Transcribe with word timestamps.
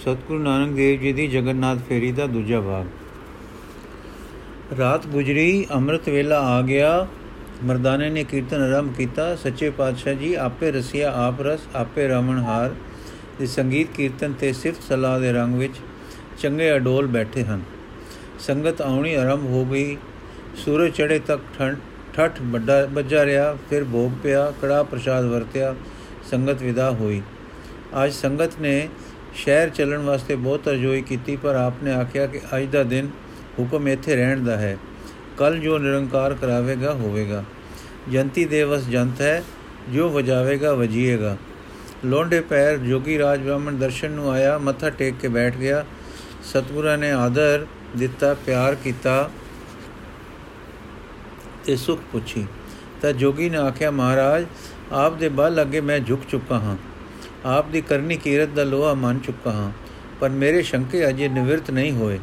ਸਤਿਗੁਰੂ 0.00 0.38
ਨਾਨਕ 0.38 0.70
ਦੇਵ 0.70 1.00
ਜੀ 1.00 1.12
ਦੀ 1.12 1.26
ਜਗਨਨਾਥ 1.26 1.78
ਫੇਰੀ 1.88 2.12
ਦਾ 2.12 2.26
ਦੂਜਾ 2.26 2.60
ਭਾਗ। 2.60 2.86
ਰਾਤ 4.78 5.06
ਗੁਜਰੀ, 5.06 5.66
ਅੰਮ੍ਰਿਤ 5.74 6.08
ਵੇਲਾ 6.08 6.40
ਆ 6.40 6.62
ਗਿਆ। 6.62 7.06
ਮਰਦਾਨੇ 7.64 8.10
ਨੇ 8.10 8.24
ਕੀਰਤਨ 8.24 8.62
ਆਰੰਭ 8.62 8.94
ਕੀਤਾ। 8.94 9.36
ਸੱਚੇ 9.36 9.70
ਪਾਤਸ਼ਾਹ 9.70 10.14
ਜੀ, 10.14 10.34
ਆਪੇ 10.34 10.70
ਰਸਿਆ 10.70 11.12
ਆਪ 11.12 11.42
ਰਸ, 11.42 11.60
ਆਪੇ 11.74 12.08
ਰਮਣਹਾਰ 12.08 12.74
ਦੇ 13.38 13.46
ਸੰਗੀਤ 13.46 13.88
ਕੀਰਤਨ 13.96 14.32
ਤੇ 14.32 14.52
ਸਿਫਤ 14.52 14.82
ਸਲਾਹ 14.82 15.20
ਦੇ 15.20 15.32
ਰੰਗ 15.32 15.54
ਵਿੱਚ 15.54 15.74
ਚੰਗੇ 16.38 16.76
ਅਡੋਲ 16.76 17.06
ਬੈਠੇ 17.06 17.44
ਹਨ। 17.44 17.62
ਸੰਗਤ 18.38 18.80
ਆਉਣੀ 18.80 19.14
ਆਰੰਭ 19.14 19.44
ਹੋ 19.44 19.64
ਗਈ। 19.64 19.96
ਸੂਰਜ 20.56 20.92
ਚੜੇ 20.92 21.18
ਤੱਕ 21.18 21.42
ਠੰਡ 21.58 21.76
ਠੱਠ 22.14 22.38
ਵੱਡਾ 22.42 22.88
ਵੱਜਾ 22.92 23.24
ਰਿਹਾ। 23.24 23.56
ਫਿਰ 23.70 23.84
ਭੋਗ 23.84 24.12
ਪਿਆ 24.22 24.52
ਕੜਾ 24.62 24.82
ਪ੍ਰਸ਼ਾਦ 24.82 25.24
ਵਰਤਿਆ। 25.24 25.74
ਸੰਗਤ 26.30 26.62
ਵਿਦਾ 26.62 26.90
ਹੋਈ। 26.90 27.22
ਅੱਜ 28.04 28.12
ਸੰਗਤ 28.12 28.60
ਨੇ 28.60 28.88
ਸ਼ਹਿਰ 29.34 29.68
ਚੱਲਣ 29.68 29.98
ਵਾਸਤੇ 29.98 30.34
ਬਹੁਤ 30.34 30.68
ਅਰਜ਼ੋਈ 30.68 31.02
ਕੀਤੀ, 31.02 31.36
ਪਰ 31.36 31.54
ਆਪਨੇ 31.54 31.92
ਆਖਿਆ 31.92 32.26
ਕਿ 32.26 32.40
ਅੱਜ 32.56 32.64
ਦਾ 32.64 32.82
ਦਿਨ 32.82 33.10
ਹੁਕਮ 33.58 33.88
ਇੱਥੇ 33.88 34.16
ਰਹਿਣ 34.16 34.44
ਦਾ 34.44 34.56
ਹੈ। 34.56 34.76
ਕੱਲ 35.38 35.58
ਜੋ 35.58 35.78
ਨਿਰੰਕਾਰ 35.78 36.34
ਕਰਾਵੇਗਾ, 36.34 36.92
ਹੋਵੇਗਾ। 36.94 37.44
ਜੰਤੀ 38.12 38.44
ਦੇਵਸ 38.44 38.86
ਜੰਤ 38.86 39.20
ਹੈ, 39.20 39.42
ਜੋ 39.90 40.08
ਵਜਾਵੇਗਾ, 40.08 40.74
ਵਜੀਏਗਾ। 40.74 41.36
ਲੋਂਡੇ 42.04 42.40
ਪੈਰ 42.40 42.76
ਜੋਗੀ 42.76 43.18
ਰਾਜ 43.18 43.40
ਬ੍ਰਾਹਮਣ 43.40 43.76
ਦਰਸ਼ਨ 43.76 44.10
ਨੂੰ 44.10 44.30
ਆਇਆ, 44.30 44.58
ਮੱਥਾ 44.58 44.90
ਟੇਕ 44.90 45.14
ਕੇ 45.20 45.28
ਬੈਠ 45.28 45.56
ਗਿਆ। 45.56 45.84
ਸਤਗੁਰਾਂ 46.44 46.98
ਨੇ 46.98 47.12
ਆਦਰ 47.12 47.66
ਦਿੱਤਾ, 47.96 48.34
ਪਿਆਰ 48.34 48.74
ਕੀਤਾ 48.74 49.30
ਤੇ 51.64 51.76
ਸੁਖ 51.76 52.00
ਪੁੱਛੀ। 52.12 52.46
ਤਾਂ 53.02 53.12
ਜੋਗੀ 53.12 53.50
ਨੇ 53.50 53.58
ਆਖਿਆ, 53.58 53.90
ਮਹਾਰਾਜ, 53.90 54.46
ਆਪ 54.92 55.16
ਦੇ 55.16 55.28
ਬਲ 55.28 55.62
ਅੱਗੇ 55.62 55.80
ਮੈਂ 55.80 56.00
ਝੁਕ 56.00 56.20
ਚੁੱਕਾ 56.30 56.58
ਹਾਂ। 56.58 56.76
ਆਪ 57.46 57.68
ਦੀ 57.68 57.80
ਕਰਨੀ 57.80 58.16
ਕੀਰਤ 58.16 58.48
ਦਾ 58.48 58.64
ਲੋਹਾ 58.64 58.94
ਮੰਨ 58.94 59.18
ਚੁੱਕਾ 59.18 59.50
ਹਾਂ, 59.50 59.70
ਪਰ 60.20 60.28
ਮੇਰੇ 60.28 60.62
ਸ਼ੰਕੇ 60.62 61.08
ਅਜੇ 61.08 61.28
ਨਿਵਰਤ 61.28 61.70
ਨਹੀਂ 61.70 61.92
ਹੋਏ। 61.92 62.18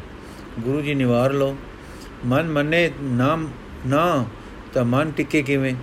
ਗੁਰੂ 0.60 0.80
ਜੀ 0.80 0.94
ਨਿਵਾਰ 0.94 1.32
ਲਓ। 1.32 1.56
ਮਨ 2.26 2.48
ਮੰਨੇ 2.48 2.90
ਨਾਮ 3.02 3.48
ਨਾ, 3.86 4.24
ਤਾਂ 4.74 4.84
ਮਨ 4.84 5.10
ਟਿੱਕੇ 5.10 5.42
ਕਿਵੇਂ? 5.42 5.74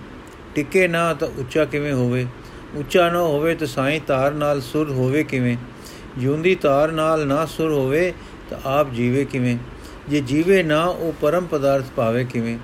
ਟਿੱਕੇ 0.54 0.88
ਨਾ, 0.88 1.14
ਤਾਂ 1.14 1.28
ਉੱਚਾ 1.28 1.64
ਕਿਵੇਂ 1.64 1.92
ਹੋਵੇ? 1.92 2.26
ਉੱਚਾ 2.74 3.10
ਨਾ 3.10 3.18
ਹੋਵੇ, 3.18 3.54
ਤਾਂ 3.54 3.66
ਸਾਈਂ 3.66 4.00
ਤਾਰ 4.00 4.32
ਨਾਲ 4.32 4.60
ਸੁਰ 4.60 4.90
ਹੋਵੇ 4.90 5.24
ਕਿਵੇਂ? 5.24 5.56
ਜਿਉਂਦੀ 6.18 6.54
ਤਾਰ 6.54 6.92
ਨਾਲ 6.92 7.26
ਨਾ 7.26 7.46
ਸੁਰ 7.46 7.72
ਹੋਵੇ, 7.72 8.12
ਤਾਂ 8.50 8.58
ਆਪ 8.64 8.92
ਜੀਵੇ 8.92 9.24
ਕਿਵੇਂ? 9.24 9.56
ਜੇ 10.08 10.20
ਜੀਵੇ 10.20 10.62
ਨਾ, 10.62 10.84
ਉਹ 10.84 11.12
ਪਰਮ 11.20 11.46
ਪਦਾਰਥ 11.46 11.84
ਪਾਵੇ 11.96 12.24
ਕਿਵੇਂ? 12.24 12.58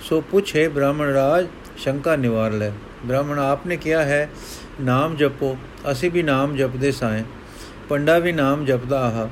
ਸੋ 0.00 0.20
ਪੁੱਛੇ 0.20 0.68
ਬ੍ਰਾਹਮਣ 0.68 1.06
ਰਾਜ, 1.06 1.46
ਸ਼ੰਕਾ 1.76 2.16
ਨਿਵਾਰ 2.16 2.52
ਲੈ। 2.52 2.70
ਬ੍ਰਾਹਮਣ, 3.04 3.38
ਆਪਨੇ 3.38 3.76
ਕਿਹਾ 3.76 4.02
ਹੈ 4.02 4.30
ਨਾਮ 4.80 5.16
ਜਪੋ, 5.16 5.56
ਅਸੀਂ 5.92 6.10
ਵੀ 6.10 6.22
ਨਾਮ 6.22 6.56
ਜਪਦੇ 6.56 6.92
ਸਾਂ 6.92 7.22
ਪੰਡਾ 7.88 8.18
ਵੀ 8.18 8.32
ਨਾਮ 8.32 8.64
ਜਪਦਾ 8.64 9.00
ਆਹ, 9.00 9.28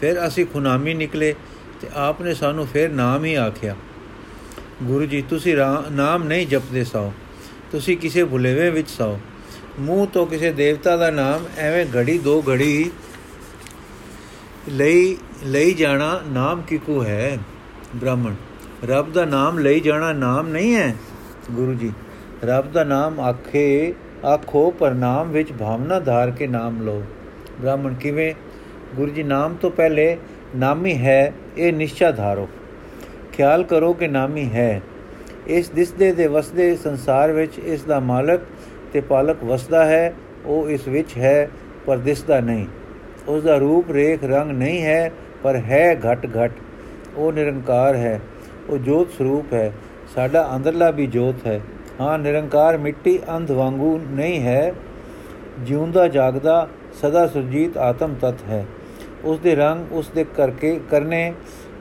ਫਿਰ 0.00 0.26
ਅਸੀਂ 0.26 0.46
ਖੁਨਾਮੀ 0.46 0.94
ਨਿਕਲੇ 0.94 1.34
ਤੇ 1.80 1.88
ਆਪਨੇ 1.94 2.34
ਸਾਨੂੰ 2.34 2.66
ਫਿਰ 2.66 2.90
ਨਾਮ 2.90 3.24
ਹੀ 3.24 3.34
ਆਖਿਆ। 3.34 3.76
ਗੁਰੂ 4.82 5.06
ਜੀ, 5.06 5.22
ਤੁਸੀਂ 5.22 5.56
ਨਾਮ 5.90 6.22
ਨਹੀਂ 6.22 6.46
ਜਪਦੇ 6.46 6.84
ਸਾਓ 6.84 7.12
ਤੁਸੀਂ 7.72 7.96
ਕਿਸੇ 7.96 8.24
ਭੁਲੇਵੇਂ 8.24 8.70
ਵਿੱਚ 8.72 8.90
ਸਾਓ 8.90 9.18
ਮੂੰਹ 9.80 10.06
ਤੋਂ 10.06 10.26
ਕਿਸੇ 10.26 10.52
ਦੇਵਤਾ 10.52 10.96
ਦਾ 10.96 11.10
ਨਾਮ 11.10 11.44
ਐਵੇਂ 11.58 11.86
ਘੜੀ 11.96 12.18
ਦੋ 12.18 12.42
ਘੜੀ 12.48 12.90
ਲਈ 14.68 15.16
ਲਈ 15.44 15.74
ਜਾਣਾ 15.74 16.20
ਨਾਮ 16.28 16.62
ਕਿਕੂ 16.62 17.02
ਹੈ? 17.04 17.38
ਬ੍ਰਾਹਮਣ, 17.96 18.34
ਰੱਬ 18.84 19.12
ਦਾ 19.12 19.24
ਨਾਮ 19.24 19.58
ਲਈ 19.58 19.80
ਜਾਣਾ 19.80 20.12
ਨਾਮ 20.12 20.48
ਨਹੀਂ 20.48 20.74
ਹੈ? 20.74 20.94
ਗੁਰੂ 21.50 21.74
ਜੀ, 21.74 21.92
ਰੱਬ 22.44 22.72
ਦਾ 22.72 22.84
ਨਾਮ 22.84 23.20
ਆਖੇ 23.20 23.94
ਆਖੋ 24.26 24.70
ਪਰ 24.70 24.94
ਨਾਮ 24.94 25.30
ਵਿੱਚ 25.30 25.52
ਭਾਵਨਾ 25.52 26.00
ਧਾਰ 26.00 26.30
ਕੇ 26.30 26.46
ਨਾਮ 26.46 26.82
ਲਓ। 26.82 27.02
ਬ੍ਰਾਹਮਣ 27.60 27.94
ਕਿਵੇਂ? 27.94 28.34
ਗੁਰੂ 28.96 29.10
ਜੀ, 29.10 29.22
ਨਾਮ 29.22 29.54
ਤੋਂ 29.54 29.70
ਪਹਿਲੇ 29.70 30.16
ਨਾਮੀ 30.56 30.98
ਹੈ, 30.98 31.32
ਇਹ 31.58 31.72
ਨਿਸ਼ਚਾ 31.72 32.10
ਧਾਰੋ। 32.10 32.48
ਖਿਆਲ 33.32 33.64
ਕਰੋ 33.64 33.92
ਕਿ 33.92 34.08
ਨਾਮੀ 34.08 34.50
ਹੈ। 34.50 34.82
ਇਸ 35.46 35.70
ਦਿਸਦੇ 35.70 36.12
ਦੇ 36.12 36.26
ਵਸਦੇ 36.26 36.76
ਸੰਸਾਰ 36.76 37.32
ਵਿੱਚ 37.32 37.58
ਇਸ 37.58 37.82
ਦਾ 37.82 38.00
ਮਾਲਕ 38.00 38.40
ਤੇ 38.92 39.00
ਪਾਲਕ 39.00 39.44
ਵਸਦਾ 39.44 39.84
ਹੈ, 39.84 40.14
ਉਹ 40.46 40.70
ਇਸ 40.70 40.88
ਵਿੱਚ 40.88 41.16
ਹੈ, 41.16 41.50
ਪਰ 41.86 41.98
ਦਿਸਦਾ 41.98 42.40
ਨਹੀਂ। 42.40 42.66
ਉਸ 43.28 43.42
ਦਾ 43.42 43.56
ਰੂਪ, 43.56 43.90
ਰੇਖ, 43.90 44.24
ਰੰਗ 44.24 44.50
ਨਹੀਂ 44.50 44.82
ਹੈ, 44.82 45.12
ਪਰ 45.42 45.56
ਹੈ 45.56 45.94
ਘਟ 45.94 46.26
ਘਟ। 46.26 46.52
ਉਹ 47.16 47.32
ਨਿਰੰਕਾਰ 47.32 47.96
ਹੈ, 47.96 48.20
ਉਹ 48.68 48.78
ਜੋਤ 48.78 49.10
ਸਰੂਪ 49.10 49.52
ਹੈ, 49.52 49.72
ਸਾਡਾ 50.14 50.52
ਅੰਦਰਲਾ 50.56 50.90
ਵੀ 50.90 51.06
ਜੋਤ 51.06 51.46
ਹੈ। 51.46 51.60
ਹਾਂ, 52.02 52.18
ਨਿਰੰਕਾਰ 52.18 52.78
ਮਿੱਟੀ 52.78 53.18
ਅੰਧ 53.36 53.50
ਵਾਂਗੂ 53.50 54.00
ਨਹੀਂ 54.10 54.42
ਹੈ। 54.42 54.72
ਜਿਉਂਦਾ 55.60 56.08
ਜਾਗਦਾ 56.08 56.68
ਸਦਾ 57.02 57.26
ਸੁਰਜੀਤ 57.26 57.78
ਆਤਮ 57.78 58.14
ਤਤ 58.14 58.34
ਹੈ। 58.48 58.66
ਉਸ 59.24 59.38
ਦੇ 59.38 59.54
ਰੰਗ 59.54 59.92
ਉਸ 59.92 60.08
ਦੇ 60.08 60.24
ਕਰਕੇ 60.36 60.80
ਕਰਨੇ 60.90 61.32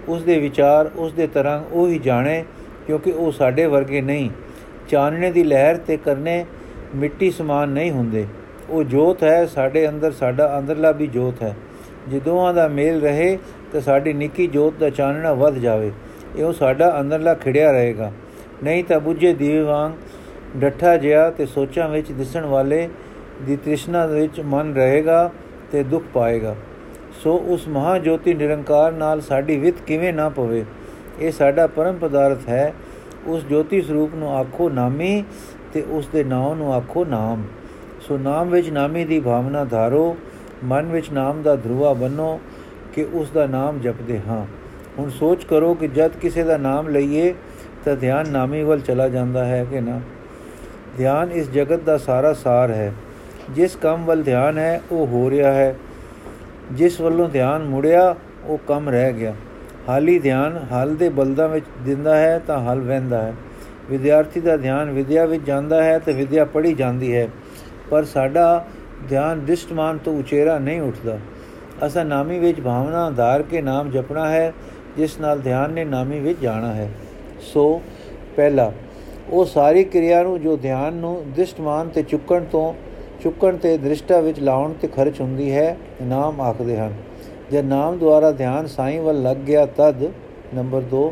ਉਸ 0.08 0.24
ਦੇ 0.24 0.40
ਵਿਚਾਰ 0.40 0.92
ਉਸ 0.96 1.14
ਦੇ 1.14 1.28
ਤਰੰਗ 1.28 1.74
ਉਹ 1.74 1.88
ਹੀ 1.88 2.00
ਜਾਣੇ, 2.00 2.46
ਕਿਉਂਕਿ 2.88 3.12
ਉਹ 3.12 3.32
ਸਾਡੇ 3.32 3.66
ਵਰਗੇ 3.66 4.02
ਨਹੀਂ। 4.02 4.30
ਚਾਨਣੇ 4.90 5.32
ਦੀ 5.32 5.44
ਲਹਿਰ 5.44 5.78
ਤੇ 5.78 5.98
ਕਰਨੇ 5.98 6.46
ਮਿੱਟੀ 6.96 7.32
ਸਮਾਨ 7.32 7.70
ਨਹੀਂ 7.70 7.92
ਹੁੰਦੇ। 7.92 8.26
ਉਹ 8.70 8.84
ਜੋਤ 8.84 9.24
ਹੈ, 9.24 9.46
ਸਾਡੇ 9.46 9.90
ਅੰਦਰ 9.90 10.12
ਸਾਡਾ 10.12 10.60
ਅੰਦਰਲਾ 10.60 10.92
ਵੀ 10.92 11.08
ਜੋਤ 11.08 11.44
ਹੈ। 11.44 11.56
ਜੇ 12.10 12.20
ਦੋਹਾਂ 12.20 12.54
ਦਾ 12.54 12.68
ਮੇਲ 12.68 13.02
ਰਹੇ, 13.02 13.38
ਤਾਂ 13.74 13.82
ਸਾਡੀ 13.82 14.14
ਨਿੱਕੀ 14.14 14.48
ਜੋਤ 14.48 14.74
ਦਾ 14.80 14.90
ਚਾਨਣਾ 14.90 15.34
ਵੱਧ 15.34 15.56
ਜਾਵੇ। 15.56 15.92
ਇਹੋ 16.36 16.52
ਸਾਡਾ 16.52 17.00
ਅੰਦਰਲਾ 17.00 17.34
ਖਿੜਿਆ 17.34 17.72
ਰਹੇਗਾ। 17.72 18.12
ਨਹੀਂ 18.64 18.84
ਤਾਂ 18.84 19.00
ਬੁੱਝੇ 19.00 19.34
ਦੀਵੇ 19.34 19.62
ਵਾਂਗ 19.62 19.94
ਡੱਠਾ 20.58 20.96
ਜਿਆ 20.98 21.30
ਤੇ 21.30 21.46
ਸੋਚਾਂ 21.46 21.88
ਵਿੱਚ 21.90 22.12
ਦਿਸਣ 22.12 22.46
ਵਾਲੇ 22.46 22.88
ਦੀ 23.42 23.56
ਤ੍ਰਿਸ਼ਨਾ 23.56 24.06
ਵਿੱਚ 24.06 24.40
ਮਨ 24.42 24.74
ਰਹੇਗਾ 24.76 25.30
ਤੇ 25.72 25.84
ਦੁੱਖ 25.84 26.06
ਪਾਏਗਾ। 26.14 26.56
ਸੋ 27.24 27.36
ਉਸ 27.48 27.68
ਮਹਾ 27.68 27.98
ਜੋਤੀ 28.00 28.34
ਨਿਰੰਕਾਰ 28.34 28.92
ਨਾਲ 28.92 29.22
ਸਾਡੀ 29.22 29.58
ਵਿਤ 29.58 29.82
ਕਿਵੇਂ 29.82 30.14
ਨਾ 30.14 30.28
ਪਵੇ, 30.30 30.64
ਇਹ 31.20 31.32
ਸਾਡਾ 31.32 31.68
ਪਰਮ 31.68 31.98
ਪਦਾਰਥ 31.98 32.48
ਹੈ। 32.50 32.74
ਉਸ 33.28 33.44
ਜੋਤੀ 33.44 33.82
ਸਰੂਪ 33.82 34.16
ਨੂੰ 34.16 34.36
ਆਖੋ 34.38 34.70
ਨਾਮੀ 34.70 35.24
ਤੇ 35.74 35.82
ਉਸ 35.90 36.08
ਦੇ 36.08 36.24
ਨਾਮ 36.24 36.58
ਨੂੰ 36.58 36.74
ਆਖੋ 36.74 37.06
ਨਾਮ। 37.06 37.44
ਸੋ 38.02 38.18
ਨਾਮ 38.18 38.50
ਵਿੱਚ 38.50 38.70
ਨਾਮੀ 38.70 39.06
ਦੀ 39.06 39.20
ਭਾਵਨਾ 39.20 39.64
ਧਾਰੋ, 39.64 40.16
ਮਨ 40.64 40.86
ਵਿੱਚ 40.86 41.12
ਨਾਮ 41.12 41.42
ਦਾ 41.42 41.56
ਧਰੂਆ 41.56 41.94
ਬੰਨੋ 41.94 42.40
ਕਿ 42.94 43.08
ਉਸ 43.14 43.30
ਦਾ 43.30 43.46
ਨਾਮ 43.48 43.80
ਜਪਦੇ 43.80 44.20
ਹਾਂ। 44.28 44.46
ਹੁਣ 45.00 45.10
ਸੋਚ 45.10 45.44
ਕਰੋ 45.44 45.74
ਕਿ 45.74 45.88
ਜਦ 45.88 46.16
ਕਿਸੇ 46.16 46.44
ਦਾ 46.44 46.58
ਨਾਮ 46.58 46.90
ਲਈਏ 46.90 47.34
ਤਾਂ 47.86 47.96
ਧਿਆਨ 47.96 48.30
ਨਾਮੀ 48.30 48.64
ਵੱਲ 48.64 48.80
ਚਲਾ 48.80 49.08
ਜਾਂਦਾ 49.08 49.46
ਹੈ 49.46 49.66
ਕਿ 49.72 49.82
ਨਾ। 49.82 50.00
ਧਿਆਨ 50.98 51.32
ਇਸ 51.32 51.52
ਜਗਤ 51.52 51.80
ਦਾ 51.80 51.98
ਸਾਰਾ 51.98 52.34
ਸਾਰ 52.34 52.72
ਹੈ। 52.72 52.94
ਜਿਸ 53.50 53.76
ਕੰਮ 53.76 54.06
ਵੱਲ 54.06 54.24
ਧਿਆਨ 54.24 54.58
ਹੈ, 54.58 54.82
ਉਹ 54.92 55.08
ਹੋ 55.08 55.30
ਰਿਹਾ 55.30 55.54
ਹੈ। 55.54 55.76
ਜਿਸ 56.72 57.02
ਵੱਲੋਂ 57.02 57.30
ਧਿਆਨ 57.30 57.64
ਮੁੜਿਆ, 57.64 58.16
ਉਹ 58.46 58.58
ਕੰਮ 58.58 58.90
ਰਹਿ 58.90 59.14
ਗਿਆ। 59.14 59.34
ਹਾਲੀ 59.90 60.20
ਧਿਆਨ 60.20 60.66
ਹਲ 60.74 60.96
ਦੇ 60.96 61.10
ਬਲਦਾਂ 61.10 61.50
ਵਿੱਚ 61.50 61.66
ਦਿੰਦਾ 61.86 62.18
ਹੈ, 62.18 62.40
ਤਾਂ 62.40 62.60
ਹਲ 62.60 62.80
ਵਹਿੰਦਾ 62.80 63.22
ਹੈ। 63.22 63.34
ਵਿਦਿਆਰਥੀ 63.90 64.40
ਦਾ 64.40 64.58
ਧਿਆਨ 64.58 64.92
ਵਿਦਿਆ 64.92 65.26
ਵਿੱਚ 65.26 65.44
ਜਾਂਦਾ 65.44 65.84
ਹੈ 65.84 66.00
ਤੇ 66.00 66.14
ਵਿਦਿਆ 66.14 66.46
ਪੜ੍ਹੀ 66.46 66.74
ਜਾਂਦੀ 66.74 67.16
ਹੈ। 67.16 67.28
ਪਰ 67.90 68.04
ਸਾਡਾ 68.04 68.68
ਧਿਆਨ 69.10 69.46
ਦਿਸ਼ਟਮਾਨ 69.46 69.98
ਤੋਂ 69.98 70.20
ਉਚੇਰਾ 70.20 70.60
ਨਹੀਂ 70.60 70.82
ਉੱਠਦਾ। 70.82 71.20
ਅਸਾਂ 71.86 72.06
ਨਾਮੀ 72.06 72.40
ਵਿੱਚ 72.40 72.62
ਭਾਵਨਾ 72.62 73.10
ਧਾਰ 73.10 73.42
ਕੇ 73.42 73.62
ਨਾਮ 73.62 73.90
ਜਪਣਾ 73.90 74.30
ਹੈ, 74.30 74.54
ਜਿਸ 74.98 75.20
ਨਾਲ 75.20 75.40
ਧਿਆਨ 75.40 75.72
ਨੇ 75.72 75.86
ਨਾਮੀ 75.86 76.20
ਵਿੱਚ 76.20 76.40
ਜਾਣਾ 76.42 76.74
ਹੈ। 76.74 76.92
ਸੋ, 77.42 77.82
ਪਹਿਲਾ 78.36 78.72
ਉਹ 79.32 79.46
ਸਾਰੀ 79.46 79.84
ਕਿਰਿਆ 79.84 80.22
ਨੂੰ 80.24 80.40
ਜੋ 80.42 80.56
ਧਿਆਨ 80.58 80.94
ਨੂੰ 80.94 81.24
ਦਿਸ਼ਟਮਾਨ 81.36 81.90
ਤੇ 81.90 82.02
ਚੁੱਕਣ 82.04 82.44
ਤੋਂ, 82.44 82.74
ਚੁੱਕਣ 83.24 83.58
ਤੇ 83.58 83.78
ਦ੍ਰਿਸ਼ਟਾ 83.78 84.20
ਵਿੱਚ 84.20 84.40
ਲਾਉਣ 84.40 84.74
ਤੇ 84.74 84.88
ਖਰਚ 84.88 85.22
ਹੁੰਦੀ 85.22 85.52
ਹੈ, 85.52 85.78
ਨਾਮ 86.02 86.42
ਆਖਦੇ 86.42 86.78
ਹਨ। 86.78 86.94
ਜੇ 87.52 87.62
ਨਾਮ 87.62 87.98
ਦੁਆਰਾ 87.98 88.32
ਧਿਆਨ 88.32 88.68
ਸਾਈਂ 88.68 89.00
ਵੱਲ 89.02 89.22
ਲੱਗ 89.24 89.38
ਗਿਆ, 89.38 89.66
ਤਦ, 89.66 90.12
ਨੰਬਰ 90.54 90.82
2 90.92 91.12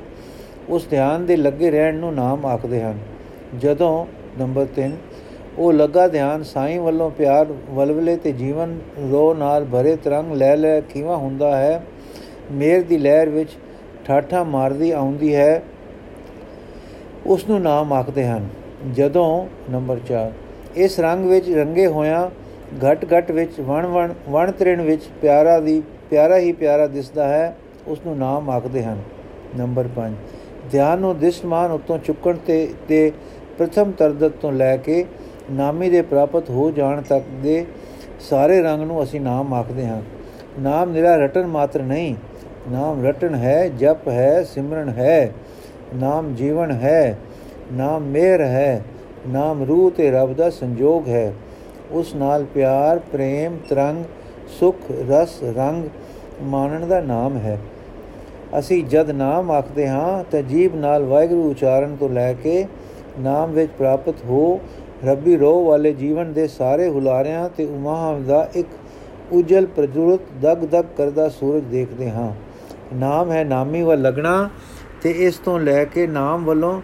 ਉਸ 0.69 0.87
ਧਿਆਨ 0.87 1.25
ਦੇ 1.25 1.35
ਲੱਗੇ 1.35 1.71
ਰਹਿਣ 1.71 1.95
ਨੂੰ 1.95 2.13
ਨਾਮ 2.13 2.45
ਆਖਦੇ 2.45 2.81
ਹਨ। 2.81 2.99
ਜਦੋਂ, 3.59 4.05
ਨੰਬਰ 4.39 4.67
3 4.75 4.97
ਉਹ 5.57 5.73
ਲੱਗਾ 5.73 6.07
ਧਿਆਨ 6.07 6.43
ਸਾਈਂ 6.43 6.79
ਵੱਲੋਂ 6.79 7.09
ਪਿਆਰ 7.09 7.47
ਵਲਵਲੇ 7.69 8.15
ਤੇ 8.15 8.31
ਜੀਵਨ 8.31 8.77
ਰੋ 9.11 9.33
ਨਾਲ 9.33 9.65
ਭਰੇ 9.65 9.95
ਤਰੰਗ 9.95 10.33
ਲੈ 10.33 10.55
ਲੈ 10.55 10.79
ਕਿਵੇਂ 10.81 11.15
ਹੁੰਦਾ 11.15 11.55
ਹੈ, 11.57 11.81
ਮੇਰ 12.51 12.83
ਦੀ 12.83 12.97
ਲਹਿਰ 12.97 13.29
ਵਿੱਚ 13.29 13.57
ਠਾਠਾ 14.05 14.43
ਮਾਰਦੀ 14.43 14.91
ਆਉਂਦੀ 14.91 15.35
ਹੈ 15.35 15.61
ਉਸ 17.25 17.49
ਨੂੰ 17.49 17.61
ਨਾਮ 17.61 17.93
ਆਖਦੇ 17.93 18.27
ਹਨ। 18.27 18.47
ਜਦੋਂ 18.93 19.47
ਨੰਬਰ 19.71 19.99
4 20.07 20.31
ਇਸ 20.75 20.99
ਰੰਗ 20.99 21.25
ਵਿੱਚ 21.25 21.49
ਰੰਗੇ 21.49 21.87
ਹੋਇਆ 21.87 22.31
ਘਟ 22.85 23.05
ਘਟ 23.13 23.31
ਵਿੱਚ 23.31 23.59
ਵਣ 23.61 23.85
ਵਣ 23.85 24.13
ਵਣ 24.29 24.51
ਤ੍ਰਿਣ 24.51 24.81
ਵਿੱਚ 24.81 25.03
ਪਿਆਰਾ 25.21 25.59
ਦੀ, 25.59 25.83
ਪਿਆਰਾ 26.09 26.37
ਹੀ 26.37 26.51
ਪਿਆਰਾ 26.51 26.87
ਦਿਸਦਾ 26.87 27.27
ਹੈ 27.27 27.55
ਉਸ 27.87 27.99
ਨੂੰ 28.05 28.17
ਨਾਮ 28.17 28.49
ਆਖਦੇ 28.49 28.83
ਹਨ। 28.83 29.01
ਨੰਬਰ 29.57 29.87
5 29.95 30.13
ਧਿਆਨ 30.71 30.99
ਨੂੰ 30.99 31.17
ਦਿਸ਼ਮਾਨ 31.19 31.71
ਉਤੋਂ 31.71 31.97
ਚੁੱਕਣ 31.97 32.37
ਤੇ 32.47 32.73
ਤੇ 32.87 33.11
ਪ੍ਰਥਮ 33.57 33.91
ਤਰਦਤ 33.91 34.31
ਤੋਂ 34.31 34.51
ਲੈ 34.51 34.77
ਕੇ 34.77 35.05
ਨਾਮੀ 35.51 35.89
ਦੇ 35.89 36.01
ਪ੍ਰਾਪਤ 36.01 36.49
ਹੋ 36.49 36.71
ਜਾਣ 36.71 37.01
ਤੱਕ 37.01 37.25
ਦੇ 37.43 37.65
ਸਾਰੇ 38.19 38.61
ਰੰਗ 38.61 38.81
ਨੂੰ 38.81 39.03
ਅਸੀਂ 39.03 39.21
ਨਾਮ 39.21 39.53
ਆਖਦੇ 39.53 39.87
ਹਾਂ। 39.87 40.01
ਨਾਮ 40.59 40.91
ਨਿਰਾ 40.91 41.15
ਰਟਨ 41.15 41.47
ਮਾਤਰ 41.47 41.81
ਨਹੀਂ। 41.81 42.15
ਨਾਮ 42.71 43.05
ਰਟਨ 43.05 43.35
ਹੈ, 43.35 43.69
ਜਪ 43.69 44.07
ਹੈ, 44.07 44.43
ਸਿਮਰਨ 44.43 44.89
ਹੈ। 44.89 45.31
ਨਾਮ 45.95 46.35
ਜੀਵਨ 46.35 46.71
ਹੈ, 46.71 47.17
ਨਾਮ 47.73 48.03
ਮੇਰ 48.03 48.41
ਹੈ, 48.41 48.83
ਨਾਮ 49.27 49.63
ਰੂਹ 49.63 49.91
ਤੇ 49.91 50.11
ਰੱਬ 50.11 50.33
ਦਾ 50.33 50.49
ਸੰਜੋਗ 50.49 51.07
ਹੈ। 51.07 51.33
ਉਸ 51.91 52.15
ਨਾਲ 52.15 52.43
ਪਿਆਰ, 52.43 52.99
ਪ੍ਰੇਮ, 52.99 53.57
ਤਰੰਗ, 53.69 54.03
ਸੁਖ, 54.59 54.75
ਰਸ, 55.09 55.43
ਰੰਗ 55.43 55.83
ਮਾਨਣ 56.41 56.87
ਦਾ 56.87 57.01
ਨਾਮ 57.01 57.37
ਹੈ। 57.37 57.57
ਅਸੀਂ 58.59 58.83
ਜਦ 58.83 59.09
ਨਾਮ 59.09 59.51
ਆਖਦੇ 59.51 59.87
ਹਾਂ 59.87 60.23
ਤਾਂ 60.31 60.41
ਜੀਬ 60.41 60.75
ਨਾਲ 60.75 61.03
ਵਾਹਿਗੁਰੂ 61.03 61.49
ਉਚਾਰਨ 61.51 61.95
ਤੋਂ 61.95 62.09
ਲੈ 62.09 62.33
ਕੇ 62.33 62.67
ਨਾਮ 63.19 63.51
ਵਿੱਚ 63.51 63.71
ਪ੍ਰਾਪਤ 63.77 64.15
ਹੋ 64.25 64.59
ਰੱਬੀ 65.05 65.37
ਰੋਹ 65.37 65.65
ਵਾਲੇ 65.65 65.93
ਜੀਵਨ 65.93 66.33
ਦੇ 66.33 66.47
ਸਾਰੇ 66.47 66.89
ਹੁਲਾਰਿਆਂ 66.89 67.49
ਤੇ 67.49 67.65
ਉਮਾਹਾਂ 67.65 68.19
ਦਾ 68.19 68.49
ਇੱਕ 68.55 68.67
ਉਜਲ 69.31 69.65
ਪ੍ਰਜੁਰਤ 69.65 70.19
ਦਗ 70.41 70.57
ਦਗ 70.57 70.85
ਕਰਦਾ 70.97 71.29
ਸੂਰਜ 71.29 71.63
ਦੇਖਦੇ 71.63 72.09
ਹਾਂ। 72.09 72.31
ਨਾਮ 72.95 73.31
ਹੈ 73.31 73.43
ਨਾਮੀ 73.43 73.81
ਵੱਲ 73.81 74.01
ਲਗਣਾ 74.01 74.49
ਤੇ 75.01 75.11
ਇਸ 75.11 75.37
ਤੋਂ 75.37 75.59
ਲੈ 75.59 75.85
ਕੇ 75.85 76.07
ਨਾਮ 76.07 76.45
ਵੱਲੋਂ 76.45 76.81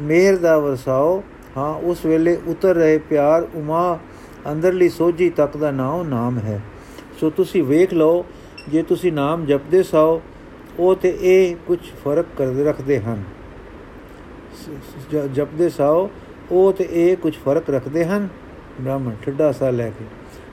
ਮਿਹਰ 0.00 0.36
ਦਾ 0.36 0.58
ਵਰਸਾਓ, 0.58 1.24
ਹਾਂ, 1.56 1.74
ਉਸ 1.74 2.06
ਵੇਲੇ 2.06 2.38
ਉਤਰ 2.46 2.74
ਰਹੇ 2.74 2.98
ਪਿਆਰ 2.98 3.48
ਉਮਾ 3.54 3.98
ਅੰਦਰਲੀ 4.52 4.88
ਸੋਝੀ 4.88 5.30
ਤੱਕ 5.30 5.56
ਦਾ 5.56 5.70
ਨਾਮ 5.70 6.08
ਨਾਮ 6.08 6.38
ਹੈ। 6.38 6.60
ਸੋ 7.20 7.30
ਤੁਸੀਂ 7.30 7.62
ਵੇਖ 7.62 7.94
ਲਓ, 7.94 8.24
ਜੇ 8.68 8.82
ਤੁਸੀਂ 8.82 9.12
ਨਾਮ 9.12 9.46
ਜਪਦੇ 9.46 9.82
ਸਾਓ, 9.82 10.22
ਉਹ 10.78 10.94
ਤੇ 10.94 11.18
ਇਹ 11.20 11.56
ਕੁਝ 11.66 11.78
ਫ਼ਰਕ 11.78 12.26
ਕਰਦੇ 12.38 12.64
ਰੱਖਦੇ 12.64 13.00
ਹਨ। 13.00 13.22
ਜਪਦੇ 15.34 15.68
ਸਾਓ, 15.68 16.10
ਉਹ 16.50 16.72
ਤੇ 16.72 16.88
ਇਹ 16.90 17.16
ਕੁਝ 17.16 17.34
ਫ਼ਰਕ 17.34 17.70
ਰੱਖਦੇ 17.70 18.04
ਹਨ। 18.04 18.28
ਬ੍ਰਾਹਮਣ, 18.80 19.12
ਠੱਡਾ 19.22 19.52
ਸਾ 19.52 19.70
ਲੈ 19.70 19.88
ਕੇ। 19.88 20.04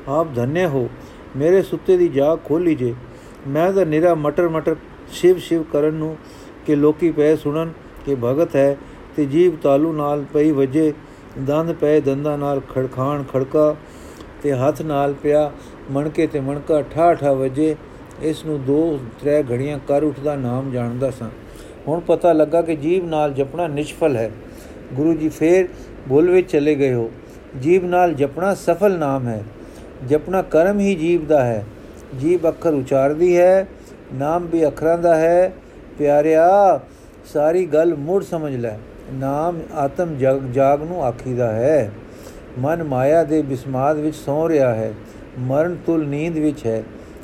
ਆਪ 0.08 0.28
ਧੰਨੇ 0.36 0.66
ਹੋ, 0.66 0.90
ਮੇਰੇ 1.38 1.62
ਸੁੱਤੇ 1.62 1.98
ਦੀ 1.98 2.08
ਜਾਗ 2.08 2.40
ਖੋਲੀ 2.46 2.76
ਜੇ। 2.76 2.96
ਮੈਂ 3.48 3.72
ਤਾਂ 3.74 3.86
ਨਿਰਾ 3.86 4.16
ਮਟਰ 4.16 4.50
ਮਟਰ 4.50 4.76
ਸ਼ਿਵ 5.12 5.38
ਸ਼ਿਵ 5.38 5.64
ਕਰਨ 5.64 5.94
ਨੂੰ 5.94 6.18
ਕਿ 6.70 6.76
ਲੋਕੀ 6.76 7.12
ਪਏ 7.12 7.36
ਸੁਣਨ 7.36 7.72
ਕਿ 8.06 8.16
ਭਗਤ 8.16 8.56
ਹੈ 8.56 8.78
ਤੇ 9.16 9.26
ਜੀਵ 9.26 9.56
ਤਾਲੂ 9.56 9.94
ਨਾਲ 9.94 10.26
ਪਈ 10.34 10.52
ਵਜੇ, 10.52 10.94
ਦੰਦ 11.40 11.74
ਪਏ 11.74 12.02
ਦੰਦਾਂ 12.02 12.38
ਨਾਲ 12.38 12.60
ਖੜਖਾਣ 12.60 13.24
ਖੜਕਾ 13.24 13.76
ਤੇ 14.44 14.54
ਹੱਥ 14.54 14.82
ਨਾਲ 14.82 15.14
ਪਿਆ 15.14 15.52
ਮਣਕੇ 15.92 16.28
ਤੇ 16.28 16.40
ਮਣਕਾ 16.40 16.82
ਠਾ 16.82 17.14
ਠਾ 17.14 17.34
ਵਜੇ, 17.34 17.76
ਇਸ 18.22 18.46
ਨੂੰ 18.46 18.66
ਦੋ 18.66 19.00
ਤਰੇ 19.22 19.44
ਘੜੀਆਂ 19.44 19.80
ਕਰ 19.88 20.04
ਉੱਠਦਾ 20.04 20.36
ਨਾਮ 20.36 20.72
ਜਾਣਦਾ 20.72 21.12
ਸਾਂ। 21.12 21.30
ਹੁਣ 21.88 22.00
ਪਤਾ 22.00 22.34
ਲੱਗਾ 22.34 22.62
ਕਿ 22.62 22.76
ਜੀਵ 22.76 23.06
ਨਾਲ 23.06 23.34
ਜਪਣਾ 23.34 23.68
ਨਿਸ਼ਫਲ 23.68 24.16
ਹੈ। 24.16 24.32
ਗੁਰੂ 24.94 25.14
ਜੀ 25.14 25.30
ਫੇਰ 25.30 25.68
ਭੁੱਲ 26.10 26.30
ਵਿੱਚ 26.30 26.52
ਚਲੇ 26.52 26.76
ਗਏ 26.76 26.94
ਹੋ। 26.94 27.12
ਜੀਵ 27.60 27.86
ਨਾਲ 27.86 28.14
ਜਪਣਾ 28.14 28.56
ਸਫਲ 28.56 28.98
ਨਾਮ 28.98 29.28
ਹੈ। 29.28 29.44
ਜਪਣਾ 30.10 30.42
ਕਰਮ 30.42 30.80
ਹੀ 30.80 30.96
ਜੀਵ 30.96 31.26
ਦਾ 31.26 31.46
ਹੈ। 31.46 31.66
ਜੀਵ 32.20 32.50
ਅੱਖਰ 32.50 32.74
ਉਚਾਰਦੀ 32.74 33.38
ਹੈ, 33.38 33.68
ਨਾਮ 34.14 34.46
ਵੀ 34.46 34.68
ਅੱਖਰਾਂ 34.68 34.98
ਦਾ 34.98 35.16
ਹੈ। 35.16 35.54
ਪਿਆਰਿਆ, 36.00 36.80
ਸਾਰੀ 37.34 37.66
ਗੱਲ 37.66 37.96
ਮੁੜ 37.96 38.24
ਸਮਝ 38.24 38.56
ਲੈ। 38.56 38.78
ਨਾਮ 39.14 39.60
ਆਤਮ 39.74 40.18
ਜਾਗ 40.52 40.84
ਨੂੰ 40.84 41.06
ਆਖੀਦਾ 41.06 41.52
ਹੈ। 41.52 41.92
ਮਨ 42.60 42.84
ਮਾਇਆ 42.84 43.24
ਦੇ 43.24 43.42
ਬਿਸਮਾਦ 43.42 43.98
ਵਿੱਚ 43.98 44.16
ਸੌ 44.16 44.50
ਰਿਹਾ 44.50 44.76
ਹੈ। 44.76 44.94
ਮਰਨ 45.40 45.78
ਤੁਲ 45.86 46.08
ਨੀਂਦ 46.08 46.38
ਵਿੱਚ 46.38 46.66
ਹੈ। 46.66 46.84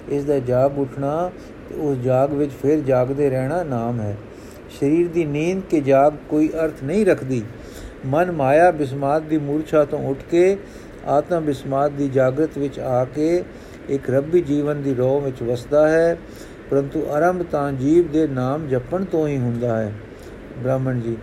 ਇਸ 0.10 0.24
ਦਾ 0.24 0.39
ਜਾਗ 0.39 0.80
ਉੱਠਣਾ 0.80 1.31
ਤੇ 1.69 1.75
ਉਸ 1.75 1.98
ਜਾਗ 1.98 2.33
ਵਿੱਚ 2.33 2.51
ਫਿਰ 2.62 2.80
ਜਾਗਦੇ 2.80 3.30
ਰਹਿਣਾ 3.30 3.63
ਨਾਮ 3.63 4.01
ਹੈ। 4.01 4.18
ਸਰੀਰ 4.80 5.07
ਦੀ 5.07 5.25
ਨੀਂਦ 5.25 5.62
ਕੇ 5.69 5.81
ਜਾਗ 5.81 6.13
ਕੋਈ 6.30 6.50
ਅਰਥ 6.50 6.83
ਨਹੀਂ 6.83 7.06
ਰੱਖਦੀ। 7.06 7.44
ਮਨ 8.06 8.31
ਮਾਇਆ 8.31 8.71
ਬਿਸਮਾਦ 8.71 9.21
ਦੀ 9.21 9.38
ਮੂਰਛਾ 9.38 9.86
ਤੋਂ 9.86 10.00
ਉੱਠ 10.00 10.19
ਕੇ, 10.31 10.57
ਆਤਮ 11.07 11.42
ਬਿਸਮਾਦ 11.42 11.92
ਦੀ 11.92 12.10
ਜਾਗਰਤ 12.10 12.57
ਵਿੱਚ 12.57 12.80
ਆ 12.80 13.06
ਕੇ, 13.06 13.44
ਇੱਕ 13.89 14.10
ਰੱਬੀ 14.10 14.42
ਜੀਵਨ 14.42 14.81
ਦੀ 14.81 14.94
ਰੋਹ 14.94 15.21
ਵਿੱਚ 15.21 15.44
ਵਸਦਾ 15.44 15.88
ਹੈ। 15.89 16.18
ਪਰੰਤੂ 16.72 17.10
ਆਰੰਭ 17.12 17.46
ਤਾਂ 17.52 17.72
ਜੀਵ 17.72 18.12
ਦੇ 18.12 18.28
ਨਾਮ 18.28 18.68
ਜਪਣ 18.68 19.04
ਤੋਂ 19.04 19.28
ਹੀ 19.28 19.38
ਹੁੰਦਾ 19.38 19.78
ਹੈ। 19.78 19.92
ਬ੍ਰਾਹਮਣ 20.58 21.00
ਜੀ, 21.00 21.18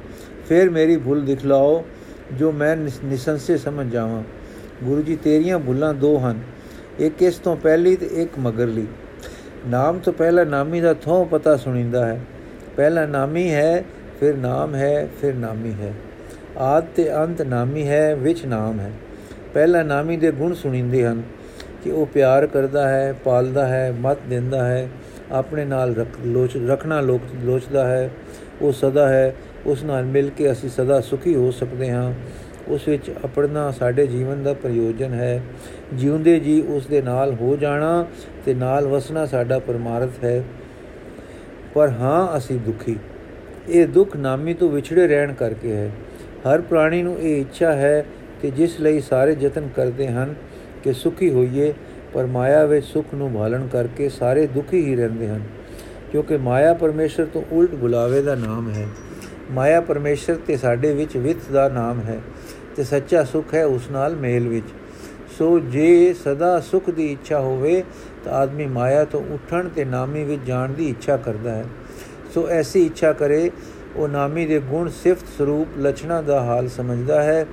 ਫਿਰ 0.49 0.71
ਮੇਰੀ 0.71 0.97
ਭੁੱਲ 0.97 1.25
ਦਿਖਲਾਓ 1.25 1.85
ਜੋ 2.33 2.53
ਮੈਂ 2.53 2.77
ਨਿਸੰਸੇ 3.05 3.56
ਸਮਝ 3.56 3.91
ਜਾਵਾਂ। 3.93 4.23
ਗੁਰੂ 4.85 5.03
ਜੀ, 5.03 5.17
ਤੇਰੀਆਂ 5.17 5.59
ਭੁੱਲਾਂ 5.59 5.94
ਦੋ 5.94 6.19
ਹਨ। 6.19 6.41
ਇੱਕ 6.99 7.23
ਇਸ 7.23 7.35
ਤੋਂ 7.35 7.56
ਪਹਿਲੀ 7.56 7.97
ਤੇ 7.97 8.06
ਇੱਕ 8.06 8.39
ਮਗਰਲੀ। 8.39 8.87
ਨਾਮ 9.67 9.99
ਤੋਂ 9.99 10.12
ਪਹਿਲਾਂ 10.12 10.47
ਨਾਮੀ 10.47 10.81
ਦਾ 10.81 10.94
ਥੋਂ 10.94 11.25
ਪਤਾ 11.25 11.56
ਸੁਣੀਂਦਾ 11.56 12.06
ਹੈ। 12.06 12.21
ਪਹਿਲਾ 12.77 13.06
ਨਾਮੀ 13.06 13.50
ਹੈ, 13.55 13.85
ਫਿਰ 14.21 14.37
ਨਾਮ 14.37 14.75
ਹੈ, 14.75 15.09
ਫਿਰ 15.21 15.35
ਨਾਮੀ 15.35 15.73
ਹੈ। 15.73 15.93
ਆਦ 16.59 16.85
ਤੇ 16.97 17.15
ਅੰਤ 17.17 17.43
ਨਾਮੀ 17.43 17.89
ਹੈ, 17.89 18.15
ਵਿੱਚ 18.15 18.47
ਨਾਮ 18.47 18.81
ਹੈ। 18.81 18.93
ਪਹਿਲਾ 19.55 19.83
ਨਾਮੀ 19.83 20.17
ਦੇ 20.17 20.31
ਗੁਣ 20.31 20.55
ਸੁਣੀਂਦੇ 20.55 21.06
ਹਨ 21.06 21.23
ਕਿ 21.83 21.91
ਉਹ 21.91 22.06
ਪਿਆਰ 22.06 22.47
ਕਰਦਾ 22.47 22.89
ਹੈ, 22.89 23.12
ਪਾਲਦਾ 23.12 23.67
ਹੈ, 23.67 23.93
ਮਤ 24.00 24.19
ਦਿੰਦਾ 24.31 24.67
ਹੈ 24.67 24.89
ਆਪਣੇ 25.32 25.64
ਨਾਲ 25.64 26.06
ਲੋਚ 26.26 26.50
ਰੱਖਣਾ 26.69 27.00
ਲੋਚਦਾ 27.44 27.87
ਹੈ, 27.87 28.11
ਉਹ 28.62 28.73
ਸਦਾ 28.73 29.08
ਹੈ, 29.08 29.34
ਉਸ 29.67 29.84
ਨਾਲ 29.84 30.05
ਮਿਲ 30.05 30.31
ਕੇ 30.31 30.52
ਅਸੀਂ 30.52 30.69
ਸਦਾ 30.69 31.00
ਸੁਖੀ 31.00 31.34
ਹੋ 31.34 31.50
ਸਕਦੇ 31.50 31.90
ਹਾਂ। 31.90 32.14
ਉਸ 32.69 32.88
ਵਿੱਚ 32.88 33.11
ਆਪਣਾ 33.25 33.70
ਸਾਡੇ 33.70 34.06
ਜੀਵਨ 34.06 34.43
ਦਾ 34.43 34.55
ਪ੍ਰਯੋਜਨ 34.55 35.14
ਹੈ। 35.14 35.43
ਜਿਉਂਦੇ 35.93 36.40
ਜੀ 36.40 36.62
ਉਸ 36.69 36.87
ਦੇ 36.87 37.02
ਨਾਲ 37.02 37.34
ਹੋ 37.34 37.56
ਜਾਣਾ 37.56 38.06
ਤੇ 38.44 38.55
ਨਾਲ 38.55 38.87
ਵਸਣਾ 38.87 39.26
ਸਾਡਾ 39.26 39.58
ਪਰਮਾਰਥ 39.58 40.25
ਹੈ। 40.25 40.44
ਪਰ 41.75 41.88
ਹਾਂ, 41.88 42.37
ਅਸੀਂ 42.37 42.61
ਦੁਖੀ। 42.61 42.96
ਇਹ 43.69 43.87
ਦੁੱਖ 43.87 44.17
ਨਾਮੀ 44.17 44.55
ਤੋਂ 44.55 44.70
ਵਿਛੜੇ 44.70 45.06
ਰਹਿਣ 45.06 45.32
ਕਰਕੇ 45.32 45.73
ਹੈ। 45.73 45.90
ਹਰ 46.37 46.61
ਪ੍ਰਾਣੀ 46.61 47.02
ਨੂੰ 47.02 47.19
ਇਹ 47.20 47.40
ਇੱਛਾ 47.40 47.73
ਹੈ 47.73 48.05
ਕਿ 48.43 48.50
ਜਿਸ 48.50 48.81
ਲਈ 48.81 49.00
ਸਾਰੇ 49.00 49.37
ਯਤਨ 49.40 49.69
ਕਰਦੇ 49.76 50.08
ਹਨ 50.08 50.34
ਕਿ 50.82 50.93
ਸੁਖੀ 50.93 51.31
ਹੋਈਏ 51.31 51.75
ਪਰ 52.14 52.26
ਮਾਇਆ 52.26 52.64
ਵਿੱਚ 52.67 52.87
ਸੁਖ 52.87 53.14
ਨੂੰ 53.14 53.32
ਭਾਲਣ 53.32 53.67
ਕਰਕੇ 53.67 54.09
ਸਾਰੇ 54.09 54.47
ਦੁਖੀ 54.47 54.85
ਹੀ 54.85 54.94
ਰਹਿੰਦੇ 54.97 55.29
ਹਨ, 55.29 55.43
ਕਿਉਂਕਿ 56.12 56.37
ਮਾਇਆ 56.38 56.75
ਪਰਮੇਸ਼ਰ 56.75 57.25
ਤੋਂ 57.25 57.43
ਉਲਟ 57.53 57.75
ਬੁਲਾਵੇ 57.75 58.23
ਦਾ 58.23 58.35
ਨਾਮ 58.35 58.70
ਹੈ। 58.70 58.87
ਮਾਇਆ 59.50 59.81
ਪਰਮੇਸ਼ਰ 59.81 60.37
ਤੇ 60.47 60.56
ਸਾਡੇ 60.56 60.93
ਵਿੱਚ 60.94 61.17
ਵਿਤ 61.17 61.50
ਦਾ 61.53 61.69
ਨਾਮ 61.69 62.00
ਹੈ 62.00 62.20
ਤੇ 62.76 62.85
ਸੱਚਾ 62.85 63.23
ਸੁਖ 63.25 63.55
ਹੈ 63.55 63.64
ਉਸ 63.67 63.91
ਨਾਲ 63.91 64.17
ਮੇਲ 64.17 64.49
ਵਿੱਚ। 64.49 64.67
ਸੋ 65.38 65.59
ਜੇ 65.61 66.14
ਸਦਾ 66.14 66.59
ਸੁਖ 66.61 66.91
ਦੀ 66.91 67.11
ਇੱਛਾ 67.12 67.38
ਹੋਵੇ 67.41 67.82
ਤਾਂ 68.25 68.32
ਆਦਮੀ 68.32 68.67
ਮਾਇਆ 68.67 69.05
ਤੋਂ 69.05 69.23
ਉੱਠਣ 69.35 69.69
ਤੇ 69.69 69.85
ਨਾਮੀ 69.85 70.25
ਵਿੱਚ 70.25 70.43
ਜਾਣ 70.47 70.73
ਦੀ 70.73 70.88
ਇੱਛਾ 70.88 71.17
ਕਰਦਾ 71.17 71.55
ਹੈ। 71.55 71.65
ਸੋ 72.35 72.47
ਐਸੀ 72.49 72.85
ਇੱਛਾ 72.87 73.12
ਕਰੇ, 73.12 73.50
ਉਹ 73.97 74.08
ਨਾਮੀ 74.08 74.47
ਦੇ 74.47 74.58
ਗੁਣ 74.61 74.88
ਸਿਫਤ 75.03 75.26
ਸਰੂਪ 75.38 75.79
ਲਛਣਾ 75.79 76.20
ਦਾ 76.23 76.41
ਹਾਲ 76.41 76.69
ਸਮਝਦਾ 76.69 77.23
ਹੈ, 77.23 77.47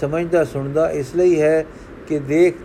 ਸਮਝਦਾ 0.00 0.44
ਸੁਣਦਾ 0.44 0.90
ਇਸ 0.90 1.14
ਲਈ 1.16 1.40
ਹੈ 1.40 1.64
ਕਿ 2.08 2.18
ਦੇਖ 2.18 2.56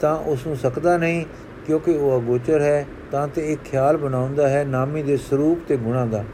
ਤਾਂ 0.00 0.16
ਉਸ 0.16 0.46
ਨੂੰ 0.46 0.56
ਸਕਦਾ 0.56 0.96
ਨਹੀਂ, 0.96 1.24
ਕਿਉਂਕਿ 1.66 1.96
ਉਹ 1.96 2.18
ਅਗੋਚਰ 2.18 2.60
ਹੈ, 2.60 2.86
ਤਾਂ 3.12 3.28
ਤੇ 3.28 3.52
ਇੱਕ 3.52 3.60
ਖਿਆਲ 3.64 3.96
ਬਣਾਉਂਦਾ 3.96 4.48
ਹੈ 4.48 4.64
ਨਾਮੀ 4.64 5.02
ਦੇ 5.02 5.16
ਸਰੂਪ 5.16 5.58
ਤੇ 5.68 5.76
ਗੁਣਾ 5.76 6.06
ਦਾ। 6.06 6.24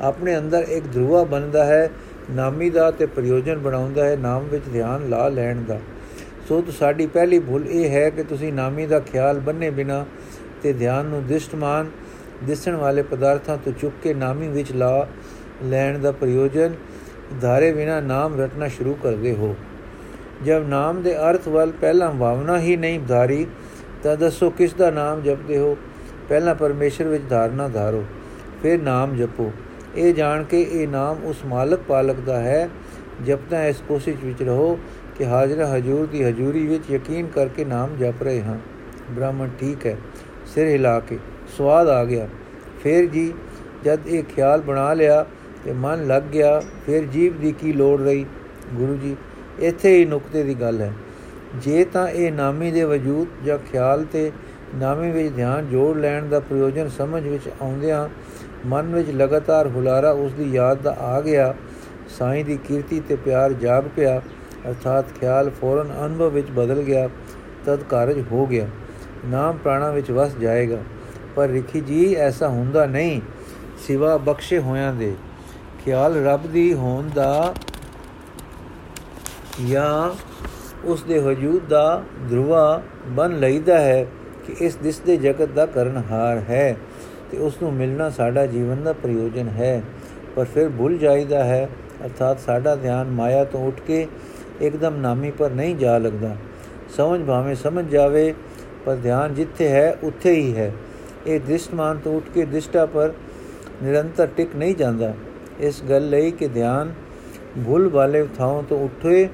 ਆਪਣੇ 0.00 0.36
ਅੰਦਰ 0.38 0.66
ਇੱਕ 0.68 0.86
ਧਰੂਆ 0.92 1.22
ਬਣਦਾ 1.24 1.64
ਹੈ, 1.64 1.90
ਨਾਮੀ 2.30 2.70
ਦਾ 2.70 2.90
ਤੇ 2.90 3.06
ਪ੍ਰਯੋਜਨ 3.06 3.58
ਬਣਾਉਂਦਾ 3.58 4.04
ਹੈ, 4.04 4.16
ਨਾਮ 4.16 4.44
ਵਿੱਚ 4.44 4.64
ਧਿਆਨ 4.72 5.08
ਲਾ 5.08 5.28
ਲੈਣ 5.28 5.62
ਦਾ। 5.62 5.78
ਸੋ 6.48 6.60
ਤਾਂ, 6.60 6.72
ਸਾਡੀ 6.72 7.06
ਪਹਿਲੀ 7.06 7.38
ਭੁੱਲ 7.38 7.66
ਇਹ 7.66 7.90
ਹੈ 7.90 8.10
ਕਿ 8.10 8.22
ਤੁਸੀਂ 8.22 8.52
ਨਾਮੀ 8.52 8.86
ਦਾ 8.86 9.00
ਖਿਆਲ 9.00 9.40
ਬੰਨੇ 9.40 9.70
ਬਿਨਾ 9.70 10.04
ਤੇ 10.62 10.72
ਧਿਆਨ 10.72 11.06
ਨੂੰ 11.06 11.26
ਦਿਸ਼ਟਮਾਨ, 11.26 11.90
ਦਿਸਣ 12.44 12.76
ਵਾਲੇ 12.76 13.02
ਪਦਾਰਥਾਂ 13.02 13.56
ਤੋਂ 13.56 13.72
ਚੁੱਕ 13.72 13.94
ਕੇ 14.02 14.14
ਨਾਮੀ 14.14 14.48
ਵਿੱਚ 14.48 14.72
ਲਾ 14.72 15.06
ਲੈਣ 15.64 15.98
ਦਾ 15.98 16.12
ਪ੍ਰਯੋਜਨ, 16.12 16.74
ਧਾਰੇ 17.40 17.72
ਬਿਨਾ 17.72 18.00
ਨਾਮ 18.00 18.40
ਰਟਣਾ 18.40 18.68
ਸ਼ੁਰੂ 18.68 18.94
ਕਰਦੇ 18.94 19.34
ਹੋ। 19.34 19.54
ਜਦ 20.44 20.66
ਨਾਮ 20.68 21.02
ਦੇ 21.02 21.16
ਅਰਥ 21.20 21.48
ਵੱਲ 21.48 21.72
ਪਹਿਲਾਂ 21.72 22.10
ਭਾਵਨਾ 22.10 22.58
ਹੀ 22.58 22.76
ਨਹੀਂ 22.76 23.00
ਧਾਰੀ, 23.00 23.46
ਤਾਂ 24.02 24.16
ਦੱਸੋ 24.16 24.50
ਕਿਸ 24.50 24.74
ਦਾ 24.74 24.90
ਨਾਮ 24.90 25.20
ਜਪਦੇ 25.22 25.58
ਹੋ? 25.58 25.76
ਪਹਿਲਾਂ 26.28 26.54
ਪਰਮੇਸ਼ਰ 26.54 27.04
ਵਿੱਚ 27.04 27.24
ਧਾਰਨਾ 27.28 27.68
ਧਾਰੋ, 27.68 28.04
ਫਿਰ 28.62 28.80
ਨਾਮ 28.82 29.14
ਜਪੋ। 29.16 29.50
ਇਹ 29.96 30.14
ਜਾਣ 30.14 30.44
ਕੇ 30.44 30.60
ਇਹ 30.62 30.88
ਨਾਮ 30.88 31.24
ਉਸ 31.24 31.44
ਮਾਲਕ 31.46 31.80
ਪਾਲਕ 31.88 32.20
ਦਾ 32.20 32.40
ਹੈ। 32.40 32.68
ਜਪਦਾ 33.24 33.64
ਇਸ 33.66 33.82
ਕੋਸ਼ਿਸ਼ 33.88 34.24
ਵਿੱਚ 34.24 34.42
ਰਹੋ 34.42 34.78
ਕਿ 35.18 35.26
ਹਾਜ਼ਰ 35.26 35.64
ਹਜੂਰ 35.66 36.06
ਦੀ 36.06 36.22
ਹਜੂਰੀ 36.24 36.66
ਵਿੱਚ 36.66 36.90
ਯਕੀਨ 36.90 37.26
ਕਰਕੇ 37.26 37.64
ਨਾਮ 37.64 37.96
ਜਪ 37.96 38.22
ਰਹੇ 38.22 38.42
ਹਾਂ। 38.42 38.56
ਬ੍ਰਾਹਮਣ 39.10 39.48
ਠੀਕ 39.60 39.86
ਹੈ, 39.86 39.96
ਸਿਰ 40.54 40.68
ਹਿਲਾ 40.68 40.98
ਕੇ 41.00 41.18
ਸਵਾਦ 41.56 41.88
ਆ 41.88 42.04
ਗਿਆ। 42.04 42.28
ਫਿਰ 42.82 43.06
ਜੀ, 43.06 43.32
ਜਦ 43.84 44.06
ਇਹ 44.06 44.22
ਖਿਆਲ 44.24 44.60
ਬਣਾ 44.60 44.92
ਲਿਆ 44.94 45.24
ਤੇ 45.64 45.72
ਮਨ 45.72 46.06
ਲੱਗ 46.06 46.22
ਗਿਆ, 46.22 46.60
ਫਿਰ 46.86 47.04
ਜੀਵ 47.04 47.40
ਦੀ 47.40 47.52
ਕੀ 47.52 47.72
ਲੋੜ 47.72 48.00
ਰਹੀ? 48.00 48.24
ਗੁਰੂ 48.74 48.96
ਜੀ 48.96 49.16
ਇੱਥੇ 49.60 49.96
ਹੀ 49.96 50.04
ਨੁਕਤੇ 50.04 50.42
ਦੀ 50.42 50.54
ਗੱਲ 50.54 50.80
ਹੈ। 50.80 50.92
ਜੇ 51.56 51.84
ਤਾਂ 51.84 52.06
ਇਹ 52.08 52.32
ਨਾਮੀ 52.32 52.70
ਦੇ 52.70 52.84
ਵਜੂਦ 52.84 53.44
ਜਾਂ 53.44 53.58
ਖਿਆਲ 53.70 54.04
ਤੇ 54.04 54.30
ਨਾਮੀ 54.74 55.10
ਵਿੱਚ 55.10 55.34
ਧਿਆਨ 55.34 55.68
ਜੋੜ 55.68 55.96
ਲੈਣ 55.96 56.28
ਦਾ 56.28 56.40
ਪ੍ਰਯੋਜਨ 56.40 56.88
ਸਮਝ 56.88 57.22
ਵਿੱਚ 57.22 57.48
ਆਉਂਦਿਆਂ 57.60 58.08
ਮਨ 58.66 58.94
ਵਿੱਚ 58.94 59.10
ਲਗਾਤਾਰ 59.10 59.66
ਹੁਲਾਰਾ 59.66 60.10
ਉਸ 60.10 60.32
ਦੀ 60.32 60.50
ਯਾਦ 60.52 60.82
ਦਾ 60.82 60.96
ਆ 61.00 61.20
ਗਿਆ, 61.20 61.54
ਸਾਈਂ 62.18 62.44
ਦੀ 62.44 62.56
ਕੀਰਤੀ 62.64 63.00
ਤੇ 63.00 63.16
ਪਿਆਰ 63.16 63.52
ਜਾਗ 63.52 63.84
ਪਿਆ, 63.96 64.20
ਅਰਥਾਤ 64.68 65.12
ਖਿਆਲ 65.20 65.50
ਫੌਰਨ 65.50 65.92
ਅਨੁਭਵ 66.06 66.28
ਵਿੱਚ 66.28 66.50
ਬਦਲ 66.50 66.82
ਗਿਆ 66.82 67.08
ਤਦ 67.66 67.82
ਕਾਰਜ 67.82 68.22
ਹੋ 68.32 68.46
ਗਿਆ। 68.46 68.66
ਨਾਮ 69.26 69.56
ਪ੍ਰਾਣਾ 69.56 69.90
ਵਿੱਚ 69.90 70.10
ਵਸ 70.10 70.36
ਜਾਏਗਾ, 70.36 70.78
ਪਰ 71.36 71.48
ਰਿਖੀ 71.48 71.80
ਜੀ, 71.80 72.14
ਐਸਾ 72.14 72.48
ਹੁੰਦਾ 72.48 72.86
ਨਹੀਂ, 72.86 73.20
ਸਿਵਾ 73.86 74.16
ਬਖਸ਼ੇ 74.16 74.58
ਹੋਇਆਂ 74.58 74.92
ਦੇ। 74.94 75.14
ਖਿਆਲ 75.84 76.24
ਰੱਬ 76.24 76.46
ਦੀ 76.46 76.72
ਹੋਣ 76.74 77.08
ਦਾ 77.14 77.54
ਜਾਂ 79.60 80.10
ਉਸ 80.84 81.02
ਦੇ 81.02 81.18
ਵਜੂਦ 81.18 81.68
ਦਾ 81.68 82.02
ਧਰਵਾ 82.30 82.82
ਬਨ 83.08 83.38
ਲਈਦਾ 83.38 83.78
ਹੈ 83.78 84.06
ਕਿ 84.46 84.54
ਇਸ 84.60 84.76
ਦਿਸਦੇ 84.76 85.16
ਜਗਤ 85.16 85.48
ਦਾ 85.48 85.66
ਕਰਨਹਾਰ 85.66 86.38
ਹੈ 86.38 86.76
ਤੇ 87.30 87.38
ਉਸ 87.38 87.54
ਨੂੰ 87.62 87.72
ਮਿਲਣਾ 87.72 88.10
ਸਾਡਾ 88.10 88.46
ਜੀਵਨ 88.46 88.82
ਦਾ 88.82 88.92
ਪ੍ਰਯੋਜਨ 88.92 89.48
ਹੈ। 89.48 89.82
ਪਰ 90.36 90.44
ਫਿਰ 90.44 90.68
ਭੁੱਲ 90.68 90.98
ਜਾਈਦਾ 90.98 91.44
ਹੈ, 91.44 91.68
ਅਰਥਾਤ 92.04 92.40
ਸਾਡਾ 92.40 92.76
ਧਿਆਨ 92.76 93.06
ਮਾਇਆ 93.06 93.44
ਤੋਂ 93.44 93.66
ਉੱਠ 93.68 93.80
ਕੇ 93.80 94.06
ਇੱਕਦਮ 94.60 94.96
ਨਾਮੀ 94.96 95.30
ਪਰ 95.30 95.50
ਨਹੀਂ 95.50 95.76
ਜਾ 95.76 95.98
ਲੱਗਦਾ। 95.98 96.36
ਸਮਝ 96.96 97.20
ਭਾਵੇਂ 97.20 97.54
ਸਮਝ 97.54 97.88
ਜਾਵੇ, 97.88 98.34
ਪਰ 98.86 98.96
ਧਿਆਨ 98.96 99.34
ਜਿੱਥੇ 99.34 99.68
ਹੈ, 99.68 99.98
ਉੱਥੇ 100.02 100.32
ਹੀ 100.32 100.56
ਹੈ। 100.56 100.72
ਇਹ 101.26 101.40
ਦ੍ਰਿਸ਼ਟਮਾਨ 101.40 101.98
ਤੋਂ 101.98 102.16
ਉੱਠ 102.16 102.24
ਕੇ 102.34 102.44
ਦ੍ਰਿਸ਼ਟਾ 102.44 102.86
ਪਰ 102.86 103.12
ਨਿਰੰਤਰ 103.82 104.26
ਟਿਕ 104.26 104.56
ਨਹੀਂ 104.56 104.76
ਜਾਂਦਾ। 104.76 105.14
ਇਸ 105.60 105.82
ਗੱਲ 105.90 106.08
ਲਈ 106.08 106.30
ਕਿ 106.30 106.48
ਧਿਆਨ 106.48 106.92
ਭੁੱਲ 107.66 107.88
ਵਾਲੇ 107.88 108.26
ਥਾਂ 108.38 108.62
ਤੋਂ 108.62 108.84
ਉੱਠੇ 108.84 109.28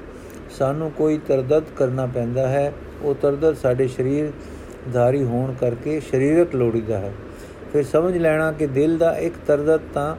ਸਾਨੂੰ 0.49 0.91
ਕੋਈ 0.91 1.17
ਤਰਦਦ 1.27 1.63
ਕਰਨਾ 1.75 2.05
ਪੈਂਦਾ 2.05 2.47
ਹੈ। 2.47 2.71
ਉਹ 3.01 3.15
ਤਰਦਦ 3.15 3.55
ਸਾਡੇ 3.55 3.87
ਸਰੀਰ 3.87 4.31
ਧਾਰੀ 4.93 5.23
ਹੋਣ 5.23 5.53
ਕਰਕੇ 5.53 5.99
ਸਰੀਰਕ 5.99 6.55
ਲੋੜੀਦਾ 6.55 6.97
ਹੈ। 6.97 7.11
ਫਿਰ 7.73 7.83
ਸਮਝ 7.83 8.17
ਲੈਣਾ 8.17 8.51
ਕਿ 8.51 8.67
ਦਿਲ 8.67 8.97
ਦਾ 8.97 9.15
ਇੱਕ 9.17 9.35
ਤਰਦਦ 9.47 9.81
ਤਾਂ 9.93 10.15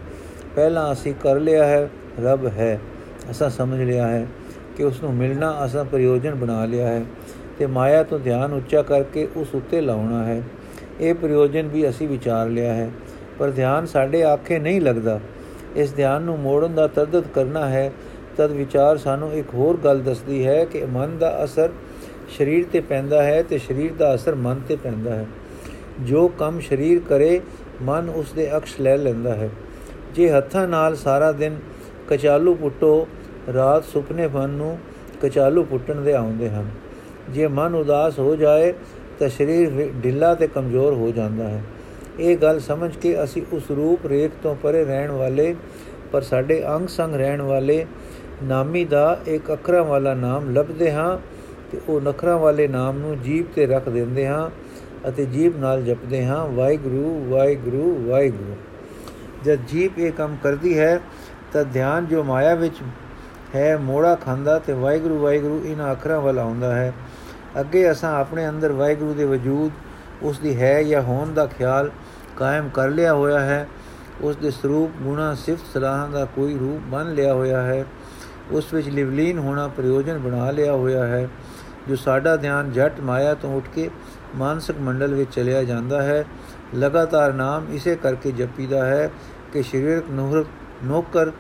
ਪਹਿਲਾਂ 0.57 0.93
ਅਸੀਂ 0.93 1.15
ਕਰ 1.23 1.37
ਲਿਆ 1.37 1.65
ਹੈ, 1.65 1.89
ਰੱਬ 2.23 2.47
ਹੈ। 2.47 2.79
ਅਸਾਂ 3.31 3.51
ਸਮਝ 3.51 3.81
ਲਿਆ 3.81 4.07
ਹੈ 4.09 4.27
ਕਿ 4.77 4.85
ਉਸ 4.85 5.03
ਨੂੰ 5.03 5.15
ਮਿਲਣਾ, 5.15 5.57
ਅਸਾਂ 5.65 5.85
ਪ੍ਰਯੋਜਨ 5.85 6.35
ਬਣਾ 6.35 6.65
ਲਿਆ 6.65 6.87
ਹੈ 6.89 7.05
ਤੇ 7.59 7.67
ਮਾਇਆ 7.67 8.03
ਤੋਂ 8.03 8.19
ਧਿਆਨ 8.19 8.53
ਉੱਚਾ 8.53 8.83
ਕਰਕੇ 8.83 9.27
ਉਸ 9.37 9.55
ਉੱਤੇ 9.55 9.81
ਲਾਉਣਾ 9.81 10.25
ਹੈ। 10.25 10.43
ਇਹ 11.01 11.15
ਪ੍ਰਯੋਜਨ 11.15 11.69
ਵੀ 11.69 11.89
ਅਸੀਂ 11.89 12.09
ਵਿਚਾਰ 12.09 12.49
ਲਿਆ 12.49 12.75
ਹੈ, 12.75 12.91
ਪਰ 13.39 13.51
ਧਿਆਨ 13.51 13.87
ਸਾਡੇ 13.87 14.23
ਆਖੇ 14.23 14.59
ਨਹੀਂ 14.59 14.81
ਲੱਗਦਾ। 14.81 15.21
ਇਸ 15.77 15.95
ਧਿਆਨ 15.95 16.23
ਨੂੰ 16.23 16.39
ਮੋੜਨ 16.39 16.75
ਦਾ 16.75 16.87
ਤਰਦਦ 16.87 17.25
ਕਰਨਾ 17.35 17.69
ਹੈ 17.69 17.91
ਤਦ 18.41 18.53
ਵਿਚਾਰ 18.53 18.97
ਸਾਨੂੰ 18.97 19.33
ਇੱਕ 19.33 19.49
ਹੋਰ 19.55 19.77
ਗੱਲ 19.77 20.01
ਦੱਸਦੀ 20.01 20.47
ਹੈ 20.47 20.65
ਕਿ 20.65 20.85
ਮਨ 20.85 21.19
ਦਾ 21.19 21.45
ਅਸਰ 21.45 21.71
ਸਰੀਰ 22.39 22.65
ਤੇ 22.73 22.81
ਪੈਂਦਾ 22.81 23.23
ਹੈ 23.23 23.43
ਤੇ 23.43 23.59
ਸਰੀਰ 23.59 23.93
ਦਾ 23.93 24.15
ਅਸਰ 24.15 24.35
ਮਨ 24.35 24.61
ਤੇ 24.69 24.77
ਪੈਂਦਾ 24.77 25.15
ਹੈ। 25.15 25.27
ਜੋ 26.01 26.29
ਕੰਮ 26.29 26.61
ਸਰੀਰ 26.61 27.01
ਕਰੇ, 27.09 27.41
ਮਨ 27.83 28.09
ਉਸ 28.09 28.33
ਦੇ 28.33 28.57
ਅਕਸ਼ 28.57 28.81
ਲੈ 28.81 28.97
ਲੈਂਦਾ 28.97 29.35
ਹੈ। 29.35 29.51
ਜੇ 30.15 30.31
ਹੱਥਾਂ 30.31 30.69
ਨਾਲ 30.69 30.97
ਸਾਰਾ 30.97 31.33
ਦਿਨ 31.33 31.57
ਕਚਾਲੂ 32.09 32.55
ਪੁੱਟੋ, 32.55 33.09
ਰਾਤ 33.55 33.85
ਸੁਪਨੇ 33.85 34.27
ਮਨ 34.27 34.51
ਨੂੰ 34.51 34.79
ਕਚਾਲੂ 35.23 35.65
ਪੁੱਟਣ 35.65 36.01
ਦੇ 36.01 36.15
ਆਉਂਦੇ 36.15 36.51
ਹਨ। 36.51 36.71
ਜੇ 37.31 37.47
ਮਨ 37.47 37.75
ਉਦਾਸ 37.75 38.19
ਹੋ 38.19 38.37
ਜਾਏ, 38.37 38.73
ਤਾਂ 39.19 39.29
ਸਰੀਰ 39.29 39.91
ਢਿੱਲਾ 40.05 40.35
ਤੇ 40.35 40.47
ਕਮਜ਼ੋਰ 40.47 40.95
ਹੋ 40.95 41.13
ਜਾਂਦਾ 41.17 41.49
ਹੈ। 41.49 41.63
ਇਹ 42.21 42.37
ਗੱਲ 42.37 42.61
ਸਮਝ 42.61 42.97
ਕੇ 42.97 43.25
ਅਸੀਂ 43.25 43.43
ਉਸ 43.53 43.71
ਰੂਪ 43.71 44.07
ਰੇਖ 44.07 44.31
ਤੋਂ 44.43 44.55
ਪਰੇ 44.55 44.85
ਰਹਿਣ 44.85 45.11
ਵਾਲੇ, 45.11 45.55
ਪਰ 46.13 46.23
ਸਾਡੇ 46.23 46.63
ਅੰਗ 46.67 46.89
ਸੰਗ 46.89 47.15
ਰਹਿਣ 47.15 47.43
ਵਾਲੇ 47.43 47.87
ਨਾਮੀ 48.43 48.85
ਦਾ 48.85 49.21
ਇੱਕ 49.27 49.53
ਅੱਖਰਾਂ 49.53 49.85
ਵਾਲਾ 49.85 50.15
ਨਾਮ 50.15 50.55
ਲੱਭਦੇ 50.55 50.93
ਹਾਂ 50.93 51.19
ਤੇ 51.73 51.81
ਉਹ 51.89 52.01
ਨਖਰਾਂ 52.01 52.39
ਵਾਲੇ 52.39 52.69
ਨਾਮ 52.69 52.99
ਨੂੰ 52.99 53.21
ਜੀਬ 53.21 53.47
ਤੇ 53.55 53.67
ਰੱਖ 53.67 53.89
ਦਿੰਦੇ 53.89 54.27
ਹਾਂ 54.27 54.51
ਅਤੇ 55.09 55.27
ਜੀਬ 55.27 55.59
ਨਾਲ 55.59 55.83
ਜਪਦੇ 55.83 56.27
ਹਾਂ, 56.27 56.47
ਵਾਹਿਗੁਰੂ 56.47 57.25
ਵਾਹਿਗੁਰੂ 57.29 58.09
ਵਾਹਿਗੁਰੂ। 58.09 58.57
ਜਦ 59.45 59.59
ਜੀਬ 59.69 59.99
ਇਹ 59.99 60.13
ਕੰਮ 60.13 60.37
ਕਰਦੀ 60.43 60.79
ਹੈ, 60.79 61.01
ਤਾਂ 61.53 61.65
ਧਿਆਨ 61.65 62.07
ਜੋ 62.07 62.25
ਮਾਇਆ 62.25 62.55
ਵਿੱਚ 62.55 62.77
ਹੈ, 63.55 63.77
ਮੋੜਾ 63.77 64.15
ਖਾਂਦਾ 64.15 64.59
ਤੇ 64.59 64.73
ਵਾਹਿਗੁਰੂ 64.73 65.19
ਵਾਹਿਗੁਰੂ 65.19 65.63
ਇਹਨਾਂ 65.65 65.93
ਅੱਖਰਾਂ 65.93 66.21
ਵੱਲ 66.21 66.39
ਆਉਂਦਾ 66.39 66.75
ਹੈ। 66.75 66.93
ਅੱਗੇ 67.61 67.91
ਅਸਾਂ 67.91 68.21
ਆਪਣੇ 68.21 68.49
ਅੰਦਰ 68.49 68.73
ਵਾਹਿਗੁਰੂ 68.73 69.15
ਦੇ 69.15 69.25
ਵਜੂਦ, 69.25 69.73
ਉਸ 70.23 70.39
ਦੀ 70.39 70.61
ਹੈ 70.61 70.83
ਜਾਂ 70.83 71.03
ਹੋਣ 71.03 71.33
ਦਾ 71.33 71.47
ਖਿਆਲ 71.47 71.91
ਕਾਇਮ 72.37 72.69
ਕਰ 72.69 72.89
ਲਿਆ 72.89 73.15
ਹੋਇਆ 73.15 73.41
ਹੈ। 73.41 73.69
ਉਸ 74.21 74.37
ਦੇ 74.37 74.51
ਸਰੂਪ, 74.51 74.91
ਗੁਣਾ, 75.03 75.35
ਸਿਫਤ, 75.35 75.65
ਸਲਾਹਾਂ 75.75 76.09
ਦਾ 76.09 76.25
ਕੋਈ 76.25 76.59
ਰੂਪ 76.59 76.91
ਬਣ 76.91 77.15
ਲਿਆ 77.15 77.35
ਹੋਇਆ 77.35 77.63
ਹੈ। 77.63 77.85
ਉਸ 78.51 78.73
ਵਿੱਚ 78.75 78.89
ਲਿਵਲੀਨ 78.89 79.39
ਹੋਣਾ 79.39 79.67
ਪ੍ਰਯੋਜਨ 79.69 80.19
ਬਣਾ 80.19 80.51
ਲਿਆ 80.51 80.73
ਹੋਇਆ 80.73 81.07
ਹੈ, 81.07 81.29
ਜੋ 81.89 81.97
ਸਾਡਾ 81.97 82.37
ਧਿਆਨ 82.37 82.71
ਜਟ 82.73 83.01
ਮਾਇਆ 83.01 83.35
ਤੋਂ 83.35 83.55
ਉੱਠ 83.57 83.69
ਕੇ 83.75 83.89
ਮਾਨਸਿਕ 84.37 84.79
ਮੰਡਲ 84.79 85.15
ਵਿੱਚ 85.15 85.35
ਚਲਿਆ 85.35 85.63
ਜਾਂਦਾ 85.65 86.03
ਹੈ। 86.03 86.25
ਲਗਾਤਾਰ 86.75 87.33
ਨਾਮ 87.33 87.67
ਇਸੇ 87.73 87.95
ਕਰਕੇ 87.97 88.33
ਜਪੀਦਾ 88.33 88.85
ਹੈ 88.85 89.11
ਕਿ 89.53 89.63
ਸਰੀਰਕ 89.63 90.11
ਨੌਕਰ, 90.85 91.31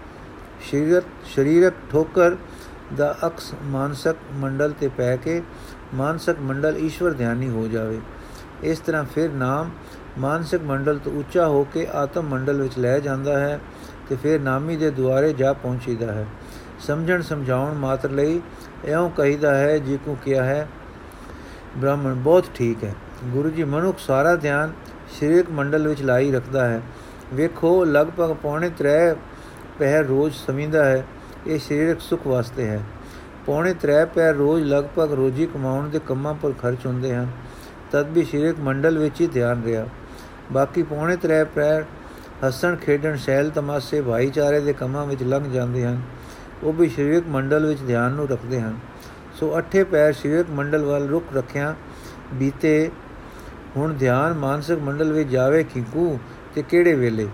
ਸਰੀਰਕ 0.70 1.04
ਸਰੀਰਕ 1.26 1.74
ਠੋਕਰ 1.90 2.36
ਦਾ 2.96 3.14
ਅਕਸ 3.26 3.52
ਮਾਨਸਿਕ 3.64 4.16
ਮੰਡਲ 4.34 4.72
ਤੇ 4.80 4.88
ਪੈ 4.88 5.16
ਕੇ 5.16 5.42
ਮਾਨਸਿਕ 5.94 6.40
ਮੰਡਲ 6.40 6.76
ਈਸ਼ਵਰ 6.78 7.12
ਧਿਆਨੀ 7.12 7.48
ਹੋ 7.48 7.66
ਜਾਵੇ। 7.68 8.00
ਇਸ 8.62 8.78
ਤਰ੍ਹਾਂ 8.78 9.04
ਫਿਰ 9.04 9.30
ਨਾਮ 9.30 9.70
ਮਾਨਸਿਕ 10.18 10.62
ਮੰਡਲ 10.62 10.98
ਤੋਂ 10.98 11.12
ਉੱਚਾ 11.12 11.46
ਹੋ 11.46 11.62
ਕੇ 11.64 11.86
ਆਤਮ 11.94 12.28
ਮੰਡਲ 12.28 12.62
ਵਿੱਚ 12.62 12.78
ਲੈ 12.78 12.98
ਜਾਂਦਾ 12.98 13.38
ਹੈ 13.38 13.58
ਤੇ 14.08 14.16
ਫਿਰ 14.16 14.40
ਨਾਮੀ 14.40 14.76
ਦੇ 14.76 14.90
ਦੁਆਰੇ 14.90 15.32
ਜਾ 15.32 15.52
ਪਹੁੰਚੀਦਾ 15.52 16.12
ਹੈ। 16.12 16.26
ਸਮਝਣ 16.86 17.22
ਸਮਝਾਉਣ 17.22 17.74
ਮਾਤਰ 17.74 18.10
ਲਈ 18.10 18.40
ਐਉਂ 18.84 19.10
ਕਹੀਦਾ 19.10 19.54
ਹੈ, 19.54 19.78
ਜੀ 19.78 19.98
ਕੋ 20.04 20.16
ਕਿਹਾ 20.24 20.44
ਹੈ, 20.44 20.68
ਬ੍ਰਾਹਮਣ 21.76 22.14
ਬਹੁਤ 22.14 22.44
ਠੀਕ 22.54 22.84
ਹੈ। 22.84 22.94
ਗੁਰੂ 23.24 23.50
ਜੀ 23.50 23.64
ਮਨੁੱਖ 23.64 23.98
ਸਾਰਾ 23.98 24.34
ਧਿਆਨ 24.36 24.72
ਸਰੀਰਕ 25.10 25.50
ਮੰਡਲ 25.50 25.88
ਵਿੱਚ 25.88 26.02
ਲਾਈ 26.02 26.30
ਰੱਖਦਾ 26.32 26.68
ਹੈ। 26.68 26.80
ਵੇਖੋ, 27.34 27.84
ਲਗਭਗ 27.84 28.34
ਪੌਣੇ 28.42 28.70
3 28.78 29.14
ਪਹਿਰ 29.78 30.06
ਰੋਜ਼ 30.06 30.34
ਸਮਿੰਦਾ 30.36 30.84
ਹੈ, 30.84 31.04
ਇਹ 31.46 31.58
ਸਰੀਰਕ 31.58 32.00
ਸੁਖ 32.00 32.26
ਵਾਸਤੇ 32.26 32.66
ਹੈ। 32.66 32.80
ਪੌਣੇ 33.46 33.74
3 33.76 34.06
ਪਹਿਰ 34.06 34.34
ਰੋਜ਼ 34.34 34.64
ਲਗਭਗ 34.64 35.12
ਰੋਜੀ 35.12 35.46
ਕਮਾਉਣ 35.46 35.88
ਦੇ 35.88 36.00
ਕੰਮਾਂ 36.08 36.34
ਪਰ 36.34 36.52
ਖਰਚ 36.52 36.86
ਹੁੰਦੇ 36.86 37.14
ਹਨ, 37.14 37.28
ਤਦ 37.92 38.08
ਵੀ 38.08 38.24
ਸਰੀਰਕ 38.24 38.58
ਮੰਡਲ 38.60 38.98
ਵਿੱਚ 38.98 39.20
ਹੀ 39.20 39.26
ਧਿਆਨ 39.26 39.62
ਰਿਹਾ। 39.64 39.86
ਬਾਕੀ 40.52 40.82
ਪੌਣੇ 40.82 41.16
3 41.18 41.44
ਪਹਿਰ 41.44 41.84
ਹੱਸਣ, 42.46 42.76
ਖੇਡਣ 42.76 43.16
ਸ਼ੈਲ 43.16 43.50
ਤਮਾਸ਼ੇ 43.50 44.00
ਭਾਈਚਾਰੇ 44.00 44.60
ਦੇ 44.60 44.72
ਕੰਮਾਂ 44.72 45.06
ਵਿੱਚ 45.06 45.22
ਲੰਘ 45.22 45.50
ਜਾਂਦੇ 45.52 45.84
ਹਨ। 45.84 46.00
ਉਹ 46.62 46.72
ਵੀ 46.72 46.88
ਸਰੀਰਕ 46.88 47.26
ਮੰਡਲ 47.28 47.66
ਵਿੱਚ 47.66 47.80
ਧਿਆਨ 47.86 48.12
ਨੂੰ 48.12 48.28
ਰੱਖਦੇ 48.28 48.60
ਹਨ। 48.60 48.78
ਸੋ 49.34 49.56
ਅੱਠੇ 49.58 49.84
ਪੈਰ 49.84 50.12
ਸਰੀਰਕ 50.12 50.50
ਮੰਡਲ 50.50 50.84
ਵੱਲ 50.84 51.08
ਰੁਕ 51.08 51.36
ਰੱਖਿਆ, 51.36 51.74
ਬੀਤੇ 52.34 52.90
ਹੁਣ 53.76 53.94
ਧਿਆਨ 53.94 54.32
ਮਾਨਸਿਕ 54.32 54.78
ਮੰਡਲ 54.78 55.12
ਵਿੱਚ 55.12 55.28
ਜਾਵੇ 55.28 55.62
ਕਿੰਕੂ 55.64 56.18
ਤੇ 56.54 56.62
ਕਿਹੜੇ 56.62 56.94
ਵੇਲੇ? 56.94 57.28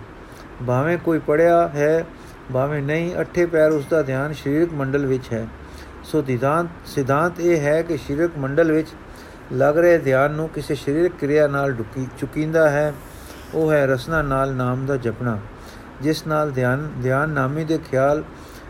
ਭਾਵੇਂ 0.67 0.97
ਕੋਈ 0.99 1.19
ਪੜਿਆ 1.19 1.67
ਹੈ, 1.69 2.05
ਭਾਵੇਂ 2.53 2.83
ਨਹੀਂ, 2.83 3.21
ਅੱਠੇ 3.21 3.47
ਪੈਰ 3.47 3.71
ਉਸ 3.71 3.87
ਦਾ 3.87 4.03
ਧਿਆਨ 4.03 4.33
ਸਰੀਰਕ 4.33 4.73
ਮੰਡਲ 4.73 5.07
ਵਿੱਚ 5.07 5.33
ਹੈ। 5.33 5.47
ਸੋ 6.05 6.23
ਸਿਧਾਂਤ 6.23 6.67
ਸਿਧਾਂਤ 6.87 7.41
ਇਹ 7.41 7.61
ਹੈ 7.61 7.81
ਕਿ 7.83 7.97
ਸਰੀਰਕ 7.97 8.39
ਮੰਡਲ 8.39 8.73
ਵਿੱਚ 8.73 8.89
ਲੱਗ 9.53 9.79
ਰਹੇ 9.79 9.99
ਧਿਆਨ 9.99 10.33
ਨੂੰ 10.33 10.49
ਕਿਸੇ 10.49 10.75
ਸਰੀਰਕ 10.75 11.13
ਕਿਰਿਆ 11.21 11.47
ਨਾਲ 11.47 11.73
ਢੁਕੀ, 11.73 12.07
ਚੁਕੀਂਦਾ 12.19 12.69
ਹੈ। 12.71 12.93
ਉਹ 13.55 13.73
ਹੈ 13.73 13.87
ਰਸਨਾ 13.87 14.23
ਨਾਲ 14.23 14.55
ਨਾਮ 14.55 14.87
ਦਾ 14.87 14.97
ਜਪਣਾ, 14.97 15.39
ਜਿਸ 16.03 16.27
ਨਾਲ 16.27 16.51
ਧਿਆਨ 16.51 16.89
ਧਿਆਨ 17.03 17.31
ਨਾਮੀ 17.31 17.65
ਦੇ 17.65 17.79
ਖਿਆਲ 17.91 18.23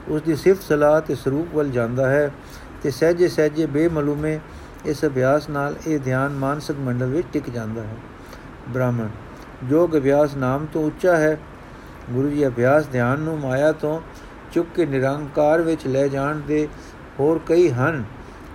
ਉਸ 0.08 0.22
ਦੀ 0.22 0.36
ਸਿਫਤ 0.36 0.62
ਸਲਾਹ 0.62 1.00
ਤੇ 1.00 1.14
ਸਰੂਪ 1.14 1.54
ਵੱਲ 1.54 1.70
ਜਾਂਦਾ 1.70 2.10
ਹੈ 2.10 2.30
ਤੇ 2.82 2.90
ਸਹਜੇ 2.90 3.28
ਸਹਜੇ 3.28 3.66
ਬੇਮਲੂਮੇ 3.66 4.38
ਇਸ 4.86 5.04
ਅਭਿਆਸ 5.04 5.48
ਨਾਲ 5.50 5.76
ਇਹ 5.86 5.98
ਧਿਆਨ 5.98 6.32
ਮਾਨਸਿਕ 6.32 6.78
ਮੰਡਲ 6.78 7.06
ਵਿੱਚ 7.06 7.26
ਟਿਕ 7.32 7.50
ਜਾਂਦਾ 7.50 7.82
ਹੈ। 7.82 7.96
ਬ੍ਰਾਹਮਣ 8.68 9.08
ਜੋ 9.64 9.86
ਅਭਿਆਸ 9.88 10.34
ਨਾਮ 10.36 10.66
ਤੋਂ 10.66 10.84
ਉੱਚਾ 10.84 11.16
ਹੈ। 11.16 11.38
ਗੁਰੂ 12.12 12.28
ਜੀ 12.28 12.46
ਅਭਿਆਸ 12.46 12.86
ਧਿਆਨ 12.86 13.18
ਨੂੰ 13.18 13.38
ਮਾਇਆ 13.38 13.72
ਤੋਂ 13.72 14.00
ਚੁੱਕ 14.52 14.68
ਕੇ 14.74 14.86
ਨਿਰੰਕਾਰ 14.86 15.62
ਵਿੱਚ 15.62 15.86
ਲੈ 15.86 16.08
ਜਾਣ 16.08 16.40
ਦੇ 16.40 16.68
ਹੋਰ 17.20 17.40
ਕਈ 17.46 17.68
ਹਨ, 17.70 18.04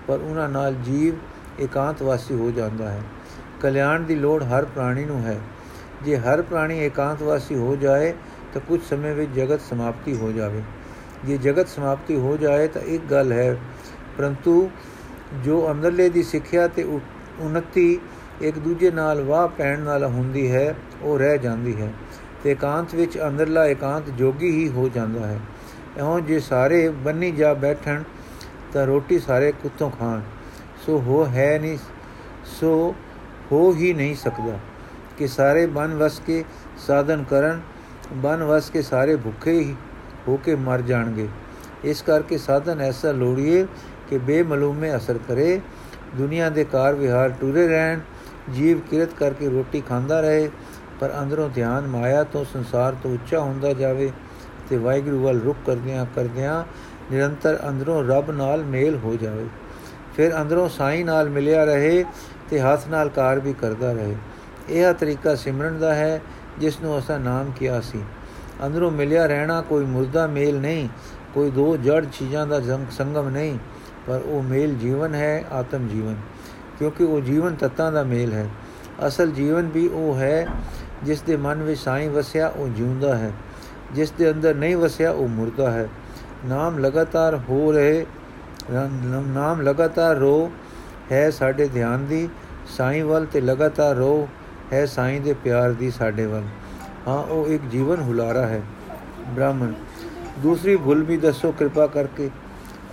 ਪਰ 0.07 0.19
ਉਹਨਾਂ 0.19 0.49
ਨਾਲ 0.49 0.73
ਜੀਵ 0.73 1.15
ਇਕਾਂਤਵਾਸੀ 1.59 2.35
ਹੋ 2.35 2.51
ਜਾਂਦਾ 2.51 2.89
ਹੈ। 2.89 3.01
ਕਲਿਆਣ 3.61 3.99
ਦੀ 3.99 4.15
ਲੋੜ 4.15 4.43
ਹਰ 4.43 4.65
ਪ੍ਰਾਣੀ 4.65 5.05
ਨੂੰ 5.05 5.21
ਹੈ। 5.21 5.37
ਜੇ 6.03 6.17
ਹਰ 6.17 6.41
ਪ੍ਰਾਣੀ 6.41 6.85
ਇਕਾਂਤਵਾਸੀ 6.85 7.55
ਹੋ 7.55 7.75
ਜਾਏ 7.75 8.13
ਤਾਂ 8.53 8.61
ਕੁਝ 8.61 8.81
ਸਮੇਂ 8.89 9.15
ਵਿੱਚ 9.15 9.31
ਜਗਤ 9.31 9.61
ਸਮਾਪਤੀ 9.61 10.15
ਹੋ 10.15 10.31
ਜਾਵੇ। 10.31 10.61
ਜੇ 11.25 11.37
ਜਗਤ 11.37 11.67
ਸਮਾਪਤੀ 11.67 12.15
ਹੋ 12.15 12.35
ਜਾਏ 12.37 12.67
ਤਾਂ 12.67 12.81
ਇੱਕ 12.81 13.03
ਗੱਲ 13.11 13.31
ਹੈ, 13.31 13.57
ਪਰੰਤੂ 14.17 14.69
ਜੋ 15.43 15.71
ਅੰਦਰਲੇ 15.71 16.09
ਦੀ 16.09 16.23
ਸਿੱਖਿਆ 16.23 16.67
ਤੇ 16.67 16.83
ਉਨਤੀ 17.39 17.99
ਇੱਕ 18.41 18.57
ਦੂਜੇ 18.59 18.91
ਨਾਲ 18.91 19.21
ਵਾਹ 19.21 19.47
ਪੈਣ 19.47 19.79
ਨਾਲ 19.79 20.03
ਹੁੰਦੀ 20.05 20.51
ਹੈ, 20.51 20.75
ਉਹ 21.01 21.17
ਰਹਿ 21.19 21.37
ਜਾਂਦੀ 21.37 21.75
ਹੈ 21.81 21.91
ਤੇ 22.43 22.51
ਇਕਾਂਤ 22.51 22.95
ਵਿੱਚ 22.95 23.17
ਅੰਦਰਲਾ 23.27 23.65
ਇਕਾਂਤ 23.65 24.09
ਜੋਗੀ 24.09 24.51
ਹੀ 24.51 24.67
ਹੋ 24.69 24.89
ਜਾਂਦਾ 24.89 25.27
ਹੈ। 25.27 25.39
ਇਉਂ 25.97 26.19
ਜੇ 26.19 26.39
ਸਾਰੇ 26.39 26.87
ਬੰਨੀ 27.05 27.31
ਜਾ 27.31 27.53
ਬੈਠਣ 27.53 28.03
ਤਾਂ 28.73 28.85
ਰੋਟੀ 28.87 29.19
ਸਾਰੇ 29.19 29.51
ਕੁੱਤੋਂ 29.51 29.89
ਖਾਣ। 29.89 30.21
ਸੋ 30.85 30.97
ਹੋ 30.99 31.25
ਹੈ 31.25 31.57
ਨਹੀਂ, 31.59 31.77
ਸੋ 32.59 32.95
ਹੋ 33.51 33.73
ਹੀ 33.73 33.93
ਨਹੀਂ 33.93 34.15
ਸਕਦਾ 34.15 34.57
ਕਿ 35.17 35.27
ਸਾਰੇ 35.27 35.65
ਬਨ 35.67 35.93
ਵਸ 35.93 36.19
ਕੇ 36.19 36.43
ਸਾਧਨ 36.77 37.23
ਕਰਨ 37.23 37.61
ਬਨ 38.13 38.43
ਵਸ 38.43 38.69
ਕੇ 38.69 38.81
ਸਾਰੇ 38.81 39.15
ਭੁੱਖੇ 39.15 39.51
ਹੀ 39.51 39.75
ਹੋ 40.27 40.37
ਕੇ 40.37 40.55
ਮਰ 40.55 40.81
ਜਾਣਗੇ। 40.81 41.27
ਇਸ 41.83 42.01
ਕਰਕੇ 42.01 42.37
ਸਾਧਨ 42.37 42.81
ਐਸਾ 42.81 43.11
ਲੋੜੀਏ 43.11 43.65
ਕਿ 44.09 44.17
ਬੇਮਲੂਮੇ 44.17 44.95
ਅਸਰ 44.95 45.17
ਕਰੇ। 45.27 45.61
ਦੁਨੀਆ 46.17 46.49
ਦੇ 46.49 46.63
ਕਾਰ 46.63 46.95
ਵਿਹਾਰ 46.95 47.29
ਟੁਰੇ 47.41 47.67
ਰਹਿਣ, 47.67 47.99
ਜੀਵ 48.51 48.79
ਕਿਰਤ 48.89 49.13
ਕਰਕੇ 49.13 49.49
ਰੋਟੀ 49.49 49.81
ਖਾਂਦਾ 49.81 50.19
ਰਹੇ, 50.21 50.49
ਪਰ 50.99 51.13
ਅੰਦਰੋਂ 51.21 51.49
ਧਿਆਨ 51.49 51.87
ਮਾਇਆ 51.87 52.23
ਤੋਂ 52.23 52.45
ਸੰਸਾਰ 52.45 52.95
ਤੋਂ 53.03 53.13
ਉੱਚਾ 53.13 53.39
ਹੁੰਦਾ 53.39 53.73
ਜਾਵੇ 53.73 54.11
ਤੇ 54.69 54.77
ਵਾਹਿਗੁਰੂ 54.77 55.21
ਵੱਲ 55.23 55.39
ਰੁਕ 55.39 55.57
ਕਰਦਿਆਂ 55.65 56.05
ਕਰਦਿਆਂ 56.15 56.63
ਨਿਰੰਤਰ 57.11 57.59
ਅੰਦਰੋਂ 57.69 58.03
ਰੱਬ 58.03 58.31
ਨਾਲ 58.31 58.63
ਮੇਲ 58.63 58.95
ਹੋ 58.95 59.15
ਜਾਵੇ। 59.15 59.47
ਫਿਰ 60.15 60.41
ਅੰਦਰੋਂ 60.41 60.69
ਸਾਈਂ 60.69 61.05
ਨਾਲ 61.05 61.29
ਮਿਲਿਆ 61.29 61.63
ਰਹੇ 61.65 62.03
ਤੇ 62.49 62.59
ਹੱਥ 62.59 62.87
ਨਾਲ 62.87 63.09
ਕਾਰ 63.09 63.39
ਵੀ 63.39 63.53
ਕਰਦਾ 63.53 63.91
ਰਹੇ। 63.93 64.15
ਇਹ 64.69 64.93
ਤਰੀਕਾ 64.93 65.35
ਸਿਮਰਨ 65.35 65.79
ਦਾ 65.79 65.93
ਹੈ 65.93 66.21
ਜਿਸ 66.59 66.79
ਨੂੰ 66.81 66.97
ਅਸਾਂ 66.99 67.19
ਨਾਮ 67.19 67.51
ਕਿਹਾ 67.59 67.79
ਸੀ। 67.81 68.01
ਅੰਦਰੋਂ 68.65 68.91
ਮਿਲਿਆ 68.91 69.25
ਰਹਿਣਾ 69.25 69.61
ਕੋਈ 69.61 69.85
ਮੁਰਦਾ 69.85 70.25
ਮੇਲ 70.27 70.59
ਨਹੀਂ, 70.59 70.87
ਕੋਈ 71.33 71.49
ਦੋ 71.51 71.75
ਜੜ 71.77 72.05
ਚੀਜ਼ਾਂ 72.13 72.45
ਦਾ 72.47 72.59
ਸੰਗਮ 72.91 73.29
ਨਹੀਂ, 73.29 73.57
ਪਰ 74.07 74.21
ਉਹ 74.25 74.43
ਮੇਲ 74.43 74.73
ਜੀਵਨ 74.75 75.15
ਹੈ, 75.15 75.43
ਆਤਮ 75.51 75.87
ਜੀਵਨ, 75.87 76.15
ਕਿਉਂਕਿ 76.79 77.03
ਉਹ 77.03 77.21
ਜੀਵਨ 77.21 77.55
ਤੱਤਾਂ 77.55 77.91
ਦਾ 77.91 78.03
ਮੇਲ 78.03 78.33
ਹੈ। 78.33 78.47
ਅਸਲ 79.07 79.31
ਜੀਵਨ 79.31 79.69
ਵੀ 79.69 79.87
ਉਹ 79.87 80.19
ਹੈ, 80.19 80.47
ਜਿਸ 81.03 81.21
ਦੇ 81.21 81.37
ਮਨ 81.37 81.63
ਵਿੱਚ 81.63 81.79
ਸਾਈਂ 81.79 82.09
ਵਸਿਆ 82.09 82.47
ਉਹ 82.47 82.67
ਜਿਉਂਦਾ 82.67 83.15
ਹੈ, 83.17 83.31
ਜਿਸ 83.93 84.11
ਦੇ 84.11 84.31
ਅੰਦਰ 84.31 84.55
ਨਹੀਂ 84.55 84.77
ਵਸਿਆ 84.77 85.11
ਉਹ 85.11 85.27
ਮੁਰਦਾ 85.27 85.71
ਹੈ। 85.71 85.87
ਨਾਮ 86.45 86.79
ਲਗਾਤਾਰ 86.79 87.39
ਹੋ 87.49 87.71
ਰਹੇ 87.71 88.05
ਨਾਮ 89.27 89.61
ਲਗਾਤਾਰ 89.61 90.15
ਰੋ, 90.15 90.51
ਹੈ 91.11 91.29
ਸਾਡੇ 91.29 91.67
ਧਿਆਨ 91.67 92.05
ਦੀ, 92.05 92.27
ਸਾਈਂ 92.67 93.03
ਵੱਲ 93.05 93.25
ਤੇ 93.25 93.41
ਲਗਾਤਾਰ 93.41 93.95
ਰੋ, 93.95 94.27
ਹੈ 94.73 94.85
ਸਾਈਂ 94.85 95.19
ਦੇ 95.21 95.33
ਪਿਆਰ 95.33 95.71
ਦੀ 95.71 95.91
ਸਾਡੇ 95.91 96.25
ਵੱਲ। 96.25 96.43
ਹਾਂ, 97.07 97.23
ਉਹ 97.23 97.47
ਇੱਕ 97.47 97.63
ਜੀਵਨ 97.63 98.01
ਹੁਲਾਰਾ 98.01 98.47
ਹੈ, 98.47 98.61
ਬ੍ਰਾਹਮਣ। 99.27 99.71
ਦੂਸਰੀ 100.39 100.75
ਭੁੱਲ 100.75 101.03
ਵੀ 101.03 101.17
ਦੱਸੋ 101.17 101.51
ਕਿਰਪਾ 101.51 101.87
ਕਰਕੇ। 101.87 102.29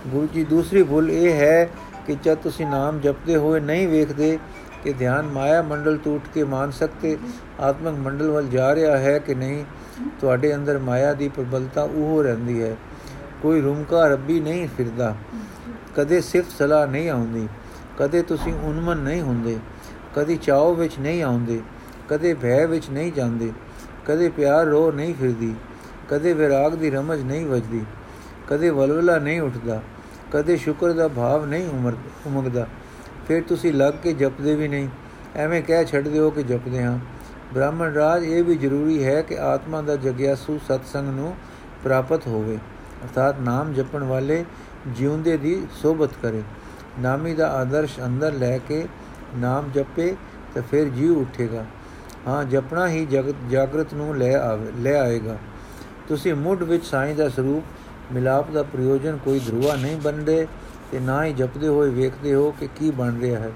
ਗੁਰੂ 0.07 0.27
ਜੀ, 0.33 0.43
ਦੂਸਰੀ 0.43 0.83
ਭੁੱਲ 0.83 1.11
ਇਹ 1.11 1.33
ਹੈ 1.33 1.69
ਕਿ 2.07 2.17
ਜਦ 2.23 2.37
ਤੁਸੀਂ 2.37 2.65
ਨਾਮ 2.65 2.99
ਜਪਦੇ 2.99 3.35
ਹੋਏ 3.35 3.59
ਨਹੀਂ 3.59 3.87
ਵੇਖਦੇ 3.87 4.39
ਕਿ 4.83 4.93
ਧਿਆਨ 4.93 5.25
ਮਾਇਆ 5.25 5.61
ਮੰਡਲ 5.61 5.97
ਟੂਟ 5.97 6.21
ਕੇ 6.33 6.43
ਮਾਨਸਕ 6.43 6.89
ਤੇ 7.01 7.17
ਆਤਮਿਕ 7.59 7.93
ਮੰਡਲ 7.93 8.31
ਵੱਲ 8.31 8.47
ਜਾ 8.47 8.75
ਰਿਹਾ 8.75 8.97
ਹੈ 8.97 9.19
ਕਿ 9.19 9.35
ਨਹੀਂ, 9.35 9.65
ਤੁਹਾਡੇ 10.19 10.55
ਅੰਦਰ 10.55 10.79
ਮਾਇਆ 10.79 11.13
ਦੀ 11.13 11.29
ਪ੍ਰਬਲਤਾ 11.29 11.83
ਉਹ 11.83 12.23
ਰਹਿੰਦੀ 12.23 12.63
ਹੈ। 12.63 12.75
ਕੋਈ 13.41 13.61
ਰੁਮਕਾ 13.61 14.07
ਰੱਬੀ 14.07 14.39
ਨਹੀਂ 14.39 14.67
ਫਿਰਦਾ। 14.77 15.15
ਕਦੇ 15.95 16.21
ਸਿਫਤ 16.21 16.51
ਸਲਾਹ 16.51 16.87
ਨਹੀਂ 16.87 17.09
ਆਉਂਦੀ। 17.09 17.47
ਕਦੇ 17.97 18.21
ਤੁਸੀਂ 18.21 18.53
ਉਨਮਨ 18.53 18.97
ਨਹੀਂ 18.97 19.21
ਹੁੰਦੇ। 19.21 19.59
ਕਦੇ 20.15 20.35
ਚਾਉ 20.35 20.73
ਵਿੱਚ 20.73 20.99
ਨਹੀਂ 20.99 21.23
ਆਉਂਦੇ। 21.23 21.61
ਕਦੇ 22.09 22.33
ਭੈ 22.33 22.67
ਵਿੱਚ 22.67 22.89
ਨਹੀਂ 22.89 23.13
ਜਾਂਦੇ। 23.13 23.51
ਕਦੇ 24.05 24.29
ਪਿਆਰ 24.29 24.65
ਰੋ 24.65 24.91
ਨਹੀਂ 24.91 25.13
ਫਿਰਦੀ, 25.15 25.53
ਕਦੇ 26.09 26.33
ਵਿਰਾਗ 26.33 26.75
ਦੀ 26.75 26.89
ਰਮਜ 26.89 27.21
ਨਹੀਂ 27.21 27.45
ਵੱਜਦੀ, 27.45 27.83
ਕਦੇ 28.47 28.69
ਵਲਵਲਾ 28.69 29.17
ਨਹੀਂ 29.19 29.41
ਉੱਠਦਾ, 29.41 29.81
ਕਦੇ 30.31 30.57
ਸ਼ੁਕਰ 30.57 30.93
ਦਾ 30.93 31.07
ਭਾਵ 31.07 31.45
ਨਹੀਂ 31.45 31.67
ਉਮਰ, 31.69 31.95
ਉਮਗਦਾ। 32.27 32.67
ਫਿਰ 33.27 33.43
ਤੁਸੀਂ 33.43 33.73
ਲੱਗ 33.73 33.93
ਕੇ 33.93 34.13
ਜਪਦੇ 34.13 34.55
ਵੀ 34.55 34.67
ਨਹੀਂ, 34.67 34.87
ਐਵੇਂ 35.35 35.61
ਕਹਿ 35.63 35.85
ਛੱਡਦੇ 35.85 36.19
ਹੋ 36.19 36.29
ਕਿ 36.29 36.43
ਜਪਦੇ 36.43 36.83
ਹਾਂ। 36.83 36.97
ਬ੍ਰਾਹਮਣ 37.53 37.93
ਰਾਜ 37.93 38.23
ਇਹ 38.23 38.43
ਵੀ 38.43 38.55
ਜ਼ਰੂਰੀ 38.55 39.03
ਹੈ 39.03 39.21
ਕਿ 39.21 39.37
ਆਤਮਾ 39.39 39.81
ਦਾ 39.81 39.95
ਜਗਿਆਸੂ 39.95 40.57
ਸਤਸੰਗ 40.67 41.09
ਨੂੰ 41.09 41.35
ਪ੍ਰਾਪਤ 41.83 42.27
ਹੋਵੇ, 42.27 42.57
ਅਰਥਾਤ 43.03 43.39
ਨਾਮ 43.39 43.73
ਜਪਣ 43.73 44.03
ਵਾਲੇ 44.03 44.43
ਜਿਉਂਦੇ 44.87 45.37
ਦੀ 45.37 45.61
ਸੋਭਤ 45.81 46.09
ਕਰੇ। 46.21 46.41
ਨਾਮੀ 46.99 47.33
ਦਾ 47.33 47.51
ਆਦਰਸ਼ 47.51 47.99
ਅੰਦਰ 48.05 48.33
ਲੈ 48.33 48.57
ਕੇ 48.57 48.85
ਨਾਮ 49.37 49.69
ਜਪੇ 49.75 50.15
ਤਾਂ 50.55 50.61
ਫਿਰ 50.61 50.87
ਜੀ 50.89 51.07
ਉੱਠੇਗਾ। 51.09 51.65
ਹਾਂ, 52.27 52.45
ਜਪਣਾ 52.45 52.87
ਹੀ 52.87 53.05
ਜਗਤ 53.05 53.35
ਜਾਗਰਤ 53.49 53.93
ਨੂੰ 53.93 54.17
ਲੈ 54.17 54.35
ਆਵੇ, 54.35 54.71
ਲੈ 54.77 54.99
ਆਏਗਾ। 54.99 55.37
ਤੁਸੀਂ 56.07 56.35
ਮੁੱਢ 56.35 56.63
ਵਿੱਚ 56.63 56.85
ਸਾਈਂ 56.85 57.15
ਦਾ 57.15 57.29
ਸਰੂਪ, 57.29 57.63
ਮਿਲਾਪ 58.13 58.51
ਦਾ 58.51 58.63
ਪ੍ਰਯੋਜਨ 58.63 59.17
ਕੋਈ 59.25 59.39
ਧਰੂਆ 59.39 59.75
ਨਹੀਂ 59.75 59.97
ਬਣਦੇ 59.97 60.47
ਤੇ 60.91 60.99
ਨਾ 60.99 61.23
ਹੀ 61.23 61.33
ਜਪਦੇ 61.33 61.67
ਹੋਏ 61.67 61.89
ਵੇਖਦੇ 61.89 62.33
ਹੋ 62.33 62.51
ਕਿ 62.51 62.69
ਕੀ 62.75 62.91
ਬਣ 62.91 63.19
ਰਿਹਾ 63.19 63.39
ਹੈ। 63.39 63.51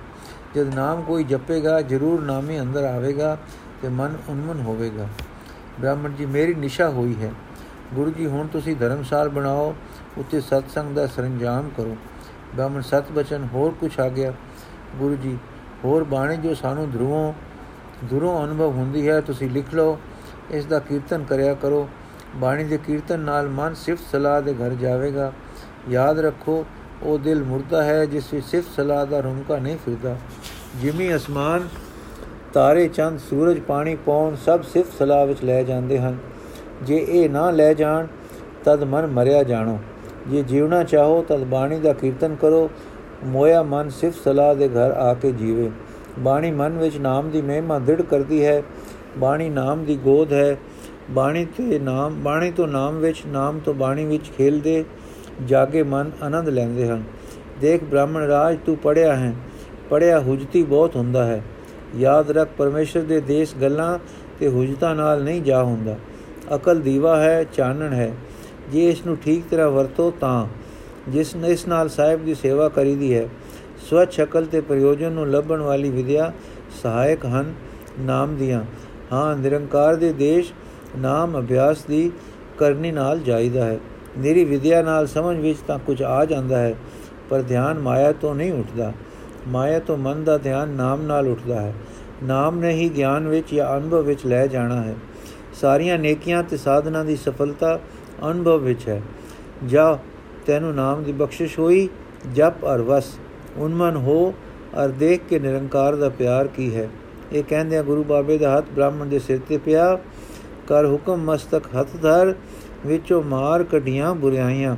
ਜਦ 0.56 0.76
ਨਾਮ 0.76 1.02
ਕੋਈ 1.02 1.24
ਜਪੇਗਾ, 1.24 1.82
ਜ਼ਰੂਰ 1.82 2.22
ਨਾਮੇ 2.22 2.60
ਅੰਦਰ 2.60 2.84
ਆਵੇਗਾ 2.84 3.38
ਤੇ 3.82 3.90
ਮਨ 3.90 4.18
ਉਨਮਨ 4.30 4.62
ਹੋਵੇਗਾ। 4.62 5.08
ਬ੍ਰਾਹਮਣ 5.80 6.12
ਜੀ, 6.12 6.26
ਮੇਰੀ 6.26 6.54
ਨਿਸ਼ਾ 6.54 6.90
ਹੋਈ 6.90 7.16
ਹੈ। 7.22 7.32
ਗੁਰੂ 7.94 8.12
ਜੀ, 8.12 8.28
ਹੁਣ 8.28 8.48
ਤੁਸੀਂ 8.48 8.76
ਧਰਮਸਾਲ 8.76 9.30
ਬਣਾਓ 9.30 9.76
ਉੱਤੇ 10.18 10.42
ਸਤਸੰਗ 10.42 10.96
ਦਾ 10.96 11.08
ਸਰੰਜਾਮ 11.08 11.70
ਕਰੋ। 11.78 11.98
ਬ੍ਰਾਹਮਣ, 12.56 12.82
ਸਤ 12.82 13.04
ਬਚਨ 13.16 13.48
ਹੋਰ 13.54 13.74
ਕੁਝ 13.80 14.00
ਆ 14.00 14.10
ਗਿਆ। 14.10 14.34
ਗੁਰੂ 14.96 15.16
ਜੀ, 15.16 15.38
ਹੋਰ 15.86 16.04
ਬਾਣੀ 16.04 16.38
ਜੋ 16.38 16.54
ਸਾਨੂੰ 16.54 16.92
ਧਰੂਆਂ 16.92 17.34
ਦੂਰੋਂ 18.10 18.46
ਅਨੁਭਵ 18.46 18.70
ਹੁੰਦੀ 18.70 19.10
ਹੈ, 19.10 19.22
ਤੁਸੀਂ 19.22 19.50
ਲਿਖ 19.50 19.74
ਲਓ, 19.74 20.00
ਇਸ 20.52 20.66
ਦਾ 20.66 20.80
ਕੀਰਤਨ 20.80 21.24
ਕਰਿਆ 21.24 21.54
ਕਰੋ। 21.54 21.90
ਬਾਣੀ 22.36 22.64
ਦੇ 22.64 22.78
ਕੀਰਤਨ 22.78 23.20
ਨਾਲ 23.20 23.50
ਮਨ 23.50 23.74
ਸਿਫਤ 23.74 24.04
ਸਲਾਹ 24.12 24.42
ਦੇ 24.42 24.54
ਘਰ 24.54 24.70
ਜਾਵੇਗਾ। 24.70 25.34
ਯਾਦ 25.90 26.20
ਰੱਖੋ, 26.20 26.66
ਉਹ 27.04 27.20
ਦਿਲ 27.20 27.44
ਮੁਰਦਾ 27.44 27.84
ਹੈ 27.84 28.06
ਜਿਸ 28.06 28.34
ਵਿੱਚ 28.34 28.46
ਸਿਫਤ 28.46 28.72
ਸਲਾਹ 28.76 29.06
ਦਾ 29.06 29.20
ਰੁਮਕਾ 29.20 29.58
ਨਹੀਂ 29.58 29.78
ਫਿਰਦਾ। 29.78 30.16
ਜਿਮੀ 30.76 31.16
ਅਸਮਾਨ, 31.16 31.68
ਤਾਰੇ 32.54 32.88
ਚੰਦ, 32.88 33.20
ਸੂਰਜ, 33.20 33.60
ਪਾਣੀ 33.60 33.96
ਪੌਣ 33.96 34.36
ਸਭ 34.36 34.62
ਸਿਫਤ 34.62 34.94
ਸਲਾਹ 35.00 35.26
ਵਿੱਚ 35.26 35.44
ਲੈ 35.44 35.64
ਜਾਂਦੇ 35.64 36.00
ਹਨ। 36.00 36.18
ਜੇ 36.84 37.06
ਇਹ 37.10 37.30
ਨਾ 37.30 37.52
ਲੈ 37.52 37.74
ਜਾਣ, 37.74 38.08
ਤਦ 38.64 38.84
ਮਨ 38.84 39.08
ਮਰਿਆ 39.08 39.44
ਜਾਣੋ। 39.44 39.80
ਜੇ 40.28 40.44
ਜੀਵਣਾ 40.44 40.84
ਚਾਹੋ, 40.84 41.26
ਤਦ 41.30 41.44
ਬਾਣੀ 41.44 41.80
ਦਾ 41.80 41.94
ਕੀਰਤਨ 41.94 42.36
ਕਰੋ। 42.36 42.70
ਮੋਇਆ 43.24 43.64
ਮਨ 43.64 43.90
ਸਿਫਤ 43.90 44.24
ਸਲਾਹ 44.24 44.56
ਦੇ 44.56 44.68
ਘਰ 44.68 44.92
ਆ 44.92 45.14
ਕੇ 45.14 45.32
ਜੀਵੇ। 45.32 45.72
ਬਾਣੀ 46.20 46.52
ਮਨ 46.52 46.78
ਵਿੱਚ 46.78 46.98
ਨਾਮ 46.98 47.30
ਦੀ 47.30 47.42
ਮਹਿਮਾ 47.42 47.80
ਦ੍ਰਿੜ 47.80 48.02
ਕਰਦੀ 48.02 48.46
ਹੈ, 48.46 48.64
ਬਾਣੀ 49.18 49.50
ਨਾਮ 49.50 49.86
ਦੀ 49.86 49.96
ਗੋਦ 49.96 50.34
ਹੈ, 50.34 50.58
ਬਾਣੀ 51.12 51.46
ਤੇ 51.46 51.80
ਨਾਮ, 51.80 52.20
ਬਾਣੀ 52.24 52.52
ਤੋਂ 52.52 52.68
ਨਾਮ 52.68 52.98
ਵਿੱਚ, 52.98 53.22
ਨਾਮ 53.28 53.60
ਤੋਂ 53.60 53.74
ਬਾਣੀ 53.74 54.06
ਵਿੱਚ 54.06 54.32
ਖੇਲਦੇ 54.38 54.86
ਜਾਗੇ 55.46 55.84
ਮਨ 55.84 56.12
ਆਨੰਦ 56.24 56.50
ਲੈਂਦੇ 56.50 56.88
ਹਨ। 56.88 57.04
ਦੇਖ 57.62 57.84
ਬ੍ਰਾਹਮਣ 57.84 58.22
ਰਾਜ 58.22 58.58
ਤੂੰ 58.66 58.78
ਪੜਿਆ 58.78 59.16
ਹੈ 59.16 59.34
ਪੜਿਆ 59.90 60.20
ਹੁਜਤੀ 60.20 60.64
ਬਹੁਤ 60.64 60.96
ਹੁੰਦਾ 60.96 61.26
ਹੈ। 61.26 61.44
ਯਾਦ 61.98 62.32
ਰੱਖ 62.32 62.50
ਪਰਮੇਸ਼ਰ 62.58 63.02
ਦੇ 63.02 63.22
ਦੇਸ਼ 63.22 63.56
ਗੱਲਾਂ 63.62 64.00
ਤੇ 64.40 64.48
ਹੁਜਤਾ 64.48 64.94
ਨਾਲ 64.94 65.24
ਨਹੀਂ 65.24 65.42
ਜਾ 65.42 65.64
ਹੁੰਦਾ। 65.64 65.96
ਅਕਲ 66.56 66.80
ਦੀਵਾ 66.80 67.20
ਹੈ, 67.20 67.44
ਚਾਨਣ 67.44 67.94
ਹੈ। 67.94 68.12
ਜੇ 68.72 68.90
ਇਸ 68.90 69.06
ਨੂੰ 69.06 69.18
ਠੀਕ 69.18 69.44
ਤਰ੍ਹਾਂ 69.52 69.70
ਵਰਤੋ 69.70 70.14
ਤਾਂ, 70.22 70.48
ਜਿਸ 71.10 71.36
ਨੇ 71.36 71.48
ਇਸ 71.48 71.68
ਨਾਲ 71.68 71.90
ਸਾਹਿਬ 71.90 72.26
ਦੀ 72.26 72.34
ਸੇਵਾ 72.34 72.70
ਕਰੀਦੀ 72.70 73.14
ਹੈ 73.14 73.30
ਸਵੱਛ 73.90 74.22
ਅਕਲ 74.22 74.46
ਤੇ 74.46 74.62
ਪ੍ਰਯੋਜਨ 74.62 75.12
ਨੂੰ 75.12 75.30
ਲੱਭਣ 75.32 75.62
ਵਾਲੀ 75.62 75.90
ਵਿਦਿਆ 75.90 76.32
ਸਹਾਇਕ 76.84 77.26
ਹਨ 77.26 77.54
ਨਾਮ 78.00 78.36
ਦੀਆਂ। 78.36 78.64
ਹਾਂ, 79.12 79.36
ਨਿਰੰਕਾਰ 79.38 79.96
ਦੇ 79.96 80.14
ਦੇਸ਼ 80.14 80.54
ਨਾਮ 80.98 81.40
ਅਭਿਆਸ 81.40 81.86
ਦੀ 81.86 82.12
ਕਰਨੀ 82.58 82.92
ਨਾਲ 82.92 83.20
ਜਾਈਦਾ 83.20 83.66
ਹੈ। 83.66 83.80
ਮੇਰੀ 84.18 84.44
ਵਿਦਿਆ 84.44 84.82
ਨਾਲ 84.82 85.08
ਸਮਝ 85.08 85.38
ਵਿੱਚ 85.38 85.60
ਤਾਂ 85.60 85.80
ਕੁਝ 85.80 86.04
ਆ 86.04 86.26
ਜਾਂਦਾ 86.26 86.58
ਹੈ, 86.58 86.76
ਪਰ 87.30 87.42
ਧਿਆਨ 87.42 87.80
ਮਾਇਆ 87.80 88.12
ਤੋਂ 88.12 88.36
ਨਹੀਂ 88.36 88.54
ਉੱਠਦਾ। 88.54 88.94
ਮਾਇਆ 89.48 89.80
ਤੋਂ 89.80 89.98
ਮਨ 89.98 90.24
ਦਾ 90.24 90.38
ਧਿਆਨ 90.38 90.70
ਨਾਮ 90.70 91.02
ਨਾਲ 91.02 91.28
ਉੱਠਦਾ 91.28 91.62
ਹੈ। 91.62 91.74
ਨਾਮ 92.24 92.60
ਨੇ 92.60 92.72
ਹੀ 92.72 92.90
ਗਿਆਨ 92.90 93.28
ਵਿੱਚ 93.28 93.56
ਜਾਂ 93.56 93.78
ਅਨੁਭਵ 93.78 94.02
ਵਿੱਚ 94.02 94.26
ਲੈ 94.26 94.48
ਜਾਣਾ 94.48 94.82
ਹੈ। 94.82 94.96
ਸਾਰੀਆਂ 95.54 95.98
ਨੇਕੀਆਂ 95.98 96.44
ਤੇ 96.44 96.58
ਸਾਧਨਾ 96.58 97.04
ਦੀ 97.04 97.16
ਸਫਲਤਾ 97.16 97.80
ਅਨੁਭਵ 98.32 98.58
ਵਿੱਚ 98.58 98.88
ਹੈ। 98.90 99.02
ਜਾ, 99.66 99.98
ਤੈਨੂੰ 100.46 100.76
ਨਾਮ 100.76 101.04
ਦੀ 101.04 101.12
ਬਖਸ਼ਿਸ਼ 101.12 101.60
ਹੋਈ, 101.60 101.90
ਜਪ 102.34 102.66
ਅਰ 102.66 102.82
ਵਸ। 102.82 103.20
ਉਨਮਨ 103.58 103.96
ਹੋ 103.96 104.34
ਅਰ 104.84 104.90
ਦੇਖ 104.90 105.22
ਕੇ 105.30 105.40
ਨਿਰੰਕਾਰ 105.40 105.96
ਦਾ 105.96 106.10
ਪਿਆਰ 106.10 106.48
ਕੀ 106.48 106.76
ਹੈ। 106.76 106.90
ਇਹ 107.32 107.44
ਕਹਿੰਦੇ 107.44 107.78
ਆ 107.78 107.84
ਗੁਰੂ 107.84 108.04
ਬਾਬੇ 108.04 108.38
ਦਾ 108.38 108.58
ਹੱਥ 108.58 108.66
ਬ੍ਰਾਹਮਣ 108.76 109.06
ਦੇ 109.06 109.20
ਸਿਰ 109.20 109.40
ਤੇ 109.50 109.58
ਪਿਆ। 109.58 110.00
ਕਰ 110.68 110.86
ਹੁਕਮ 110.86 111.18
ਮਸਤਕ 111.18 111.62
ਹੱਥ 111.80 111.88
ਧਰ, 112.02 112.34
ਵਿੱਚੋਂ 112.86 113.24
ਮਾਰ 113.24 113.64
ਕਢੀਆਂ 113.64 114.16
ਬੁਰਾਈਆਂ। 114.16 114.76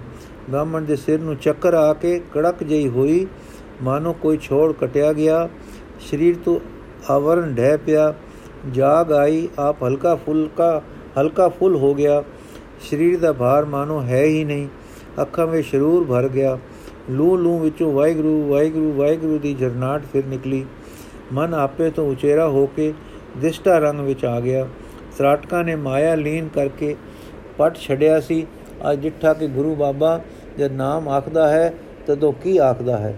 ਬ੍ਰਾਹਮਣ 0.49 0.81
ਦੇ 0.81 0.95
ਸਿਰ 0.95 1.19
ਨੂੰ 1.19 1.35
ਚੱਕਰ 1.35 1.73
ਆ 1.73 1.93
ਕੇ 1.93 2.21
ਕੜਕ 2.33 2.63
ਜਈ 2.63 2.87
ਹੋਈ। 2.87 3.27
ਮਾਨੋ 3.83 4.13
ਕੋਈ 4.13 4.37
ਛੋੜ 4.37 4.73
ਕਟਿਆ 4.73 5.13
ਗਿਆ। 5.13 5.49
ਸਰੀਰ 5.99 6.35
ਤੋਂ 6.45 6.59
ਆਵਰਨ 7.09 7.55
ਢਹਿ 7.55 7.77
ਪਿਆ। 7.77 8.13
ਜਾਗ 8.71 9.11
ਆਈ, 9.11 9.47
ਆਪ 9.59 9.83
ਹਲਕਾ 9.83 10.15
ਫੁਲਕਾ 10.15 10.81
ਹਲਕਾ 11.21 11.49
ਫੁੱਲ 11.49 11.75
ਹੋ 11.75 11.93
ਗਿਆ। 11.93 12.23
ਸਰੀਰ 12.89 13.19
ਦਾ 13.19 13.33
ਭਾਰ 13.33 13.65
ਮਾਨੋ 13.65 14.01
ਹੈ 14.01 14.23
ਹੀ 14.23 14.43
ਨਹੀਂ। 14.43 14.67
ਅੱਖਾਂ 15.21 15.47
ਵਿੱਚ 15.47 15.67
ਸ਼ਰੂਰ 15.67 16.03
ਭਰ 16.03 16.27
ਗਿਆ। 16.27 16.57
ਲੂ 17.09 17.37
ਲੂ 17.37 17.59
ਵਿੱਚੋਂ 17.59 17.93
ਵਾਹਿਗੁਰੂ 17.93 18.47
ਵਾਹਿਗੁਰੂ 18.47 18.93
ਵਾਹਿਗੁਰੂ 18.93 19.37
ਦੀ 19.37 19.53
ਜਰਨਾਟ 19.53 20.01
ਫਿਰ 20.13 20.25
ਨਿਕਲੀ। 20.25 20.65
ਮਨ 21.33 21.53
ਆਪੇ 21.53 21.89
ਤੋਂ 21.89 22.11
ਉਚੇਰਾ 22.11 22.47
ਹੋ 22.47 22.65
ਕੇ 22.65 22.93
ਦਿਸ਼ਟਾ 23.37 23.77
ਰੰਗ 23.79 23.99
ਵਿੱਚ 23.99 24.25
ਆ 24.25 24.39
ਗਿਆ। 24.39 24.67
ਸਰਾਟਕਾ 25.17 25.61
ਨੇ 25.61 25.75
ਮਾਇਆ 25.75 26.15
ਲੀਨ 26.15 26.47
ਕਰਕੇ 26.47 26.95
ਪਟ 27.57 27.75
ਛੜਿਆ 27.75 28.19
ਸੀ। 28.19 28.47
ਅੱਜ 28.91 28.99
ਜਿੱਠਾ 28.99 29.33
ਕਿ 29.33 29.47
ਗੁਰੂ 29.47 29.75
ਬਾਬਾ 29.75 30.21
ਜਦ 30.57 30.71
ਨਾਮ 30.71 31.09
ਆਖਦਾ 31.09 31.47
ਹੈ, 31.47 31.73
ਤਦੋਂ 32.07 32.33
ਕੀ 32.33 32.57
ਆਖਦਾ 32.57 32.97
ਹੈ? 32.97 33.15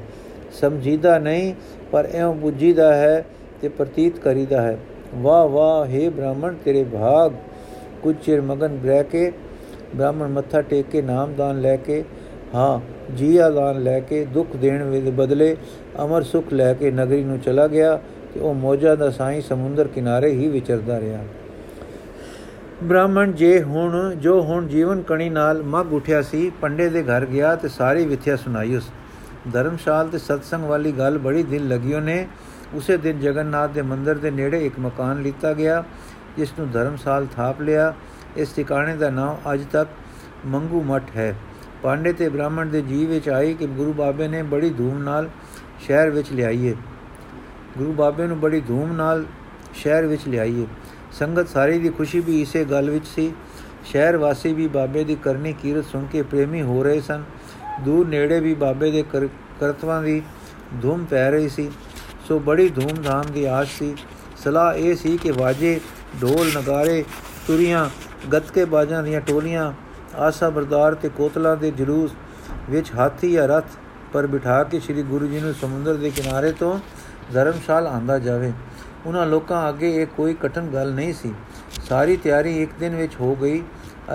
ਸਮਝੀਦਾ 0.52 1.20
ਨਹੀਂ, 1.20 1.54
ਪਰ 1.92 2.10
ਐਉਂ 2.14 2.36
ਬੁੱਝੀਦਾ 2.36 2.96
ਹੈ 2.96 3.26
ਤੇ 3.62 3.70
ਪ੍ਰਤੀਤ 3.70 4.20
ਕਰੀਦਾ 4.20 4.62
ਹੈ। 4.62 4.78
ਵਾਹ 5.16 5.48
ਵਾਹ 5.48 5.88
हे 5.88 6.12
ਬ੍ਰਾਹਮਣ, 6.12 6.54
ਤੇਰੇ 6.66 6.84
ਭਾਗ। 6.84 7.32
ਕੁਝ 8.02 8.16
ਚਿਰ 8.26 8.42
ਮਗਨ 8.42 8.78
ਬਹਿ 8.78 9.04
ਕੇ 9.04 9.32
ਬ੍ਰਾਹਮਣ 9.96 10.28
ਮੱਥਾ 10.28 10.62
ਟੇਕ 10.62 10.86
ਕੇ 10.86 11.02
ਨਾਮਦਾਨ 11.02 11.62
ਲੈ 11.62 11.76
ਕੇ 11.76 12.04
ਹਾਂ, 12.56 12.80
ਜੀਆ 13.14 13.50
ਦਾਨ 13.50 13.84
ਲੈ 13.84 14.00
ਕੇ 14.00 14.26
ਦੁੱਖ 14.26 14.56
ਦੇਣ 14.56 14.92
ਦੇ 14.92 15.12
ਬਦਲੇ 15.12 15.56
ਅਮਰ 16.04 16.24
ਸੁਖ 16.24 16.54
ਲੈ 16.54 16.74
ਕੇ 16.74 16.92
ਨਗਰੀ 16.92 17.24
ਨੂੰ 17.24 17.40
ਚਲਾ 17.40 17.68
ਗਿਆ 17.68 18.00
ਤੇ 18.34 18.40
ਉਹ 18.40 18.54
ਮੋਜਾ 18.54 18.96
ਦਾ 18.96 19.10
ਸਾਈਂ 19.10 19.42
ਸਮੁੰਦਰ 19.42 19.88
ਕਿਨਾਰੇ 19.88 20.32
ਹੀ 20.32 20.48
ਵਿਚਰਦਾ 20.48 21.00
ਰਿਹਾ। 21.00 21.20
ਬ੍ਰਾਹਮਣ 22.84 23.32
ਜੇ 23.32 23.62
ਹੁਣ, 23.62 24.16
ਜੋ 24.16 24.42
ਹੁਣ 24.42 24.68
ਜੀਵਨ 24.68 25.02
ਕਣੀ 25.02 25.30
ਨਾਲ 25.30 25.64
ਮਗ 25.64 25.94
ਉਠਿਆ 25.94 26.22
ਸੀ, 26.22 26.52
ਪੰਡੇ 26.62 26.90
ਦੇ 26.90 27.04
ਘਰ 27.04 27.26
ਗਿਆ 27.26 27.56
ਤੇ 27.56 27.68
ਸਾਰੀ 27.68 28.06
ਵਿਥਿਆ 28.06 28.36
ਸੁਣਾਈ 28.36 28.76
ਉਸ। 28.76 28.90
ਧਰਮਸ਼ਾਲ 29.54 30.08
ਤੇ 30.08 30.18
ਸਤਸੰਗ 30.18 30.64
ਵਾਲੀ 30.64 30.92
ਗੱਲ 30.92 31.18
ਬੜੀ 31.18 31.44
ਦਿਲ 31.44 31.68
ਲਗੀ 31.68 32.00
ਨੇ 32.00 32.28
ਉਸੇ 32.76 32.98
ਦਿਨ 32.98 33.20
ਜਗਨਨਾਥ 33.20 33.72
ਦੇ 33.72 33.82
ਮੰਦਿਰ 33.82 34.16
ਦੇ 34.16 34.32
ਨੇੜੇ 34.32 34.66
ਇੱਕ 34.66 34.80
ਮਕਾਨ 34.80 35.22
ਲਿੱਤਾ 35.22 35.54
ਗਿਆ, 35.54 35.84
ਜਿਸ 36.38 36.54
ਨੂੰ 36.60 36.70
ਧਰਮਸਾਲ 36.72 37.28
ਥਾਪ 37.36 37.62
ਲਿਆ। 37.62 37.94
ਇਸ 38.38 38.54
ਟਿਕਾਣੇ 38.54 38.96
ਦਾ 38.96 39.10
ਨਾਮ 39.10 39.38
ਅੱਜ 39.54 39.62
ਤੱਕ 39.72 39.90
ਮੰਗੂ 40.46 40.84
ਮਠ 40.84 41.04
ਹੈ। 41.16 41.36
ਪਾਂਡੇ 41.84 42.14
ਤੇ 42.14 42.30
ਬ੍ਰਾਹਮਣ 42.30 42.66
ਦੇ 42.66 42.82
ਜੀਵ 42.82 43.10
ਵਿੱਚ 43.10 43.30
ਆਈ 43.30 43.54
ਕਿ 43.54 43.68
ਗੁਰੂ 43.68 43.94
ਬਾਬੇ 43.94 44.28
ਨੇ 44.28 44.44
ਬੜੀ 44.44 44.70
ਧੂਮ 44.70 45.04
ਨਾਲ 45.04 45.30
ਸ਼ਹਿਰ 45.80 46.10
ਵਿੱਚ 46.10 46.32
ਲਿਆਈਏ। 46.32 46.76
ਗੁਰੂ 47.78 47.92
ਬਾਬੇ 47.92 48.28
ਨੂੰ 48.28 48.40
ਬੜੀ 48.40 48.62
ਧੂਮ 48.62 48.94
ਨਾਲ 48.94 49.26
ਸ਼ਹਿਰ 49.74 50.06
ਵਿੱਚ 50.06 50.22
ਲਿਆਈਏ। 50.28 50.68
ਸੰਗਤ 51.12 51.48
ਸਾਰੀ 51.48 51.80
ਦੀ 51.80 51.90
ਖੁਸ਼ੀ 51.90 52.20
ਵੀ 52.20 52.42
ਇਸੇ 52.42 52.66
ਗੱਲ 52.66 52.90
ਵਿੱਚ 52.90 53.06
ਸੀ। 53.06 53.34
ਸ਼ਹਿਰ 53.86 54.18
ਵਾਸੀ 54.18 54.54
ਵੀ 54.54 54.68
ਬਾਬੇ 54.68 55.04
ਦੀ 55.04 55.16
ਕਰਨੀ 55.16 55.54
ਕੀਰਤ 55.54 55.86
ਸੁਣ 55.86 56.06
ਕੇ 56.06 56.22
ਪ੍ਰੇਮੀ 56.22 56.62
ਹੋ 56.62 56.84
ਰਹੇ 56.84 57.02
ਸਨ। 57.02 57.24
ਦੂਰ 57.86 58.08
ਨੇੜੇ 58.08 58.40
ਵੀ 58.40 58.54
ਬਾਬੇ 58.54 58.92
ਦੇ 58.92 59.04
ਕਰਤਵਾਂ 59.60 60.04
ਦੀ 60.04 60.22
ਧੂਮ 60.82 61.06
ਪੈ 61.06 61.32
ਰਹੀ 61.32 61.50
ਸੀ। 61.50 61.72
ਸੋ 62.28 62.40
ਬੜੀ 62.40 62.70
ਧੂਮ-ਧਾਮ 62.70 63.26
ਦੀ 63.34 63.46
ਆਸ 63.46 63.68
ਸੀ। 63.68 63.96
ਸਲਾਹ 64.38 64.76
ਇਹ 64.76 64.96
ਸੀ 64.96 65.18
ਕਿ 65.18 65.32
ਵਾਜੇ, 65.32 65.80
ਢੋਲ 66.22 66.52
ਨਗਾਰੇ, 66.58 67.06
ਤੁਰੀਆਂ, 67.48 67.90
ਗੱਤਕੇ 68.32 68.66
ਬਾਜਾਂ 68.66 69.04
ਦੀਆਂ 69.04 69.22
ਟੋਲੀਆਂ 69.22 69.74
ਆਸਾ 70.18 70.50
ਬਰਦਾਰ 70.50 70.96
ਤੇ 70.96 71.10
ਕੋਤਲਾ 71.10 71.56
ਦੇ 71.56 71.72
ਜਲੂਸ 71.72 72.16
ਵਿੱਚ 72.70 72.92
ਹਾਥੀ 72.96 73.32
ਜਾਂ 73.32 73.48
ਰਥ 73.48 73.66
ਪਰ 74.14 74.28
ਬਿਠਾ 74.28 74.64
ਕੇ 74.64 74.80
ਸ੍ਰੀ 74.80 75.04
ਗੁਰੂ 75.04 75.28
ਜੀ 75.28 75.40
ਨੂੰ 75.40 75.54
ਸਮੁੰਦਰ 75.54 75.96
ਦੇ 75.96 76.10
ਕਿਨਾਰੇ 76.10 76.52
ਤੋਂ 76.52 76.80
ਧਰਮਸ਼ਾਲ 77.34 77.88
ਆਂਦਾ 77.88 78.20
ਜਾਵੇ। 78.20 78.52
ਉਹਨਾਂ 79.06 79.26
ਲੋਕਾਂ 79.26 79.70
ਅੱਗੇ 79.70 80.02
ਇਹ 80.02 80.08
ਕੋਈ 80.08 80.34
ਕਠਨ 80.34 80.68
ਗੱਲ 80.68 80.94
ਨਹੀਂ 80.94 81.14
ਸੀ। 81.14 81.34
ਸਾਰੀ 81.84 82.18
ਤਿਆਰੀ 82.18 82.62
ਇੱਕ 82.64 82.72
ਦਿਨ 82.80 82.96
ਵਿੱਚ 82.96 83.16
ਹੋ 83.22 83.36
ਗਈ। 83.36 83.64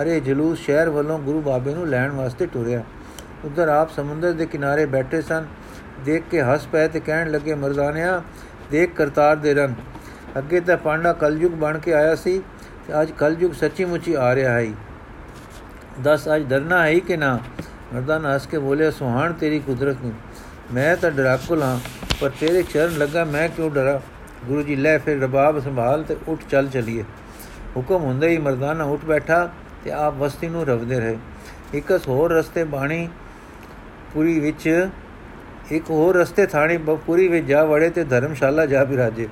ਅਰੇ 0.01 0.19
ਜਲੂਸ 0.19 0.59
ਸ਼ਹਿਰ 0.59 0.89
ਵੱਲੋਂ 0.89 1.19
ਗੁਰੂ 1.19 1.41
ਬਾਬੇ 1.41 1.73
ਨੂੰ 1.73 1.87
ਲੈਣ 1.87 2.11
ਵਾਸਤੇ 2.11 2.45
ਟੁਰਿਆ। 2.45 2.83
ਉਧਰ 3.45 3.67
ਆਪ 3.67 3.91
ਸਮੁੰਦਰ 3.91 4.31
ਦੇ 4.31 4.45
ਕਿਨਾਰੇ 4.45 4.85
ਬੈਠੇ 4.85 5.21
ਸਨ। 5.21 5.45
ਦੇਖ 6.05 6.23
ਕੇ 6.31 6.41
ਹੱਸ 6.41 6.67
ਪਏ 6.67 6.87
ਤੇ 6.87 6.99
ਕਹਿਣ 6.99 7.31
ਲੱਗੇ, 7.31 7.55
ਮਰਦਾਨਿਆ, 7.55 8.21
ਦੇਖ 8.71 8.93
ਕਰਤਾਰ 8.93 9.35
ਦੇ 9.35 9.53
ਰੰਗ। 9.53 9.75
ਅੱਗੇ 10.37 10.59
ਤਾਂ 10.59 10.77
ਪਾਂਡਾ 10.77 11.13
ਕਲਯੁਗ 11.13 11.51
ਬਣ 11.51 11.77
ਕੇ 11.79 11.93
ਆਇਆ 11.93 12.15
ਸੀ 12.15 12.41
ਤੇ 12.87 13.01
ਅੱਜ 13.01 13.11
ਕਲਯੁਗ 13.11 13.51
ਸੱਚੀ 13.51 13.85
ਮੁੱਚੀ 13.85 14.13
ਆ 14.13 14.35
ਰਿਹਾ 14.35 14.51
ਹੈ। 14.51 14.67
ਦਸ, 16.01 16.27
ਅੱਜ 16.35 16.43
ਡਰਨਾ 16.43 16.85
ਹੈ 16.85 16.99
ਕਿ 16.99 17.17
ਨਾ? 17.17 17.39
ਮਰਦਾਨ 17.93 18.25
ਹੱਸ 18.25 18.45
ਕੇ 18.47 18.57
ਬੋਲੇ 18.57 18.89
ਸੁਹਾਣ 18.91 19.33
ਤੇਰੀ 19.33 19.59
ਕੁਦਰਤ 19.59 19.97
ਨੂੰ। 20.03 20.13
ਮੈਂ 20.73 20.95
ਤਾਂ 20.97 21.11
ਡਰਾਕੁਲ 21.11 21.63
ਹਾਂ, 21.63 21.79
ਪਰ 22.21 22.29
ਤੇਰੇ 22.39 22.63
ਚਰਨ 22.63 22.97
ਲੱਗਾ, 22.97 23.25
ਮੈਂ 23.25 23.47
ਕਿਉਂ 23.49 23.69
ਡਰਾ? 23.71 23.99
ਗੁਰੂ 24.47 24.61
ਜੀ, 24.61 24.75
ਲੈ 24.75 24.97
ਫਿਰ 24.97 25.19
ਰਬਾਬ 25.21 25.59
ਸੰਭਾਲ 25.59 26.03
ਤੇ 26.03 26.15
ਉੱਠ 26.27 26.41
ਚੱਲ 26.51 26.67
ਚਲੀਏ। 26.67 27.03
ਹੁਕਮ 27.77 28.03
ਹੁੰਦਾ 28.03 28.27
ਹੀ 28.27 28.37
ਮਰਦਾਨਾ 28.37 28.83
ਉੱਠ 28.83 29.05
ਬੈਠਾ 29.05 29.49
ਤੇ 29.83 29.91
ਆਪ 29.91 30.13
ਵਸਤੀ 30.13 30.47
ਨੂੰ 30.47 30.65
ਰਵਦੇ 30.65 30.99
ਰਹੇ। 30.99 31.17
ਇੱਕਸ 31.73 32.07
ਹੋਰ 32.07 32.31
ਰਸਤੇ 32.31 32.63
ਬਾਣੀ 32.63 33.07
ਪੂਰੀ 34.13 34.39
ਵਿੱਚ, 34.39 34.87
ਇੱਕ 35.71 35.89
ਹੋਰ 35.89 36.15
ਰਸਤੇ 36.15 36.45
ਥਾਣੀ 36.45 36.77
ਪੂਰੀ 37.05 37.27
ਵਿੱਚ 37.27 37.45
ਜਾ 37.45 37.63
ਵੜੇ 37.63 37.89
ਤੇ 37.89 38.03
ਧਰਮਸ਼ਾਲਾ 38.03 38.65
ਜਾ 38.65 38.83
ਬਿਰਾਜੇ 38.83 39.27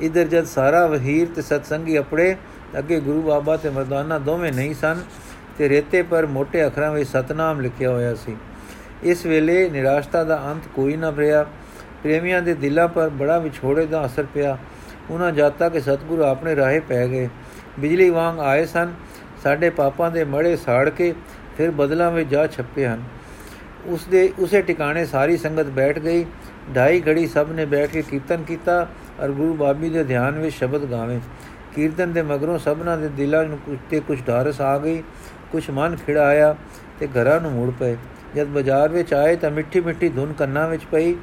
ਇਧਰ 0.00 0.24
ਜਦ 0.24 0.44
ਸਾਰਾ 0.44 0.86
ਵਹੀਰ 0.86 1.28
ਤੇ 1.36 1.42
ਸਤਸੰਗੀ 1.42 1.96
ਆਪਣੇ, 1.96 2.34
ਅੱਗੇ 2.78 3.00
ਗੁਰੂ 3.00 3.22
ਬਾਬਾ 3.22 3.56
ਤੇ 3.56 3.70
ਮਰਦਾਨਾ 3.70 4.18
ਦੋਵੇਂ 4.18 4.52
ਨਹੀਂ 4.52 4.74
ਸਨ 4.74 5.00
ਤੇ 5.60 5.68
ਰੇਤੇ 5.68 6.02
ਪਰ 6.02 6.26
ਮੋٹے 6.26 6.66
ਅੱਖਰਾਂ 6.66 6.92
ਵਿੱਚ 6.92 7.10
ਸਤਨਾਮ 7.10 7.60
ਲਿਖਿਆ 7.60 7.90
ਹੋਇਆ 7.90 8.14
ਸੀ। 8.14 8.36
ਇਸ 9.02 9.26
ਵੇਲੇ 9.26 9.70
ਨਿਰਾਸ਼ਤਾ 9.70 10.24
ਦਾ 10.24 10.42
ਅੰਤ 10.46 10.62
ਕੋਈ 10.74 10.96
ਨਾ 10.96 11.12
ਰਿਹਾ 11.16 11.42
ਪ੍ਰੇਮੀਆਂ 12.02 12.42
ਦੇ 12.42 12.54
ਦਿਲਾਂ 12.54 12.88
ਪਰ 12.88 13.08
ਬੜਾ 13.08 13.38
ਵਿਛੋੜੇ 13.38 13.86
ਦਾ 13.86 14.06
ਅਸਰ 14.06 14.26
ਪਿਆ। 14.34 14.58
ਉਹਨਾਂ 15.10 15.32
ਜਾਤਾ 15.32 15.68
ਕਿ 15.68 15.80
ਸਤਿਗੁਰੂ 15.80 16.24
ਆਪਣੇ 16.24 16.56
ਰਾਹੇ 16.56 16.80
ਪੈ 16.80 17.06
ਗਏ। 17.06 17.28
ਬਿਜਲੀ 17.80 18.10
ਵਾਂਗ 18.10 18.40
ਆਏ 18.40 18.66
ਸਨ। 18.66 18.94
ਸਾਡੇ 19.42 19.70
ਪਾਪਾਂ 19.70 20.10
ਦੇ 20.10 20.24
ਮੜੇ 20.24 20.56
ਸਾੜ 20.56 20.88
ਕੇ 20.88 21.14
ਫਿਰ 21.56 21.70
ਬਦਲਾਂ 21.70 22.10
ਵਿੱਚ 22.10 22.30
ਜਾ 22.30 22.46
ਛੱਪੇ 22.46 22.86
ਹਨ। 22.86 23.02
ਉਸ 23.86 24.04
ਦੇ 24.04 24.32
ਉਸੇ 24.38 24.62
ਟਿਕਾਣੇ 24.62 25.04
ਸਾਰੀ 25.06 25.36
ਸੰਗਤ 25.36 25.66
ਬੈਠ 25.66 25.98
ਗਈ। 25.98 26.24
ਢਾਈ 26.76 27.02
ਘੜੀ 27.08 27.26
ਸਭ 27.26 27.46
ਨੇ 27.50 27.64
ਬੈਠ 27.66 27.90
ਕੇ 27.90 28.02
ਕੀਰਤਨ 28.02 28.42
ਕੀਤਾ 28.42 28.88
ਔਰ 29.20 29.28
ਗੁਰੂ 29.28 29.54
ਬਾਬੀ 29.54 29.88
ਦੇ 29.88 30.04
ਧਿਆਨ 30.04 30.38
ਵਿੱਚ 30.38 30.56
ਸ਼ਬਦ 30.56 30.84
ਗਾਵੇ। 30.90 31.20
ਕੀਰਤਨ 31.74 32.12
ਦੇ 32.12 32.22
ਮਗਰੋਂ 32.22 32.58
ਸਭਨਾਂ 32.58 32.98
ਦੇ 32.98 33.08
ਦਿਲਾਂ 33.08 33.44
ਨੂੰ 33.44 33.58
ਕੁਝ 33.58 33.78
ਤੇ 33.90 34.00
ਕੁਝ 34.00 34.18
ਢਾਰਸ 34.28 34.60
ਆ 34.60 34.78
ਗਈ। 34.78 35.02
ਕੁਝ 35.52 35.70
ਮਨ 35.70 35.96
ਖਿੜਾ 35.96 36.26
ਆਇਆ 36.26 36.54
ਤੇ 37.00 37.06
ਘਰਾਂ 37.06 37.40
ਨੂੰ 37.40 37.52
ਮੁੜ 37.52 37.72
ਪਏ। 37.80 37.96
ਜਦ 38.36 38.46
ਬਾਜ਼ਾਰ 38.46 38.88
ਵਿੱਚ 38.88 39.14
ਆਏ 39.14 39.36
ਤਾਂ 39.36 39.50
ਮਿੱਠੀ 39.50 39.80
ਮਿੱਠੀ 39.80 40.08
ਧੁਨ 40.08 40.32
ਕੰਨਾਂ 40.32 40.68
ਵਿੱਚ 40.68 40.84
ਪਈ 40.84 41.14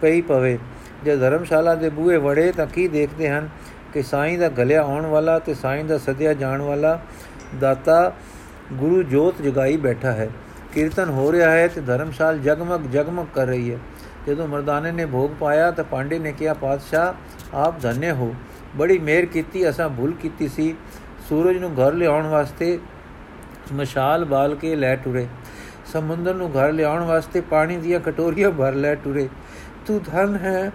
ਪਈ 0.00 0.20
ਪਵੇ। 0.20 0.58
ਜਦ 1.04 1.20
ਧਰਮਸ਼ਾਲਾ 1.20 1.74
ਦੇ 1.74 1.88
ਬੂਹੇ 1.88 2.16
ਵੜੇ 2.16 2.52
ਤਾਂ 2.52 2.66
ਕੀ 2.66 2.88
ਦੇਖਦੇ 2.88 3.28
ਹਨ 3.28 3.48
ਕਿ 3.94 4.02
ਸਾਈਂ 4.02 4.38
ਦਾ 4.38 4.48
ਗਲਿਆ 4.48 4.82
ਆਉਣ 4.82 5.06
ਵਾਲਾ 5.06 5.38
ਤੇ 5.38 5.54
ਸਾਈਂ 5.54 5.84
ਦਾ 5.84 5.98
ਸਦਿਆ 5.98 6.34
ਜਾਣ 6.34 6.62
ਵਾਲਾ 6.62 7.00
ਦਾਤਾ 7.60 8.12
ਗੁਰੂ 8.72 9.02
ਜੋਤ 9.02 9.42
ਜਗਾਈ 9.42 9.76
ਬੈਠਾ 9.76 10.12
ਹੈ। 10.12 10.28
ਕੀਰਤਨ 10.74 11.08
ਹੋ 11.08 11.32
ਰਿਹਾ 11.32 11.50
ਹੈ 11.50 11.68
ਤੇ 11.68 11.80
ਧਰਮਸ਼ਾਲ 11.80 12.38
ਜਗਮਗ 12.38 12.80
ਜਗਮਗ 12.80 13.26
ਕਰ 13.34 13.46
ਰਹੀ 13.46 13.72
ਹੈ। 13.72 13.78
ਜਦੋਂ 14.26 14.48
ਮਰਦਾਨੇ 14.48 14.92
ਨੇ 14.92 15.06
ਭੋਗ 15.06 15.30
ਪਾਇਆ 15.40 15.70
ਤਾਂ 15.70 15.84
ਪਾਂਡੇ 15.84 16.18
ਨੇ 16.18 16.32
ਕਿਹਾ, 16.32 16.54
ਪਾਤਸ਼ਾਹ, 16.54 17.56
ਆਪ 17.56 17.80
ਧੰਨੇ 17.82 18.10
ਹੋ। 18.10 18.34
ਬੜੀ 18.76 18.98
ਮਿਹਰ 18.98 19.26
ਕੀਤੀ, 19.26 19.68
ਅਸਾਂ 19.68 19.88
ਭੁੱਲ 19.88 20.12
ਕੀਤੀ 20.12 20.48
ਸੀ। 20.48 20.74
ਸੂਰਜ 21.28 21.56
ਨੂੰ 21.56 21.74
ਘਰ 21.74 21.92
ਲਿਆਉਣ 21.92 22.26
ਵਾਸਤੇ 22.26 22.78
ਮਸ਼ਾਲ 23.72 24.24
ਬਾਲ 24.24 24.54
ਕੇ 24.54 24.76
ਲੈ 24.76 24.96
ਟੁਰੇ। 24.96 25.26
ਸਮੁੰਦਰ 25.92 26.34
ਨੂੰ 26.34 26.50
ਘਰ 26.50 26.72
ਲਿਆਉਣ 26.72 27.02
ਵਾਸਤੇ 27.02 27.40
ਪਾਣੀ 27.40 27.76
ਦੀਆਂ 27.76 28.00
ਕਟੋਰੀਆਂ 28.00 28.50
ਭਰ 28.50 28.72
ਲੈ 28.72 28.94
ਟੁਰੇ। 28.94 29.28
ਤੂੰ 29.86 30.00
ਧਨ 30.02 30.36
ਹੈ, 30.36 30.72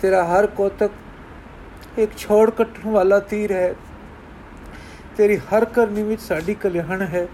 ਤੇਰਾ 0.00 0.24
ਹਰ 0.24 0.46
ਕੋਤਕ 0.46 0.90
ਇੱਕ 1.98 2.16
ਛੋੜ 2.16 2.50
ਕੱਟਣ 2.50 2.90
ਵਾਲਾ 2.90 3.18
ਤੀਰ 3.18 3.52
ਹੈ। 3.52 3.74
ਤੇਰੀ 5.16 5.36
ਹਰ 5.36 5.64
ਕਰਨੀ 5.64 6.02
ਵਿੱਚ 6.02 6.22
ਸਾਡੀ 6.22 6.54
ਕਲਿਆਣ 6.54 7.02
ਹੈ। 7.02 7.28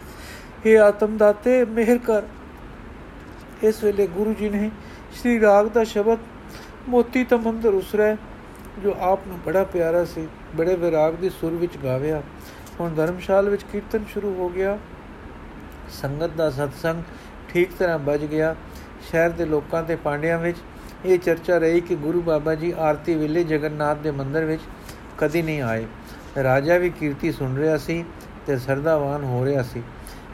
हे 0.67 0.81
ਆਤਮ 0.81 1.17
ਦਾਤੇ 1.17 1.65
ਮਿਹਰ 1.65 1.99
ਕਰ। 1.99 2.23
ਇਸ 3.63 3.85
ਵੇਲੇ 3.85 4.07
ਗੁਰੂ 4.07 4.35
ਜੀ 4.35 4.49
ਨੇ 4.49 4.71
ਸ੍ਰੀ 5.15 5.41
ਰਾਗ 5.41 5.67
ਦਾ 5.67 5.85
ਸ਼ਬਦ, 5.85 6.19
ਮੋਤੀ 6.89 7.25
ਤਮੰਦਰ 7.25 7.69
ਉਸਰੇ, 7.69 8.17
ਜੋ 8.83 8.97
ਆਪ 9.01 9.27
ਨੂੰ 9.27 9.39
ਬੜਾ 9.47 9.65
ਪਿਆਰਾ 9.65 10.05
ਸੀ। 10.05 10.29
ਬੜੇ 10.57 10.75
ਵਿਰਾਗ 10.77 11.15
ਦੀ 11.15 11.31
ਸੁਰ 11.31 11.53
ਵਿੱਚ 11.53 11.77
ਗਾਵਿਆ। 11.85 12.23
ਹੁਣ 12.81 12.95
ਧਰਮਸ਼ਾਲ 12.95 13.49
ਵਿੱਚ 13.49 13.63
ਕੀਰਤਨ 13.73 14.05
ਸ਼ੁਰੂ 14.13 14.35
ਹੋ 14.35 14.49
ਗਿਆ। 14.49 14.79
ਸੰਗਤ 15.93 16.31
ਦਾ 16.31 16.49
ਸਤਸੰਗ 16.51 17.03
ਠੀਕ 17.49 17.71
ਤਰ੍ਹਾਂ 17.79 17.99
ਵੱਜ 17.99 18.25
ਗਿਆ। 18.25 18.55
ਸ਼ਹਿਰ 19.11 19.31
ਦੇ 19.31 19.45
ਲੋਕਾਂ 19.45 19.83
ਤੇ 19.83 19.97
ਪਾਂਡਿਆਂ 19.97 20.39
ਵਿੱਚ 20.39 20.59
ਇਹ 21.05 21.19
ਚਰਚਾ 21.19 21.59
ਰਹੀ 21.59 21.81
ਕਿ 21.81 21.95
ਗੁਰੂ 21.97 22.21
ਬਾਬਾ 22.23 22.55
ਜੀ 22.55 22.73
ਆਰਤੀ 22.79 23.15
ਵੇਲੇ 23.15 23.45
ਜਗਨਨਾਥ 23.45 23.99
ਦੇ 23.99 24.11
ਮੰਦਿਰ 24.11 24.45
ਵਿੱਚ 24.45 24.63
ਕਦੀ 25.19 25.43
ਨਹੀਂ 25.43 25.63
ਆਏ। 25.63 25.87
ਰਾਜਾ 26.43 26.77
ਵੀ 26.79 26.91
ਕੀਰਤੀ 26.91 27.33
ਸੁਣ 27.33 27.57
ਰਿਹਾ 27.57 27.77
ਸੀ 27.79 28.05
ਤੇ 28.47 28.57
ਸਰਦਾਵਾਨ 28.59 29.25
ਹੋ 29.25 29.45
ਰਿਹਾ 29.45 29.63
ਸੀ। 29.63 29.83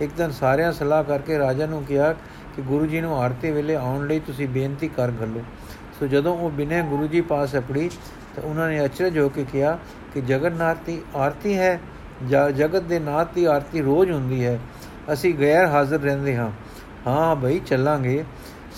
ਇੱਕ 0.00 0.12
ਦਿਨ 0.16 0.30
ਸਾਰਿਆਂ 0.30 0.72
ਸਲਾਹ 0.72 1.02
ਕਰਕੇ 1.04 1.38
ਰਾਜਾ 1.38 1.66
ਨੂੰ 1.66 1.82
ਕਿਹਾ 1.84 2.12
ਕਿ 2.56 2.62
ਗੁਰੂ 2.62 2.86
ਜੀ 2.86 3.00
ਨੂੰ 3.00 3.18
ਆਰਤੀ 3.18 3.50
ਵੇਲੇ 3.50 3.74
ਆਉਣ 3.76 4.06
ਲਈ 4.06 4.20
ਤੁਸੀਂ 4.20 4.48
ਬੇਨਤੀ 4.48 4.88
ਕਰ 4.88 5.10
ਘੱਲੋ। 5.22 5.42
ਸੋ 5.98 6.06
ਜਦੋਂ 6.06 6.36
ਉਹ 6.36 6.50
ਬਿਨੇ 6.50 6.80
ਗੁਰੂ 6.82 7.06
ਜੀ 7.06 7.20
ਪਾਸ 7.20 7.56
ਅਪੜੀ, 7.56 7.90
ਤਾਂ 8.36 8.42
ਉਹਨਾਂ 8.42 8.68
ਨੇ 8.68 8.84
ਅਚਰਜ 8.84 9.18
ਹੋ 9.18 9.28
ਕੇ 9.28 9.44
ਕਿਹਾ 9.52 9.78
ਕਿ 10.14 10.20
ਜਗਨਨਾਥ 10.20 10.78
ਦੀ 10.86 11.00
ਆਰਤੀ 11.16 11.56
ਹੈ 11.58 11.80
ਜਗਤ 12.56 12.82
ਦੇ 12.82 12.98
ਨਾਥ 12.98 13.32
ਦੀ 13.34 13.44
ਆਰਤੀ 13.44 13.80
ਰੋਜ਼ 13.80 14.10
ਹੁੰਦੀ 14.10 14.44
ਹੈ। 14.44 14.58
ਅਸੀਂ 15.12 15.34
ਗੈਰ 15.34 15.66
ਹਾਜ਼ਰ 15.66 16.00
ਰਹਿੰਦੇ 16.00 16.36
ਹਾਂ। 16.36 16.50
ਹਾਂ 17.06 17.36
ਭਈ 17.36 17.58
ਚੱਲਾਂਗੇ। 17.58 18.24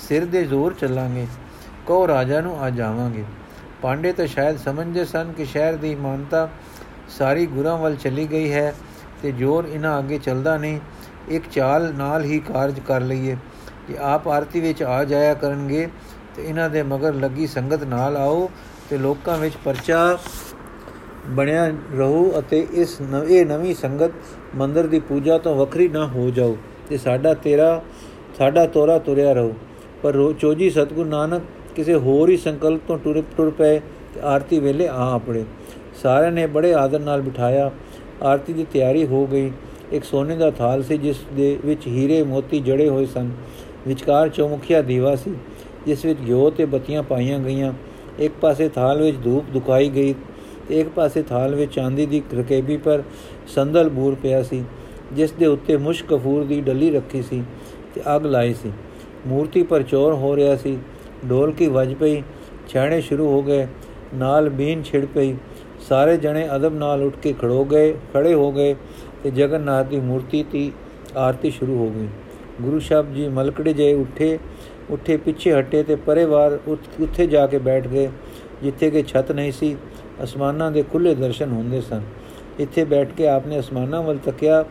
ਸਿਰ 0.09 0.25
ਦੇ 0.25 0.45
ਜ਼ੋਰ 0.45 0.75
ਚੱਲਾਂਗੇ। 0.75 1.27
ਕਹੋ 1.87 2.09
ਰਾਜਾ 2.09 2.41
ਨੂੰ 2.41 2.59
ਆ 2.61 2.71
ਜਾਵਾਂਗੇ 2.71 3.25
ਪਾਂਡੇ 3.83 4.13
ਤਾਂ 4.13 4.27
ਸ਼ਾਇਦ 4.27 4.57
ਸਮਝਦੇ 4.57 5.05
ਸਨ 5.05 5.33
ਕਿ 5.33 5.45
ਸ਼ਹਿਰ 5.45 5.77
ਦੀ 5.77 5.95
ਮਾਨਤਾ 5.95 6.49
ਸਾਰੀ 7.19 7.47
ਗੁਰਾਂ 7.47 7.77
ਵੱਲ 7.79 7.97
ਚਲੀ 7.97 8.27
ਗਈ 8.27 8.53
ਹੈ 8.53 8.75
ਤੇ 9.23 9.33
ਜ਼ੋਰ 9.33 9.65
ਇਹਨਾਂ 9.65 9.99
ਅੱਗੇ 9.99 10.19
ਚੱਲਦਾ 10.19 10.57
ਨਹੀਂ। 10.57 10.81
ਇੱਕ 11.29 11.45
ਚਾਲ 11.51 11.93
ਨਾਲ 11.95 12.25
ਹੀ 12.25 12.39
ਕਾਰਜ 12.39 12.81
ਕਰ 12.81 13.01
ਲਈਏ। 13.01 13.37
ਕਿ 13.89 13.97
ਆਪ 13.99 14.29
ਆਰਤੀ 14.29 14.61
ਵਿੱਚ 14.61 14.83
ਆ 14.83 15.05
ਜਾਇਆ 15.05 15.35
ਕਰਨਗੇ 15.35 15.89
ਤੇ 16.37 16.43
ਇਹਨਾਂ 16.43 16.71
ਦੇ 16.71 16.83
ਮਗਰ 16.83 17.15
ਲੱਗੀ 17.15 17.47
ਸੰਗਤ 17.47 17.83
ਨਾਲ 17.85 18.17
ਆਓ 18.17 18.51
ਤੇ 18.91 18.99
ਲੋਕਾਂ 18.99 19.39
ਵਿੱਚ 19.39 19.57
ਪਰਚਾ 19.65 20.19
ਬਣਿਆ 21.31 21.73
ਰਹੋ 21.99 22.33
ਅਤੇ 22.39 22.67
ਇਸ 22.73 23.01
ਨਵੇਂ 23.01 23.47
ਨਵੀਂ 23.47 23.75
ਸੰਗਤ 23.75 24.11
ਮੰਦਰ 24.55 24.87
ਦੀ 24.87 25.01
ਪੂਜਾ 25.01 25.39
ਤੋਂ 25.39 25.55
ਵੱਖਰੀ 25.55 25.89
ਨਾ 25.89 26.07
ਹੋ 26.07 26.31
ਜਾਓ 26.31 26.57
ਤੇ 26.89 26.97
ਸਾਡਾ 26.97 27.35
ਤੇਰਾ, 27.35 27.83
ਸਾਡਾ 28.39 28.67
ਤੋਰਾ 28.67 28.99
ਤੁਰਿਆ 28.99 29.33
ਰਹੋ। 29.33 29.55
ਪਰ 30.03 30.33
ਚੋਜੀ 30.41 30.71
ਸਤਗੁਰ 30.71 31.07
ਨਾਨਕ 31.07 31.43
ਕਿਸੇ 31.75 31.95
ਹੋਰ 31.95 32.31
ਹੀ 32.31 32.37
ਸੰਕਲਪ 32.37 32.81
ਤੋਂ 32.89 32.99
ਟੁਰ 32.99 33.23
ਟੁਰ 33.37 33.51
ਪਏ 33.51 33.79
ਤੇ 34.15 34.21
ਆਰਤੀ 34.23 34.59
ਵੇਲੇ 34.59 34.89
ਆ 34.89 35.15
ਆਪਣੇ। 35.15 35.45
ਸਾਰਿਆਂ 36.03 36.33
ਨੇ 36.33 36.47
ਬੜੇ 36.47 36.75
ਆਦਰ 36.75 37.01
ਨਾਲ 37.01 37.21
ਬਿਠਾਇਆ। 37.21 37.71
ਆਰਤੀ 38.23 38.53
ਦੀ 38.53 38.67
ਤਿਆਰੀ 38.73 39.07
ਹੋ 39.07 39.27
ਗਈ। 39.27 39.53
ਇੱਕ 39.93 40.05
ਸੋਨੇ 40.05 40.37
ਦਾ 40.37 40.51
ਥਾਲ 40.51 40.83
ਸੀ 40.83 40.99
ਜਿਸ 40.99 41.17
ਦੇ 41.35 41.59
ਵਿੱਚ 41.65 41.87
ਹੀਰੇ 41.87 42.23
ਮੋਤੀ 42.23 42.61
ਜੜੇ 42.61 42.89
ਹੋਏ 42.89 43.07
ਸਨ। 43.07 43.31
ਵਿਚਕਾਰ 43.89 44.29
ਚੌਮੁਖਿਆ 44.29 44.83
ਦੀਵਾ 44.83 45.17
ਸੀ, 45.17 45.35
ਜਿਸ 45.87 46.05
ਵਿੱਚ 46.05 46.19
ਘਿਓ 46.29 46.51
ਤੇ 46.51 46.65
ਬੱਤੀਆਂ 46.65 47.03
ਪਾਈਆਂ 47.03 47.39
ਗਈਆਂ। 47.39 47.73
ਇੱਕ 48.19 48.33
ਪਾਸੇ 48.41 48.69
ਥਾਲ 48.69 49.03
ਵਿੱਚ 49.03 49.17
ਧੂਪ 49.25 49.45
ਦੁਕਾਈ 49.53 49.89
ਗਈ 49.89 50.15
ਤੇ 50.69 50.81
ਇੱਕ 50.81 50.89
ਪਾਸੇ 50.89 51.23
ਥਾਲ 51.23 51.55
ਵਿੱਚ 51.55 51.75
ਚਾਂਦੀ 51.75 52.07
ਦੀ 52.07 52.23
ਰਕੇਬੀ 52.35 52.77
ਪਰ 52.77 53.03
ਸੰਦਲ 53.55 53.89
ਬੂਰ 53.89 54.15
ਪਿਆ 54.15 54.43
ਸੀ, 54.43 54.63
ਜਿਸ 55.13 55.33
ਦੇ 55.33 55.47
ਉੱਤੇ 55.47 55.77
ਮੁਸ਼ਕ 55.77 56.07
ਕਫੂਰ 56.09 56.45
ਦੀ 56.45 56.61
ਡੱਲੀ 56.61 56.91
ਰੱਖੀ 56.91 57.23
ਸੀ 57.23 57.43
ਤੇ 57.95 58.03
ਅੱਗ 58.17 58.27
ਲਾਈ 58.27 58.55
ਸੀ। 58.55 58.73
ਮੂਰਤੀ 59.27 59.63
ਪਰ 59.63 59.83
ਚੋਰ 59.83 60.15
ਹੋ 60.15 60.35
ਰਿਹਾ 60.37 60.57
ਸੀ 60.57 60.77
ਢੋਲ 61.31 61.53
ਕੀ 61.53 61.67
ਵੱਜ 61.69 61.95
ਪਈ, 61.95 62.23
ਛਾਣੇ 62.69 63.01
ਸ਼ੁਰੂ 63.01 63.29
ਹੋ 63.29 63.43
ਗਏ, 63.43 63.67
ਨਾਲ 64.15 64.49
ਬੀਨ 64.51 64.83
ਛਿੜ 64.83 65.05
ਪਈ। 65.05 65.35
ਸਾਰੇ 65.89 66.17
ਜਣੇ 66.17 66.49
ਅਦਬ 66.57 66.75
ਨਾਲ 66.75 67.03
ਉੱਠ 67.03 67.17
ਕੇ 67.23 67.33
ਖੜੋ 67.33 67.65
ਗਏ, 67.65 67.93
ਖੜੇ 68.15 68.35
ਹੋ 68.35 68.51
ਗਏ 68.53 68.75
ਤੇ 69.23 69.31
ਜਗਨਨਾਥ 69.31 69.87
ਦੀ 69.87 70.01
ਮੂਰਤੀ 70.01 70.45
ਦੀ 70.53 70.71
ਆਰਤੀ 71.17 71.51
ਸ਼ੁਰੂ 71.51 71.79
ਹੋ 71.79 71.89
ਗਈ। 71.91 72.09
ਗੁਰੂ 72.63 72.79
ਸਾਹਿਬ 72.81 73.13
ਜੀ 73.15 73.29
ਮਲਕੜੇ 73.29 73.73
ਜੇ 73.73 73.93
ਉੱਠੇ 73.95 74.39
ਉੱਠੇ 74.91 75.17
ਪਿੱਛੇ 75.17 75.53
ਹਟੇ 75.53 75.83
ਤੇ 75.83 75.95
ਪਰੇਵਾਰ 75.97 76.59
ਉੱਥੇ 76.69 77.27
ਜਾ 77.27 77.47
ਕੇ 77.47 77.59
ਬੈਠ 77.59 77.87
ਗਏ, 77.89 78.09
ਜਿੱਥੇ 78.63 78.91
ਕਿ 78.91 79.03
ਛੱਤ 79.03 79.33
ਨਹੀਂ 79.33 79.53
ਸੀ। 79.53 79.77
ਅਸਮਾਨਾਂ 80.25 80.73
ਦੇ 80.73 80.83
ਖੁੱਲੇ 80.83 81.15
ਦਰਸ਼ਨ 81.15 81.51
ਹੁੰਦੇ 81.51 81.81
ਸਨ। 81.81 82.01
ਇੱਥੇ 82.59 82.85
ਬੈਠ 82.85 83.13
ਕੇ 83.13 83.29
ਆਪਨੇ 83.29 83.59
ਅਸਮਾਨਾਂ 83.59 84.03
ਵੱਲ 84.03 84.19
ਤੱਕਿਆ, 84.19 84.65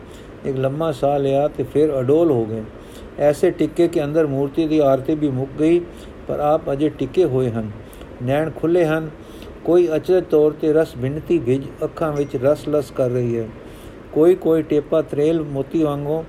ਇੱਕ 0.44 0.56
ਲੰਮਾ 0.56 0.92
ਸਾਹ 0.92 1.18
ਲਿਆ 1.18 1.48
ਤੇ 1.48 1.62
ਫਿਰ 1.62 2.00
ਅਡੋਲ 2.00 2.30
ਹੋ 2.30 2.44
ਗਏ। 2.44 2.62
ਐਸੇ 3.18 3.50
ਟਿੱਕੇ 3.50 3.88
ਕੇ 3.88 4.04
ਅੰਦਰ 4.04 4.26
ਮੂਰਤੀ 4.26 4.68
ਦੀ 4.68 4.78
ਆਰਤੀ 4.78 5.14
ਵੀ 5.14 5.28
ਮੁੱਕ 5.28 5.50
ਗਈ, 5.60 5.80
ਪਰ 6.28 6.40
ਆਪ 6.40 6.72
ਅਜੇ 6.72 6.88
ਟਿੱਕੇ 6.88 7.24
ਹੋਏ 7.24 7.50
ਹਨ। 7.50 7.70
ਨੈਣ 8.22 8.50
ਖੁੱਲੇ 8.50 8.84
ਹਨ। 8.84 9.10
ਕੋਈ 9.64 9.88
ਅਚਰਜ 9.96 10.24
ਤੌਰ 10.30 10.50
ਤੇ 10.50 10.72
ਰਸ 10.72 10.96
ਬਿੰਨਤੀ 10.98 11.38
ਵਿਜ 11.38 11.62
ਅੱਖਾਂ 11.84 12.12
ਵਿੱਚ 12.12 12.36
ਰਸ 12.36 12.68
ਲਸ 12.68 12.90
ਕਰ 12.90 13.10
ਰਹੀ 13.10 13.38
ਹੈ। 13.38 13.48
ਕੋਈ 14.12 14.34
ਕੋਈ 14.34 14.62
ਟੇਪਾ 14.62 15.02
ਤਰੇਲ 15.02 15.42
ਮੋਤੀ 15.42 15.82
ਵਾਂਗੋ 15.82 16.24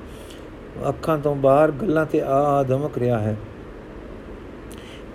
ਅੱਖਾਂ 0.89 1.17
ਤੋਂ 1.17 1.36
ਬਾਹਰ 1.36 1.71
ਗੱਲਾਂ 1.71 2.05
ਤੇ 2.05 2.21
ਆ 2.21 2.36
ਆ 2.36 2.63
ਧਮਕ 2.63 2.97
ਰਿਹਾ 2.97 3.19
ਹੈ। 3.19 3.38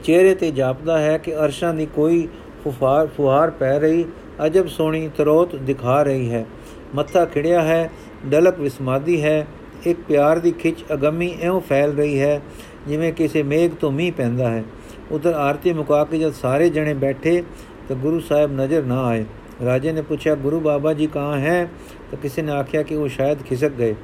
ਚਿਹਰੇ 0.04 0.34
ਤੇ 0.34 0.50
ਜਾਪਦਾ 0.50 0.98
ਹੈ 0.98 1.18
ਕਿ 1.18 1.36
ਅਰਸ਼ਾਂ 1.36 1.74
ਦੀ 1.74 1.86
ਕੋਈ 1.86 2.28
ਫੁਫਾਰ 2.70 3.06
ਫੁਹਾਰ 3.06 3.50
ਪੈ 3.50 3.78
ਰਹੀ, 3.78 4.04
ਅਜਬ 4.46 4.66
ਸੋਹਣੀ 4.66 5.10
ਤਰੋਤ 5.16 5.56
ਦਿਖਾ 5.56 6.02
ਰਹੀ 6.02 6.30
ਹੈ। 6.30 6.46
ਮੱਥਾ 6.94 7.24
ਖਿੜਿਆ 7.24 7.62
ਹੈ, 7.62 7.90
ਡਲਕ 8.26 8.60
ਵਿਸਮਾਦੀ 8.60 9.22
ਹੈ। 9.22 9.46
ਇੱਕ 9.86 9.98
ਪਿਆਰ 10.08 10.38
ਦੀ 10.38 10.50
ਖਿੱਚ 10.50 10.84
ਅਗੰਮੀ 10.92 11.34
ਐਉਂ 11.42 11.60
ਫੈਲ 11.60 11.92
ਰਹੀ 11.92 12.20
ਹੈ, 12.20 12.40
ਜਿਵੇਂ 12.88 13.12
ਕਿਸੇ 13.12 13.42
ਮੇਘ 13.42 13.68
ਤੋਂ 13.80 13.92
ਮੀਂਹ 13.92 14.12
ਪੈਂਦਾ 14.12 14.50
ਹੈ। 14.50 14.64
ਉਧਰ 15.10 15.32
ਆਰਤੀ 15.32 15.72
ਮੁਕਾ 15.72 16.04
ਕੇ 16.04 16.18
ਜਦ 16.18 16.32
ਸਾਰੇ 16.32 16.70
ਜਣੇ 16.70 16.94
ਬੈਠੇ, 16.94 17.42
ਤਾਂ 17.88 17.96
ਗੁਰੂ 17.96 18.20
ਸਾਹਿਬ 18.20 18.52
ਨਜ਼ਰ 18.60 18.82
ਨਾ 18.82 19.06
ਆਏ। 19.06 19.24
ਰਾਜੇ 19.64 19.92
ਨੇ 19.92 20.02
ਪੁੱਛਿਆ, 20.02 20.34
ਗੁਰੂ 20.34 20.60
ਬਾਬਾ 20.60 20.92
ਜੀ 20.92 21.06
ਕਹਾਂ 21.06 21.38
ਹੈ? 21.38 21.70
ਤਾਂ 22.10 22.18
ਕਿਸੇ 22.18 22.42
ਨੇ 22.42 22.52
ਆਖਿਆ 22.52 22.82
ਕਿ 22.82 22.96
ਉਹ 22.96 23.08
ਸ਼ਾਇਦ 23.08 23.42
ਖਿਸਕ 23.42 23.68
ਗਏ। 23.68 23.94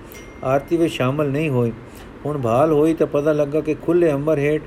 ਆਰਤੀ 0.45 0.77
ਵਿੱਚ 0.77 0.93
ਸ਼ਾਮਲ 0.93 1.29
ਨਹੀਂ 1.29 1.51
ਹੋਏ 1.51 1.73
ਹੁਣ 2.27 2.41
ਭਾਲ 2.41 2.73
ਹੋਈ 2.73 2.95
ਤਾਂ 2.95 3.07
ਪਤਾ 3.07 3.33
ਲੱਗਾ 3.33 3.61
ਕਿ 3.61 3.75
ਖੁੱਲੇ 3.75 4.13
ਅੰਬਰ 4.13 4.39
ਹੇਠ 4.39 4.63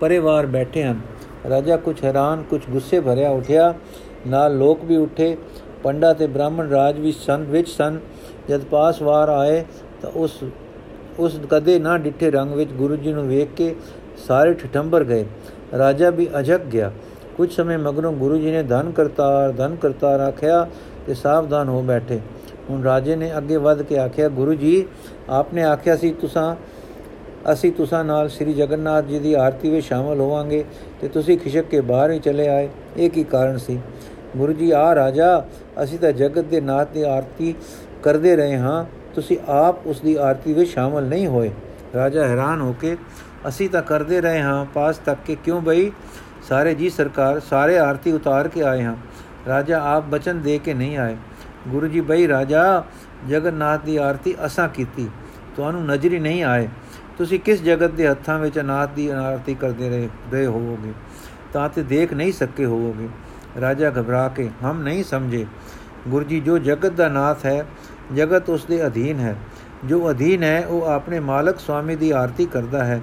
ਪਰਿਵਾਰ 0.00 0.46
ਬੈਠੇ 0.46 0.82
ਹਨ। 0.82 1.00
ਰਾਜਾ 1.48 1.76
ਕੁਝ 1.76 2.04
ਹੈਰਾਨ 2.04 2.42
ਕੁਝ 2.42 2.60
ਗੁੱਸੇ 2.70 3.00
ਭਰਿਆ 3.00 3.30
ਉਠਿਆ। 3.30 3.74
ਨਾਲ 4.26 4.58
ਲੋਕ 4.58 4.84
ਵੀ 4.84 4.96
ਉੱਠੇ। 4.96 5.36
ਪੰਡਾ 5.82 6.12
ਤੇ 6.12 6.26
ਬ੍ਰਾਹਮਣ 6.26 6.68
ਰਾਜ 6.68 6.98
ਵੀ 6.98 7.12
ਸਨ 7.12 7.44
ਵਿੱਚ 7.48 7.68
ਸਨ। 7.68 7.98
ਜਦ 8.48 8.60
ਪਾਸ 8.60 9.02
ਵਾਰ 9.02 9.28
ਆਏ 9.28 9.64
ਤਾਂ 10.02 10.10
ਉਸ 10.10 10.44
ਉਸ 11.18 11.40
ਕਦੇ 11.50 11.78
ਨਾ 11.78 11.98
ਡਿੱਠੇ 11.98 12.30
ਰੰਗ 12.30 12.52
ਵਿੱਚ 12.52 12.72
ਗੁਰੂ 12.72 12.96
ਜੀ 12.96 13.12
ਨੂੰ 13.12 13.28
ਵੇਖ 13.28 13.48
ਕੇ 13.56 13.76
ਸਾਰੇ 14.28 14.54
ਠਠੰਬਰ 14.54 15.04
ਗਏ। 15.04 15.24
ਰਾਜਾ 15.78 16.10
ਵੀ 16.10 16.28
ਅਜਕ 16.38 16.60
ਗਿਆ। 16.60 16.92
ਕੁਝ 17.36 17.52
ਸਮੇਂ 17.52 17.78
ਮਗਰੋਂ 17.78 18.12
ਗੁਰੂ 18.12 18.36
ਜੀ 18.36 18.50
ਨੇ 18.50 18.62
ਧਨ 18.62 18.90
ਕਰਤਾਰ 18.90 19.52
ਧਨ 19.52 19.76
ਕਰਤਾਰ 19.76 20.20
ਆਖਿਆ 20.20 20.68
ਤੇ 21.06 21.14
ਸਾਵਧਾਨ 21.14 21.68
ਹੋ 21.68 21.82
ਬੈਠੇ। 21.82 22.20
ਹੁਣ 22.70 22.82
ਰਾਜੇ 22.82 23.16
ਨੇ 23.16 23.36
ਅੱਗੇ 23.38 23.56
ਵੱਧ 23.56 23.82
ਕੇ 23.82 23.98
ਆਖਿਆ, 23.98 24.28
ਗੁਰੂ 24.28 24.54
ਜੀ, 24.54 24.86
ਆਪਨੇ 25.28 25.62
ਆਖਿਆ 25.62 25.96
ਸੀ 25.96 26.10
ਤੁਸੀਂ 26.10 26.56
ਅਸੀਂ 27.52 27.72
ਤੁਸਾਂ 27.72 28.04
ਨਾਲ 28.04 28.28
ਸ੍ਰੀ 28.28 28.54
ਜਗਨਨਾਥ 28.54 29.04
ਜੀ 29.04 29.18
ਦੀ 29.18 29.34
ਆਰਤੀ 29.34 29.70
ਵਿੱਚ 29.70 29.86
ਸ਼ਾਮਲ 29.86 30.20
ਹੋਵਾਂਗੇ 30.20 30.64
ਤੇ 31.00 31.08
ਤੁਸੀਂ 31.08 31.38
ਖਿਸ਼ਕ 31.38 31.64
ਕੇ 31.64 31.80
ਬਾਹਰ 31.80 32.10
ਹੀ 32.10 32.18
ਚਲੇ 32.18 32.48
ਆਏ। 32.48 32.68
ਇਹ 32.96 33.10
ਕੀ 33.10 33.24
ਕਾਰਨ 33.24 33.58
ਸੀ? 33.58 33.80
ਗੁਰੂ 34.36 34.52
ਜੀ 34.52 34.70
ਆ 34.70 34.94
ਰਾਜਾ, 34.94 35.44
ਅਸੀਂ 35.82 35.98
ਤਾਂ 35.98 36.12
ਜਗਤ 36.12 36.44
ਦੇ 36.44 36.60
ਨਾਥ 36.60 36.88
ਦੀ 36.92 37.02
ਆਰਤੀ 37.02 37.54
ਕਰਦੇ 38.02 38.36
ਰਹੇ 38.36 38.56
ਹਾਂ। 38.56 38.84
ਤੁਸੀਂ 39.14 39.38
ਆਪ 39.48 39.86
ਉਸ 39.86 40.00
ਦੀ 40.00 40.16
ਆਰਤੀ 40.16 40.52
ਵਿੱਚ 40.52 40.70
ਸ਼ਾਮਲ 40.70 41.02
ਨਹੀਂ 41.02 41.26
ਹੋਏ। 41.26 41.50
ਰਾਜਾ 41.94 42.28
ਹੈਰਾਨ 42.28 42.60
ਹੋ 42.60 42.74
ਕੇ, 42.80 42.96
ਅਸੀਂ 43.48 43.70
ਤਾਂ 43.70 43.82
ਕਰਦੇ 43.82 44.20
ਰਹੇ 44.20 44.40
ਹਾਂ। 44.40 44.64
ਪਾਸ 44.64 44.98
ਤੱਕ 44.98 45.20
ਕਿ 45.26 45.34
ਕਿਉਂ 45.34 45.60
ਬਈ? 45.60 45.90
ਸਾਰੇ 46.48 46.74
ਜੀ 46.74 46.90
ਸਰਕਾਰ, 46.90 47.40
ਸਾਰੇ 47.40 47.78
ਆਰਤੀ 47.78 48.12
ਉਤਾਰ 48.12 48.48
ਕੇ 48.48 48.62
ਆਏ 48.62 48.82
ਹਾਂ। 48.82 48.96
ਰਾਜਾ 49.48 49.80
ਆਪ 49.80 50.04
ਬਚਨ 50.04 50.40
ਦੇ 50.42 50.58
ਕੇ 50.58 50.74
ਨਹੀਂ 50.74 50.98
ਆਏ। 50.98 51.16
ਗੁਰੂ 51.68 51.86
ਜੀ, 51.86 52.00
ਬਈ 52.00 52.28
ਰਾਜਾ, 52.28 52.84
ਜਗਨਨਾਥ 53.28 53.84
ਦੀ 53.84 53.96
ਆਰਤੀ 53.96 54.34
ਅਸਾਂ 54.46 54.68
ਕੀਤੀ। 54.68 55.08
ਤੁਹਾਨੂੰ 55.56 55.86
ਨਜ਼ਰੀ 55.86 56.18
ਨਹੀਂ 56.18 56.44
ਆਏ। 56.44 56.68
ਤੁਸੀਂ 57.20 57.40
ਕਿਸ 57.40 57.62
ਜਗਤ 57.62 57.90
ਦੇ 57.90 58.08
ਹੱਥਾਂ 58.08 58.38
ਵਿੱਚ 58.38 58.60
ਅਨਾਥ 58.60 58.90
ਦੀ 58.90 59.08
ਆਰਤੀ 59.08 59.54
ਕਰਦੇ 59.54 59.88
ਰਹੇ 59.88 60.08
ਰਹੇ 60.32 60.46
ਹੋਵੋਗੇ? 60.46 60.92
ਤਾਂ 61.52 61.68
ਤੇ 61.68 61.82
ਦੇਖ 61.82 62.12
ਨਹੀਂ 62.12 62.32
ਸਕੇ 62.32 62.64
ਹੋਵੋਗੇ। 62.64 63.08
ਰਾਜਾ 63.60 63.90
ਘਬਰਾ 63.90 64.28
ਕੇ, 64.28 64.50
ਹਮ 64.64 64.82
ਨਹੀਂ 64.82 65.04
ਸਮਝੇ। 65.04 65.46
ਗੁਰੂ 66.08 66.24
ਜੀ 66.24 66.40
ਜੋ 66.40 66.58
ਜਗਤ 66.58 66.92
ਦਾ 66.92 67.08
ਨਾਥ 67.08 67.46
ਹੈ, 67.46 67.66
ਜਗਤ 68.16 68.50
ਉਸ 68.50 68.64
ਦੇ 68.64 68.86
ਅਧੀਨ 68.86 69.18
ਹੈ। 69.18 69.36
ਜੋ 69.84 70.10
ਅਧੀਨ 70.10 70.42
ਹੈ, 70.42 70.66
ਉਹ 70.66 70.82
ਆਪਣੇ 70.82 71.20
ਮਾਲਕ 71.20 71.58
ਸੁਆਮੀ 71.58 71.96
ਦੀ 71.96 72.10
ਆਰਤੀ 72.10 72.46
ਕਰਦਾ 72.46 72.84
ਹੈ। 72.84 73.00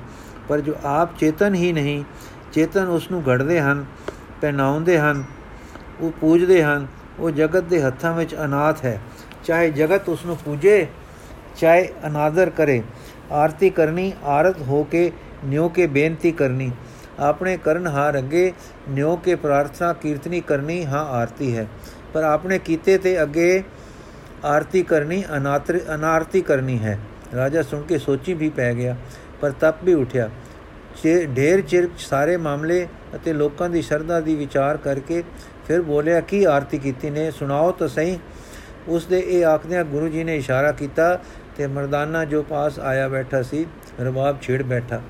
ਪਰ 0.48 0.60
ਜੋ 0.60 0.74
ਆਪ 0.84 1.18
ਚੇਤਨ 1.18 1.56
ਹੀ 1.56 1.74
ਨਹੀਂ, 1.74 2.04
ਚੇਤਨ 2.54 2.88
ਉਸ 2.88 3.12
ਨੂੰ 3.12 3.24
ਘੜਦੇ 3.30 3.62
ਹਨ, 3.62 3.86
ਪਹਿਨਾਉਂਦੇ 4.42 5.00
ਹਨ, 5.00 5.24
ਉਹ 6.02 6.12
ਪੂਜਦੇ 6.12 6.64
ਹਨ। 6.64 6.88
ਉਹ 7.20 7.32
ਜਗਤ 7.32 7.64
ਦੇ 7.64 7.82
ਹੱਥਾਂ 7.82 8.14
ਵਿੱਚ 8.14 8.36
ਅਨਾਥ 8.36 8.86
ਹੈ। 8.86 9.02
ਚਾਹੇ 9.46 9.72
ਜਗਤ 9.72 10.10
ਉਸ 10.10 10.26
ਨੂੰ 10.26 10.38
ਪੂਜੇ, 10.38 10.88
ਚਾਹੇ 11.58 11.90
ਅਨਾਦਰ 12.08 12.50
ਕਰੇ। 12.50 12.84
ਆਰਤੀ 13.32 13.70
ਕਰਨੀ, 13.70 14.12
ਆਰਤ 14.24 14.62
ਹੋ 14.62 14.84
ਕੇ 14.84 15.12
ਨਿਉ 15.46 15.68
ਕੇ 15.70 15.88
ਬੇਨਤੀ 15.88 16.32
ਕਰਨੀ। 16.32 16.72
ਆਪਣੇ 17.20 17.58
ਕਰਨ 17.58 17.88
ਹਾਰ 17.88 18.18
ਅੱਗੇ 18.18 18.52
ਨਿਉ 18.90 19.16
ਕੇ 19.16 19.36
ਪ੍ਰਾਰਥਨਾ 19.36 19.92
ਕੀਰਤਨੀ 19.94 20.42
ਕਰਨੀ 20.42 20.86
ਹਾਂ 20.86 21.06
ਆਰਤੀ 21.12 21.56
ਹੈ। 21.58 21.68
ਪਰ 22.14 22.24
ਆਪਣੇ 22.24 22.60
ਕੀਤੇ 22.60 22.98
ਤੇ 22.98 23.22
ਅੱਗੇ 23.24 23.64
ਆਰਤੀ 24.46 24.82
ਕਰਨੀ, 24.84 25.24
ਅਨਾਤਰ, 25.38 25.80
ਅਨਾਰਤੀ 25.96 26.42
ਕਰਨੀ 26.42 26.78
ਹੈ। 26.80 26.98
ਰਾਜਾ 27.36 27.62
ਸੁਣ 27.62 27.82
ਕੇ 27.82 27.98
ਸੋਚੀ 27.98 28.34
ਵੀ 28.34 28.50
ਪੈ 28.50 28.74
ਗਿਆ, 28.74 28.96
ਪਰ 29.42 29.52
ਤਪ 29.52 29.84
ਵੀ 29.84 29.94
ਉਠਿਆ। 29.94 30.30
ਢੇਰ 31.36 31.62
ਚਿਰ 31.62 31.88
ਸਾਰੇ 32.00 32.38
ਮਾਮਲੇ 32.38 32.88
ਅਤੇ 33.16 33.34
ਲੋਕਾਂ 33.34 33.70
ਦੀ 33.70 33.82
ਸ਼ਰਧਾ 33.82 34.20
ਦੀ 34.20 34.36
ਵਿਚਾਰ 34.36 34.78
ਕਰਕੇ 34.78 35.24
ਫਿਰ 35.68 35.82
ਬੋਲਿਆ, 35.82 36.20
ਕੀ 36.22 36.44
ਆਰਤੀ 36.44 36.78
ਕੀਤੀ 36.78 37.10
ਨੇ? 37.10 37.30
ਸੁਣਾਓ 37.32 37.72
ਤਾਂ 37.72 37.88
ਸਹੀ। 37.88 38.18
ਉਸ 38.88 39.06
ਦੇ 39.06 39.20
ਇਹ 39.20 39.46
ਆਖਦਿਆਂ 39.46 39.84
ਗੁਰੂ 39.84 40.08
ਜੀ 40.08 40.24
ਨੇ 40.24 40.36
ਇਸ਼ਾਰਾ 40.38 40.72
ਕੀਤਾ 40.72 41.20
ਤੇ 41.58 41.68
ਮਰਦਾਨਾ 41.68 42.26
ਜੋ 42.26 42.44
ਪਾਸ 42.44 42.80
ਆਇਆ 42.80 43.08
ਬੈਠਾ 43.08 43.42
ਸੀ, 43.42 43.66
ਰਬਾਬ 44.02 44.38
ਛੇੜ 44.42 44.64
ਬੈਠਾ। 44.64 45.02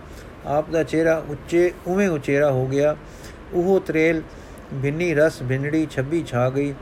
ਆਪ 0.46 0.70
ਦਾ 0.70 0.84
ਚਿਹਰਾ 0.84 1.24
ਉੱਚੇ, 1.30 1.74
ਉਵੇਂ 1.88 2.10
ਉਚੇਰਾ 2.10 2.52
ਹੋ 2.52 2.68
ਗਿਆ। 2.68 2.96
ਉਹ 3.54 3.80
ਤਰੇਲ 3.80 4.22
ਬਿੰਨੀ 4.74 5.14
ਰਸ 5.14 5.44
ਬਿੰਨੜੀ 5.44 5.88
ਛੱਬੀ 5.92 6.24
ਛਾ 6.28 6.50
ਗਈ। 6.50 6.74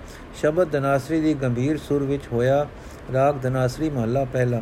ਸ਼ਬਦ 0.41 0.67
ਦਨਾਸਰੀ 0.67 1.21
ਦੀ 1.21 1.33
ਗੰਭੀਰ 1.33 1.77
ਸੁਰ 1.77 2.03
ਵਿੱਚ 2.03 2.23
ਹੋਇਆ। 2.33 2.67
ਰਾਗ 3.13 3.35
ਦਨਾਸਰੀ 3.35 3.89
ਮਹਲਾ 3.89 4.25
ਪਹਿਲਾ। 4.25 4.61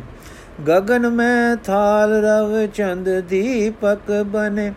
ਗगन 0.68 1.10
ਮੈਂ 1.10 1.56
ਥਾਲ 1.56 2.12
ਰਵ 2.12 2.66
ਚੰਦ 2.66 3.20
ਦੀਪਕ 3.20 4.22
ਬਨੇ। 4.26 4.72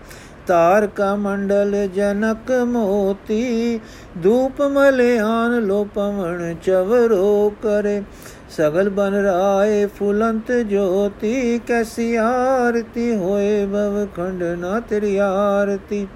ਤਾਰ 0.47 0.87
ਕਾ 0.87 1.15
ਮੰਡਲ 1.15 1.87
ਜਨਕ 1.87 2.51
ਮੋਤੀ। 2.51 3.79
ਧੂਪ 4.23 4.61
ਮਲਿਆਨ 4.61 5.59
ਲੋਪਵਣ 5.59 6.55
ਚਵਰੋ 6.63 7.49
ਕਰੇ। 7.49 8.03
ਸਗਲ 8.49 8.89
ਬਨ 8.89 9.13
ਰਾਏ 9.13 9.85
ਫੁਲੰਤ 9.97 10.51
ਜੋਤੀ, 10.69 11.59
ਕੈਸੀ 11.67 12.15
ਆਰਤੀ 12.15 13.13
ਹੋਏ 13.15 13.65
ਬਵ 13.65 14.05
ਖੰਡ 14.15 14.43
ਨਾ 14.59 14.79
ਤੇਰੀ 14.79 15.17
ਆਰਤੀ। 15.17 16.07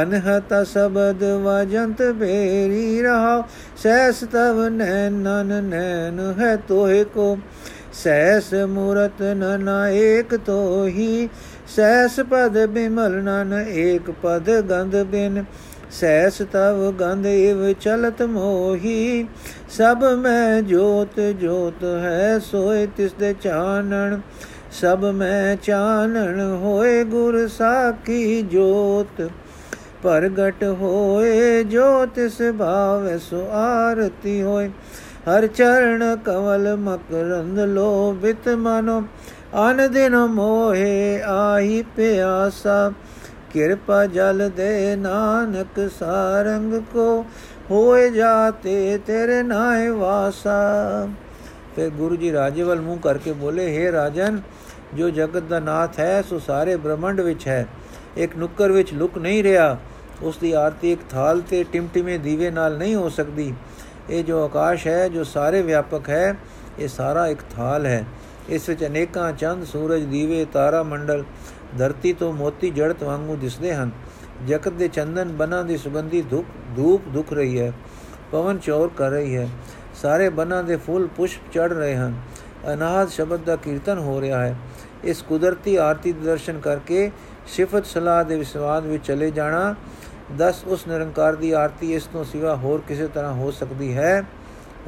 ਅਨਹਤ 0.00 0.52
ਸਬਦ 0.66 1.22
ਵਜੰਤ 1.44 2.02
ਬੇਰੀ 2.12 3.02
ਰਹਾ 3.02 3.42
ਸੈਸ 3.82 4.20
ਤਵ 4.32 4.62
ਨੈਨ 4.68 5.12
ਨਨ 5.20 5.62
ਨੈਨ 5.64 6.20
ਹੈ 6.38 6.54
ਤੋਹੇ 6.68 7.02
ਕੋ। 7.04 7.36
ਸੈਸ 7.94 8.52
ਮੂਰਤ 8.68 9.22
ਨਨ 9.22 9.68
ਏਕ 9.92 10.34
ਤੋਹੀ, 10.36 11.28
ਸੈਸ 11.76 12.20
ਪਦ 12.30 12.64
ਬਿਮਲ 12.66 13.22
ਨਨ 13.22 13.52
ਏਕ 13.68 14.10
ਪਦ 14.22 14.50
ਗੰਧ 14.60 14.96
ਬਿਨ। 15.02 15.44
ਸੈਸ 15.92 16.40
ਤਵ 16.52 16.90
ਗੰਧ 16.90 17.26
ਇਵ 17.26 17.72
ਚਲਤ 17.72 18.22
ਮੋਹੀ, 18.22 19.26
ਸਭ 19.70 20.04
ਮੈਂ 20.18 20.62
ਜੋਤ 20.62 21.20
ਜੋਤ 21.40 21.84
ਹੈ 21.84 22.38
ਸੋਏ 22.42 22.86
ਤਿਸ 22.96 23.12
ਦੇ 23.12 23.32
ਚਾਨਣ, 23.42 24.18
ਸਭ 24.72 25.04
ਮੈਂ 25.14 25.56
ਚਾਨਣ 25.56 26.40
ਹੋਏ 26.62 27.04
ਗੁਰ 27.04 27.46
ਸਾਖੀ 27.48 28.42
ਜੋਤ। 28.42 29.28
ਪ੍ਰਗਟ 30.02 30.62
ਹੋਏ 30.80 31.62
ਜੋ 31.64 31.84
ਤਿਸ 32.06 32.40
ਭਾਵ 32.58 33.18
ਸੋ 33.20 33.46
ਆਰਤੀ 33.52 34.40
ਹੋਏ, 34.42 34.68
ਹਰ 35.28 35.46
ਚਰਨ 35.46 36.16
ਕਮਲ 36.24 36.74
ਮਕਰੰਦ 36.76 37.60
ਲੋਭਿਤ 37.60 38.48
ਮਨੋ, 38.48 39.02
ਅਨ 39.60 39.90
ਦਿਨ 39.92 40.16
ਮੋਹੇ 40.26 41.20
ਆਹੀ 41.22 41.82
ਪਿਆਸਾ 41.96 42.92
ਕਿਰਪਾ 43.52 44.06
ਜਲ 44.06 44.50
ਦੇ 44.56 44.96
ਨਾਨਕ 44.96 45.90
ਸਾਰੰਗ 45.98 46.74
ਕੋ 46.92 47.26
ਹੋਏ 47.70 48.10
ਜਾਤੇ 48.10 48.98
ਤੇਰੇ 49.06 49.42
ਨਾਏ 49.42 49.88
ਵਾਸਾ। 49.88 50.60
ਫਿਰ 51.76 51.90
ਗੁਰੂ 51.90 52.16
ਜੀ 52.16 52.32
ਰਾਜੇ 52.32 52.62
ਵੱਲ 52.62 52.80
ਮੂੰਹ 52.80 52.98
ਕਰਕੇ 52.98 53.32
ਬੋਲੇ 53.32 53.86
हे 53.86 53.92
ਰਾਜਨ, 53.92 54.40
ਜੋ 54.94 55.10
ਜਗਤ 55.10 55.42
ਦਾ 55.42 55.58
ਨਾਥ 55.58 55.98
ਹੈ, 55.98 56.22
ਸੋ 56.22 56.38
ਸਾਰੇ 56.38 56.76
ਬ੍ਰਹਮੰਡ 56.76 57.20
ਵਿੱਚ 57.20 57.48
ਹੈ। 57.48 57.66
ਇੱਕ 58.16 58.36
ਨੁੱਕਰ 58.36 58.72
ਵਿੱਚ 58.72 58.94
ਲੁਕ 58.94 59.18
ਨਹੀਂ 59.18 59.42
ਰਿਹਾ। 59.42 59.76
ਉਸ 60.22 60.36
ਦੀ 60.36 60.52
ਆਰਤੀ 60.52 60.92
ਇੱਕ 60.92 61.00
ਥਾਲ 61.10 61.40
ਤੇ 61.40 61.64
ਟਿਮਟਿਮੇ 61.72 62.18
ਦੀਵੇ 62.18 62.50
ਨਾਲ 62.50 62.78
ਨਹੀਂ 62.78 62.94
ਹੋ 62.94 63.08
ਸਕਦੀ। 63.08 63.54
ਇਹ 64.10 64.24
ਜੋ 64.24 64.44
ਆਕਾਸ਼ 64.44 64.86
ਹੈ, 64.86 65.08
ਜੋ 65.08 65.24
ਸਾਰੇ 65.24 65.62
ਵਿਆਪਕ 65.62 66.08
ਹੈ, 66.08 66.36
ਇਹ 66.78 66.88
ਸਾਰਾ 66.88 67.26
ਇੱਕ 67.26 67.40
ਥਾਲ 67.56 67.86
ਹੈ। 67.86 68.04
ਇਸ 68.48 68.68
ਵਿੱਚ 68.68 68.84
ਅਨੇਕਾਂ 68.84 69.32
ਚੰਦ, 69.32 69.66
ਸੂਰਜ, 69.66 70.02
ਦੀਵੇ, 70.02 70.46
ਤਾਰਾ 70.52 70.82
ਮੰਡਲ 70.82 71.24
ਧਰਤੀ 71.78 72.12
ਤੋਂ 72.12 72.32
ਮੋਤੀ 72.32 72.70
ਜੜਤ 72.70 73.02
ਵਾਂਗੂ 73.02 73.36
ਦਿਸਦੇ 73.36 73.74
ਹਨ। 73.74 73.90
ਜਗਤ 74.48 74.68
ਦੇ 74.68 74.88
ਚੰਦਨ 74.88 75.28
ਬਨਾਂ 75.28 75.64
ਦੀ 75.64 75.76
ਸੁਗੰਧੀ 75.76 76.22
ਧੂਪ 76.22 76.46
ਧੂਪ 76.76 77.08
ਦੁਖ 77.08 77.32
ਰਹੀ 77.32 77.60
ਹੈ। 77.60 77.72
ਪਵਨ 78.32 78.58
ਚੌਰ 78.58 78.90
ਕਰ 78.96 79.10
ਰਹੀ 79.10 79.36
ਹੈ। 79.36 79.48
ਸਾਰੇ 79.94 80.28
ਬਨਾਂ 80.28 80.64
ਦੇ 80.64 80.76
ਫੁੱਲ 80.76 81.06
ਪੁਸ਼ਪ 81.06 81.52
ਚੜ 81.52 81.72
ਰਹੇ 81.72 81.96
ਹਨ। 81.96 82.14
ਅਨਾਦ 82.72 83.08
ਸ਼ਬਦ 83.08 83.40
ਦਾ 83.40 83.56
ਕੀਰਤਨ 83.56 83.98
ਹੋ 83.98 84.20
ਰਿਹਾ 84.20 84.42
ਹੈ। 84.42 84.56
ਇਸ 85.04 85.22
ਕੁਦਰਤੀ 85.22 85.76
ਆਰਤੀ 85.76 86.12
ਦੇ 86.12 86.20
ਦਰਸ਼ਨ 86.20 86.60
ਕਰਕੇ 86.60 87.10
ਸਿਫਤ 87.46 87.86
ਸਲਾਹ 87.86 88.24
ਦੇ 88.24 88.36
ਵਿਸਵਾਦ 88.36 88.86
ਵਿੱਚ 88.86 89.06
ਚਲੇ 89.06 89.30
ਜਾਣਾ, 89.30 89.74
ਦਸ 90.38 90.64
ਉਸ 90.66 90.86
ਨਿਰੰਕਾਰ 90.86 91.34
ਦੀ 91.34 91.52
ਆਰਤੀ 91.52 91.94
ਇਸ 91.94 92.06
ਤੋਂ 92.06 92.24
ਸਿਵਾ 92.24 92.56
ਹੋਰ 92.56 92.82
ਕਿਸੇ 92.88 93.06
ਤਰ੍ਹਾਂ 93.06 93.32
ਹੋ 93.32 93.50
ਸਕਦੀ 93.50 93.96
ਹੈ? 93.96 94.22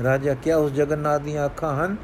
ਰਾਜਾ, 0.03 0.35
ਕਿਆ 0.35 0.57
ਉਸ 0.57 0.73
ਜਗਨਨਾਥ 0.73 1.21
ਦੀਆਂ 1.21 1.47
ਅੱਖਾਂ 1.47 1.85
ਹਨ 1.85 1.97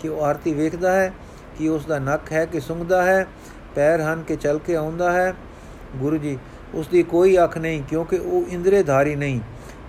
ਕਿ 0.00 0.08
ਉਹ 0.08 0.22
ਆਰਤੀ 0.22 0.54
ਵੇਖਦਾ 0.54 0.92
ਹੈ, 0.92 1.12
ਕਿ 1.58 1.68
ਉਸ 1.68 1.86
ਦਾ 1.86 1.98
ਨੱਕ 1.98 2.32
ਹੈ 2.32 2.46
ਕਿ 2.46 2.60
ਸੁੰਘਦਾ 2.60 3.02
ਹੈ? 3.02 3.26
ਪੈਰ 3.76 4.00
ਹਨ 4.00 4.22
ਕਿ 4.22 4.36
ਚੱਲ 4.36 4.58
ਕੇ 4.58 4.76
ਆਉਂਦਾ 4.76 5.12
ਹੈ? 5.12 5.34
ਗੁਰੂ 5.96 6.16
ਜੀ 6.16 6.38
ਉਸ 6.74 6.88
ਦੀ 6.88 7.02
ਕੋਈ 7.02 7.36
ਅੱਖ 7.44 7.58
ਨਹੀਂ, 7.58 7.82
ਕਿਉਂਕਿ 7.82 8.18
ਉਹ 8.18 8.50
ਇੰਦਰੇ 8.50 8.82
ਧਾਰੀ 8.82 9.14
ਨਹੀਂ। 9.16 9.40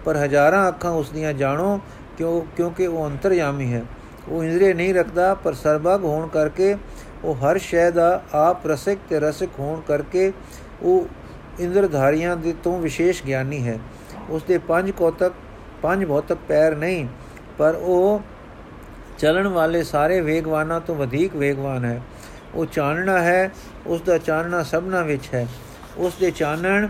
ਪਰ 0.06 0.16
ਹਜ਼ਾਰਾਂ 0.16 0.68
ਅੱਖਾਂ 0.68 0.92
ਉਸ 0.92 1.10
ਦੀਆਂ 1.10 1.34
ਜਾਣੋ, 1.34 1.80
ਕਿਉਂ, 2.18 2.42
ਕਿਉਂਕਿ 2.56 2.88
ਉਹ 2.88 3.06
ਅੰਤਰਯਾਮੀ 3.08 3.74
ਹੈ। 3.74 3.84
ਉਹ 4.30 4.44
ਇੰਦਰੇ 4.44 4.74
ਨਹੀਂ 4.74 4.94
ਰੱਖਦਾ, 4.94 5.34
ਪਰ 5.34 5.54
ਸਰਬਗ 5.54 6.04
ਹੋਣ 6.04 6.28
ਕਰਕੇ 6.28 6.76
ਉਹ 7.24 7.36
ਹਰ 7.36 7.58
ਸ਼ੈ 7.58 7.90
ਦਾ 7.92 8.22
ਆਪ 8.34 8.68
ਰਸਿਕ 8.68 9.00
ਤੇ 9.10 9.20
ਰਸਿਕ 9.20 9.50
ਹੋਣ 9.60 9.82
ਕਰਕੇ 9.82 10.32
ਉਹ 10.82 11.08
ਇੰਦਰਧਾਰੀਆਂ 11.60 12.36
ਦੇ 12.38 12.54
ਤੋਂ 12.64 12.80
ਵਿਸ਼ੇਸ਼ 12.80 13.24
ਗਿਆਨੀ 13.24 13.68
ਹੈ। 13.68 13.78
ਉਸ 14.30 14.44
ਦੇ 14.44 14.58
ਪੰਜ 14.58 14.92
ਕੋਤਕ, 14.92 15.32
ਪੰਜ 15.82 16.06
ਭੌਤਕ 16.06 16.38
ਪੈਰ 16.48 16.76
ਨਹੀਂ, 16.76 17.08
ਪਰ 17.58 17.76
ਉਹ 17.76 18.22
ਚਲਣ 19.18 19.48
ਵਾਲੇ 19.48 19.84
ਸਾਰੇ 19.84 20.22
ਵੇਗਵਾਨਾਂ 20.22 20.80
ਤੋਂ 20.80 20.96
ਵਧੇਕ 20.96 21.36
ਵੇਗਵਾਨ 21.36 21.86
ਹੈ। 21.86 22.02
ਉਹ 22.56 22.66
ਚਾਨਣਾ 22.66 23.20
ਹੈ 23.20 23.52
ਉਸ 23.88 24.02
ਦਾ 24.02 24.18
ਚਾਨਣਾ 24.18 24.64
ਸਭਨਾ 24.64 25.02
ਵਿੱਚ 25.04 25.24
ਹੈ। 25.34 25.48
ਉਸ 25.98 26.14
ਦੇ 26.20 26.32
ਚਾਨਣ 26.32 26.88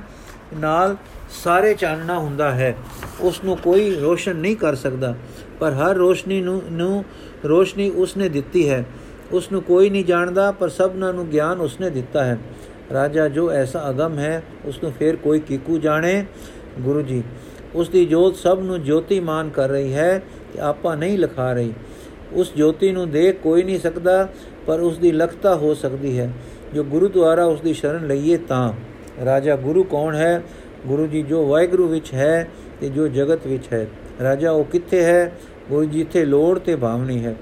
ਨਾਲ 0.53 0.95
ਸਾਰੇ 1.43 1.73
ਚਾਨਣਾ 1.73 2.17
ਹੁੰਦਾ 2.19 2.51
ਹੈ। 2.51 2.75
ਉਸ 3.21 3.43
ਨੂੰ 3.43 3.57
ਕੋਈ 3.57 3.89
ਰੋਸ਼ਨ 3.95 4.36
ਨਹੀਂ 4.36 4.55
ਕਰ 4.55 4.75
ਸਕਦਾ, 4.75 5.15
ਪਰ 5.60 5.71
ਹਰ 5.71 5.95
ਰੋਸ਼ਨੀ 5.95 6.41
ਨੂੰ 6.41 6.62
ਨੂੰ 6.71 7.03
ਰੋਸ਼ਨੀ 7.45 7.89
ਉਸਨੇ 7.89 8.29
ਦਿੱਤੀ 8.29 8.69
ਹੈ। 8.69 8.83
ਉਸ 9.31 9.51
ਨੂੰ 9.51 9.62
ਕੋਈ 9.62 9.89
ਨਹੀਂ 9.89 10.05
ਜਾਣਦਾ, 10.05 10.51
ਪਰ 10.51 10.69
ਸਭਨਾਂ 10.69 11.13
ਨੂੰ 11.13 11.27
ਗਿਆਨ 11.29 11.62
ਉਸਨੇ 11.62 11.89
ਦਿੱਤਾ 11.89 12.23
ਹੈ। 12.23 12.38
ਰਾਜਾ, 12.93 13.27
ਜੋ 13.27 13.51
ਐਸਾ 13.51 13.89
ਅਗਮ 13.89 14.17
ਹੈ 14.17 14.43
ਉਸ 14.65 14.83
ਨੂੰ 14.83 14.91
ਫੇਰ 14.91 15.15
ਕੋਈ 15.15 15.39
ਕੀਕੂ 15.39 15.77
ਜਾਣੇ? 15.77 16.25
ਗੁਰੂ 16.79 17.01
ਜੀ 17.01 17.23
ਉਸ 17.75 17.89
ਦੀ 17.89 18.05
ਜੋਤ 18.05 18.36
ਸਭ 18.36 18.60
ਨੂੰ 18.63 18.83
ਜੋਤੀਮਾਨ 18.83 19.49
ਕਰ 19.49 19.69
ਰਹੀ 19.69 19.93
ਹੈ 19.93 20.19
ਕਿ 20.53 20.62
ਆਪਾ 20.62 20.95
ਨਹੀਂ 20.95 21.17
ਲਖਾ 21.17 21.51
ਰਹੀ। 21.53 21.73
ਉਸ 22.33 22.51
ਜੋਤੀ 22.57 22.91
ਨੂੰ 22.91 23.10
ਦੇਖ 23.12 23.39
ਕੋਈ 23.41 23.63
ਨਹੀਂ 23.63 23.79
ਸਕਦਾ, 23.79 24.27
ਪਰ 24.67 24.79
ਉਸ 24.79 24.97
ਦੀ 24.97 25.12
ਲਖਤਾ 25.12 25.55
ਹੋ 25.55 25.73
ਸਕਦੀ 25.73 26.19
ਹੈ। 26.19 26.31
ਜੋ 26.73 26.84
ਗੁਰੂ 26.84 27.08
ਦੁਆਰਾ 27.08 27.45
ਉਸ 27.45 27.62
ਦੀ 27.62 27.73
ਸ਼ਰਨ 27.73 28.08
ਲਈਏ 28.08 28.38
ਤਾਂ। 28.38 28.73
ਰਾਜਾ 29.25 29.56
ਗੁਰੂ 29.56 29.84
ਕੌਣ 29.84 30.15
ਹੈ? 30.15 30.43
ਗੁਰੂ 30.88 31.08
ਜੀ 31.08 31.21
ਜੋ 31.21 31.47
ਵਾਹਿਗੁਰੂ 31.47 31.88
ਵਿੱਚ 31.88 32.13
ਹੈ 32.13 32.47
ਤੇ 32.82 32.89
ਜੋ 32.89 33.08
ਜਗਤ 33.08 33.47
ਵਿੱਚ 33.47 33.63
ਹੈ। 33.73 33.88
ਰਾਜਾ 34.23 34.51
ਉਹ 34.51 34.63
ਕਿੱਥੇ 34.63 35.03
ਹੈ? 35.03 35.32
ਗੁਰੂ 35.69 35.86
ਜੀ 35.86 36.03
ਤੇ 36.03 36.25
ਲੋੜ 36.25 36.60
ਤੇ 36.60 36.75
ਭਾਵਨੀ 36.75 37.25
ਹੈ। 37.25 37.36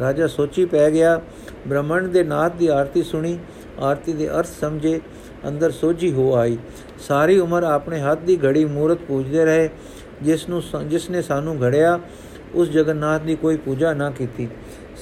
ਰਾਜਾ 0.00 0.26
ਸੋਚੀ 0.26 0.64
ਪੈ 0.64 0.90
ਗਿਆ 0.90 1.20
ਬ੍ਰਹਮਣ 1.66 2.08
ਦੇ 2.08 2.24
ਨਾਥ 2.24 2.56
ਦੀ 2.56 2.66
ਆਰਤੀ 2.66 3.02
ਸੁਣੀ, 3.02 3.38
ਆਰਤੀ 3.78 4.12
ਦੇ 4.12 4.28
ਅਰਥ 4.28 4.48
ਸਮਝੇ, 4.60 5.00
ਅੰਦਰ 5.48 5.70
ਸੋਝੀ 5.70 6.12
ਹੋ 6.12 6.34
ਆਈ। 6.34 6.58
ਸਾਰੀ 6.98 7.38
ਉਮਰ 7.38 7.62
ਆਪਣੇ 7.62 8.00
ਹੱਥ 8.00 8.18
ਦੀ 8.18 8.36
ਘੜੀ 8.36 8.64
ਮੂਰਤ 8.64 8.98
ਪੂਜਦੇ 8.98 9.44
ਰਹੇ, 9.44 9.68
ਜਿਸ 10.22 10.48
ਨੂੰ 10.48 10.62
ਜਿਸ 10.86 11.10
ਨੇ 11.10 11.22
ਸਾਨੂੰ 11.22 11.62
ਘੜਿਆ, 11.62 12.00
ਉਸ 12.54 12.68
ਜਗਨਨਾਥ 12.68 13.20
ਦੀ 13.20 13.36
ਕੋਈ 13.36 13.56
ਪੂਜਾ 13.56 13.94
ਨਾ 13.94 14.10
ਕੀਤੀ। 14.10 14.48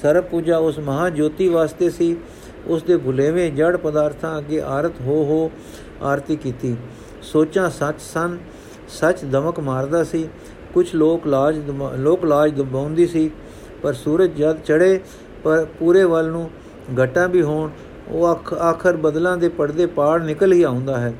ਸਰਬ 0.02 0.24
ਪੂਜਾ 0.24 0.58
ਉਸ 0.58 0.78
ਮਹਾ 0.78 1.10
ਜੋਤੀ 1.10 1.48
ਵਾਸਤੇ 1.48 1.90
ਸੀ 1.90 2.16
ਉਸ 2.68 2.82
ਦੇ 2.82 2.96
ਭੁਲੇਵੇਂ 2.96 3.50
ਜੜ 3.52 3.76
ਪਦਾਰਥਾਂ 3.76 4.36
ਅੱਗੇ 4.38 4.60
ਆਰਤ 4.60 5.00
ਹੋ 5.00 5.14
ਹੋ 5.24 5.50
ਆਰਤੀ 6.02 6.36
ਕੀਤੀ। 6.36 6.76
ਸੋਚਾਂ 7.22 7.68
ਸੱਚ 7.70 8.00
ਸਨ, 8.02 8.36
ਸੱਚ 8.90 9.24
ਦਮਕ 9.24 9.60
ਮਾਰਦਾ 9.60 10.02
ਸੀ 10.04 10.28
ਕੁਝ 10.74 10.86
ਲੋਕ 10.94 11.26
ਲਾਜ 11.26 11.58
ਲੋਕ 11.98 12.24
ਲਾਜ 12.24 12.54
ਦਬਾਉਂਦੀ 12.54 13.06
ਸੀ, 13.06 13.30
ਪਰ 13.82 13.92
ਸੂਰਜ 13.94 14.36
ਜਦ 14.36 14.62
ਚੜੇ 14.64 15.00
ਪਰ 15.44 15.66
ਪੂਰੇ 15.78 16.04
ਵੱਲ 16.04 16.30
ਨੂੰ 16.30 16.48
ਘਟਾਂ 17.02 17.28
ਵੀ 17.28 17.42
ਹੋਣ, 17.42 17.70
ਉਹ 18.08 18.26
ਆਖਰ 18.56 18.96
ਬਦਲਾਂ 18.96 19.36
ਦੇ 19.36 19.48
ਪਰਦੇ 19.48 19.86
ਪਾੜ 19.86 20.22
ਨਿਕਲ 20.22 20.52
ਹੀ 20.52 20.62
ਆਉਂਦਾ 20.62 20.98
ਹੈ। 20.98 21.12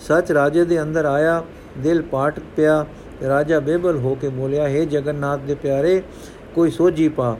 ਸੱਚ 0.00 0.32
ਰਾਜੇ 0.32 0.64
ਦੇ 0.64 0.80
ਅੰਦਰ 0.82 1.04
ਆਇਆ, 1.04 1.42
ਦਿਲ 1.78 2.02
ਪਾਟ 2.02 2.40
ਪਿਆ, 2.56 2.84
ਰਾਜਾ 3.28 3.60
ਬੇਬਲ 3.60 3.96
ਹੋ 3.96 4.14
ਕੇ 4.14 4.28
ਬੋਲਿਆ, 4.28 4.68
ਹੈ 4.68 4.84
ਜਗਨਨਾਥ 4.84 5.40
ਦੇ 5.40 5.54
ਪਿਆਰੇ, 5.54 6.02
ਕੋਈ 6.54 6.70
ਸੋਝੀ 6.70 7.08
ਪਾ। 7.08 7.36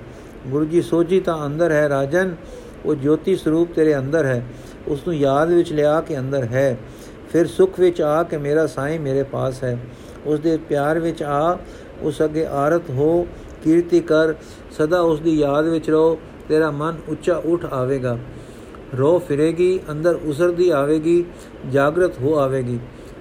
ਗੁਰੂ 0.48 0.64
ਜੀ, 0.64 0.82
ਸੋਝੀ 0.82 1.20
ਤਾਂ 1.20 1.44
ਅੰਦਰ 1.46 1.72
ਹੈ 1.72 1.88
ਰਾਜਨ 1.88 2.34
ਉਹ 2.84 2.94
ਜੋਤੀ 2.94 3.36
ਸਰੂਪ 3.36 3.72
ਤੇਰੇ 3.74 3.96
ਅੰਦਰ 3.96 4.24
ਹੈ 4.24 4.44
ਉਸ 4.88 5.06
ਨੂੰ 5.06 5.16
ਯਾਦ 5.16 5.52
ਵਿੱਚ 5.52 5.72
ਲਿਆ 5.72 6.00
ਕੇ 6.00 6.18
ਅੰਦਰ 6.18 6.42
ਹੈ। 6.42 6.78
ਫਿਰ 7.32 7.46
ਸੁਖ 7.46 7.80
ਵਿੱਚ 7.80 8.02
ਆ 8.02 8.22
ਕੇ 8.22 8.36
ਮੇਰਾ 8.36 8.66
ਸਾਈਂ 8.66 9.00
ਮੇਰੇ 9.00 9.22
ਪਾਸ 9.22 9.64
ਹੈ। 9.64 9.78
ਉਸ 10.26 10.40
ਦੇ 10.40 10.56
ਪਿਆਰ 10.56 10.98
ਵਿੱਚ 10.98 11.22
ਆ, 11.22 11.58
ਉਸ 12.02 12.22
ਅੱਗੇ 12.22 12.46
ਆਰਤ 12.46 12.90
ਹੋ, 12.90 13.26
ਕੀਰਤੀ 13.64 14.00
ਕਰ, 14.00 14.34
ਸਦਾ 14.70 15.00
ਉਸ 15.00 15.20
ਦੀ 15.20 15.40
ਯਾਦ 15.40 15.64
ਵਿੱਚ 15.64 15.90
ਰਹੋ, 15.90 16.18
ਤੇਰਾ 16.48 16.70
ਮਨ 16.70 16.96
ਉੱਚਾ 17.08 17.36
ਉੱਠ 17.36 17.64
ਆਵੇਗਾ। 17.64 18.18
ਰੋ 18.98 19.18
ਫਿਰੇਗੀ, 19.18 19.80
ਅੰਦਰ 19.90 20.18
ਉਸਰਦੀ 20.24 20.70
ਆਵੇਗੀ, 20.70 21.24
ਜਾਗਰਤ 21.72 22.18
ਹੋ 22.20 22.38
ਆਵੇਗੀ। 22.38 22.78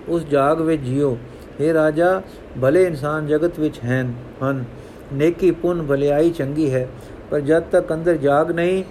ਉਸ 0.08 0.24
ਜਾਗ 0.24 0.62
ਵਿੱਚ 0.62 0.82
ਜਿਓ। 0.82 1.18
हे 1.60 1.74
ਰਾਜਾ, 1.74 2.22
ਭਲੇ 2.62 2.84
ਇਨਸਾਨ 2.84 3.28
ਜਗਤ 3.28 3.60
ਵਿੱਚ 3.60 3.80
ਹਨ 3.86 4.14
ਹਨ। 4.44 4.66
ਨੇਕੀ 5.14 5.52
ਪੁੰਨ, 5.52 5.84
ਭਲਾਈ 5.84 6.30
ਚੰਗੀ 6.30 6.74
ਹੈ, 6.74 6.88
ਪਰ 7.32 7.40
ਜਦ 7.40 7.64
ਤੱਕ 7.64 7.94
ਅੰਦਰ 7.94 8.18
ਜਾਗ 8.18 8.52
ਨਹੀਂ 8.52 8.84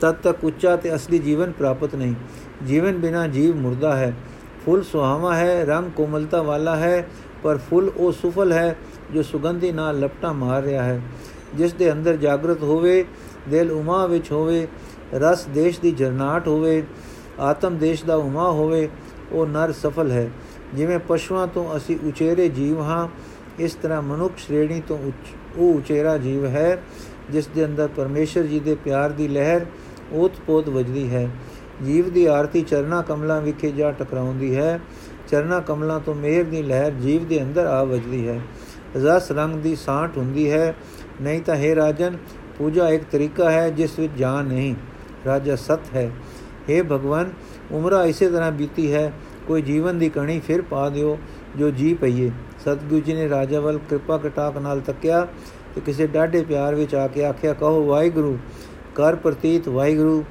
ਤਦ 0.00 0.14
ਤੱਕ 0.14 0.44
ਉੱਚਾ 0.44 0.76
ਤੇ 0.76 0.94
ਅਸਲੀ 0.94 1.18
ਜੀਵਨ 1.18 1.52
ਪ੍ਰਾਪਤ 1.52 1.94
ਨਹੀਂ। 1.94 2.14
ਜੀਵਨ 2.66 2.92
ਬਿਨਾ 2.92 3.26
ਜੀਵ 3.26 3.56
ਮੁਰਦਾ 3.56 3.96
ਹੈ। 3.96 4.14
ਫੁੱਲ 4.66 4.82
ਸੁਹਾਵਾ 4.82 5.36
ਹੈ, 5.36 5.64
ਰੰਗ 5.64 5.90
ਕੋਮਲਤਾ 5.96 6.42
ਵਾਲਾ 6.42 6.76
ਹੈ, 6.76 7.08
ਪਰ 7.42 7.56
ਫੁੱਲ 7.56 7.90
ਉਹ 7.96 8.12
ਸੁਫਲ 8.12 8.52
ਹੈ 8.52 8.76
ਜੋ 9.14 9.22
ਸੁਗੰਧੀ 9.22 9.72
ਨਾਲ 9.72 10.00
ਲਪਟਾ 10.00 10.32
ਮਾਰ 10.32 10.62
ਰਿਹਾ 10.62 10.82
ਹੈ। 10.82 11.00
ਜਿਸ 11.54 11.72
ਦੇ 11.72 11.92
ਅੰਦਰ 11.92 12.16
ਜਾਗਰਤ 12.16 12.62
ਹੋਵੇ, 12.62 13.04
ਦਿਲ 13.48 13.72
ਉਮਾ 13.72 14.06
ਵਿੱਚ 14.06 14.32
ਹੋਵੇ, 14.32 14.66
ਰਸ 15.14 15.44
ਦੇਸ਼ 15.44 15.80
ਦੀ 15.80 15.90
ਜਰਨਾਟ 15.90 16.48
ਹੋਵੇ, 16.48 16.82
ਆਤਮ 17.40 17.78
ਦੇਸ਼ 17.78 18.04
ਦਾ 18.04 18.16
ਉਮਾ 18.16 18.50
ਹੋਵੇ, 18.50 18.88
ਉਹ 19.32 19.46
ਨਰ 19.46 19.72
ਸਫਲ 19.72 20.10
ਹੈ। 20.10 20.30
ਜਿਵੇਂ 20.74 20.98
ਪਸ਼ੂਆਂ 21.08 21.46
ਤੋਂ 21.46 21.76
ਅਸੀਂ 21.76 21.98
ਉਚੇਰੇ 22.08 22.48
ਜੀਵ 22.48 22.80
ਹਾਂ, 22.80 23.08
ਇਸ 23.58 23.74
ਤਰ੍ਹਾਂ 23.74 24.02
ਮਨੁੱਖ 24.02 24.34
ਸ਼੍ਰੇਣੀ 24.36 24.82
ਤੋਂ 24.88 24.98
ਉਹ 25.56 25.74
ਉਚੇਰਾ 25.74 26.18
ਜੀਵ 26.18 26.46
ਹੈ, 26.46 26.82
ਜਿਸ 27.30 27.46
ਦੇ 27.46 27.64
ਅੰਦਰ 27.64 27.88
ਪਰਮੇਸ਼ਰ 27.96 28.42
ਜੀ 28.42 28.60
ਦੇ 28.60 28.74
ਪਿਆਰ 28.74 29.10
ਦੀ 29.10 29.28
ਲਹਿਰ 29.28 29.66
ਉਤਪੋਤ 30.12 30.68
ਵਜਦੀ 30.68 31.10
ਹੈ। 31.10 31.28
ਜੀਵ 31.84 32.10
ਦੀ 32.10 32.26
ਆਰਤੀ 32.26 32.62
ਚਰਨਾ 32.62 33.02
ਕਮਲਾਂ 33.02 33.40
ਵਿਖੇ 33.40 33.70
ਜਾ 33.72 33.90
ਟਕਰਾਉਂਦੀ 33.90 34.56
ਹੈ। 34.56 34.80
ਚਰਨਾ 35.28 35.60
ਕਮਲਾਂ 35.60 36.00
ਤੋਂ 36.00 36.14
ਮਿਹਰ 36.14 36.44
ਦੀ 36.44 36.62
ਲਹਿਰ 36.62 36.92
ਜੀਵ 36.92 37.24
ਦੇ 37.24 37.42
ਅੰਦਰ 37.42 37.66
ਆ 37.66 37.84
ਵਜਦੀ 37.84 38.28
ਹੈ। 38.28 38.40
ਰਸ 38.96 39.32
ਰੰਗ 39.32 39.54
ਦੀ 39.54 39.76
ਸਾਠ 39.76 40.18
ਹੁੰਦੀ 40.18 40.50
ਹੈ। 40.50 40.74
ਨਹੀਂ 41.20 41.40
ਤਾਂ 41.40 41.56
ਹੈ 41.56 41.74
ਰਾਜਨ, 41.74 42.16
ਪੂਜਾ 42.58 42.88
ਇੱਕ 42.88 43.04
ਤਰੀਕਾ 43.04 43.50
ਹੈ 43.50 43.70
ਜਿਸ 43.70 43.98
ਵਿੱਚ 43.98 44.12
ਜਾਨ 44.18 44.44
ਨਹੀਂ। 44.44 44.74
ਰਾਜਾ 45.26 45.56
ਸਤ 45.56 45.80
ਹੈ। 45.94 46.10
हे 46.70 46.84
ਭਗਵਾਨ, 46.84 47.30
ਉਮਰਾ 47.72 48.04
ਇਸੇ 48.04 48.30
ਤਰ੍ਹਾਂ 48.30 48.52
ਬੀਤੀ 48.52 48.92
ਹੈ। 48.94 49.12
ਕੋਈ 49.46 49.62
ਜੀਵਨ 49.62 49.98
ਦੀ 49.98 50.08
ਕਣੀ 50.08 50.40
ਫਿਰ 50.40 50.62
ਪਾ 50.62 50.88
ਦਿਓ 50.88 51.18
ਜੋ 51.56 51.70
ਜੀ 51.70 51.94
ਪਈਏ। 51.94 52.30
ਸਤਗੁਰੂ 52.60 53.00
ਜੀ 53.00 53.14
ਨੇ 53.14 53.28
ਰਾਜਾ 53.28 53.60
ਵੱਲ 53.60 53.78
ਕਿਰਪਾ 53.78 54.18
ਕਟਾਕ 54.18 54.58
ਨਾਲ 54.58 54.80
ਤੱਕਿਆ 54.80 55.28
ਤੇ 55.74 55.80
ਕਿਸੇ 55.80 56.06
ਡਾਢੇ 56.06 56.42
ਪਿਆਰ 56.42 56.74
ਵਿੱਚ 56.74 56.94
ਆ 56.94 57.06
ਕੇ 57.06 57.24
ਆਖਿਆ, 57.24 57.52
ਕਹੋ, 57.52 57.86
ਵਾਹਿਗੁਰੂ 57.86 58.38
ਕਰ 58.98 59.16
ਪ੍ਰਤੀਤ 59.16 59.68
ਵਾਹਿਗੁਰੂ, 59.68 60.24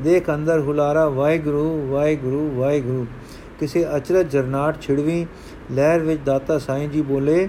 ਦੇਖ 0.00 0.30
ਅੰਦਰ 0.30 0.60
ਹੁਲਾਰਾ 0.60 1.08
ਵਾਹਿਗੁਰੂ 1.08 1.86
ਵਾਹਿਗੁਰੂ 1.86 2.50
ਵਾਹਿਗੁਰੂ। 2.54 3.06
ਕਿਸੇ 3.60 3.86
ਅਚਰਜ 3.96 4.30
ਜਰਨਾਟ 4.30 4.80
ਛਿੜਵੀ 4.80 5.26
ਲਹਿਰ 5.72 6.00
ਵਿੱਚ 6.00 6.20
ਦਾਤਾ 6.26 6.58
ਸਾਈਂ 6.58 6.88
ਜੀ 6.88 7.02
ਬੋਲੇ 7.02 7.48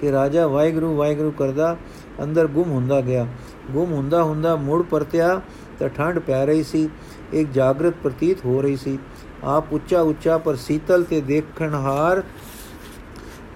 ਕਿ 0.00 0.12
ਰਾਜਾ 0.12 0.46
ਵਾਹਿਗੁਰੂ 0.46 0.94
ਵਾਹਿਗੁਰੂ 0.96 1.30
ਕਰਦਾ 1.30 1.76
ਅੰਦਰ 2.22 2.46
ਗੁੰਮ 2.46 2.70
ਹੁੰਦਾ 2.70 3.00
ਗਿਆ। 3.00 3.26
ਗੁੰਮ 3.70 3.92
ਹੁੰਦਾ 3.92 4.22
ਹੁੰਦਾ 4.22 4.56
ਮੁੜ 4.56 4.82
ਪਰਤਿਆ 4.82 5.40
ਤਾਂ 5.78 5.88
ਠੰਡ 5.88 6.18
ਪੈ 6.18 6.46
ਰਹੀ 6.46 6.62
ਸੀ, 6.62 6.88
ਇੱਕ 7.32 7.50
ਜਾਗਰਤ 7.50 7.94
ਪ੍ਰਤੀਤ 8.02 8.44
ਹੋ 8.44 8.62
ਰਹੀ 8.62 8.76
ਸੀ। 8.76 8.98
ਆਪ 9.44 9.72
ਉੱਚਾ 9.72 10.00
ਉੱਚਾ 10.00 10.38
ਪਰ 10.38 10.56
ਸੀਤਲ 10.56 11.04
ਤੇ 11.04 11.20
ਦੇਖਣਹਾਰ 11.20 12.22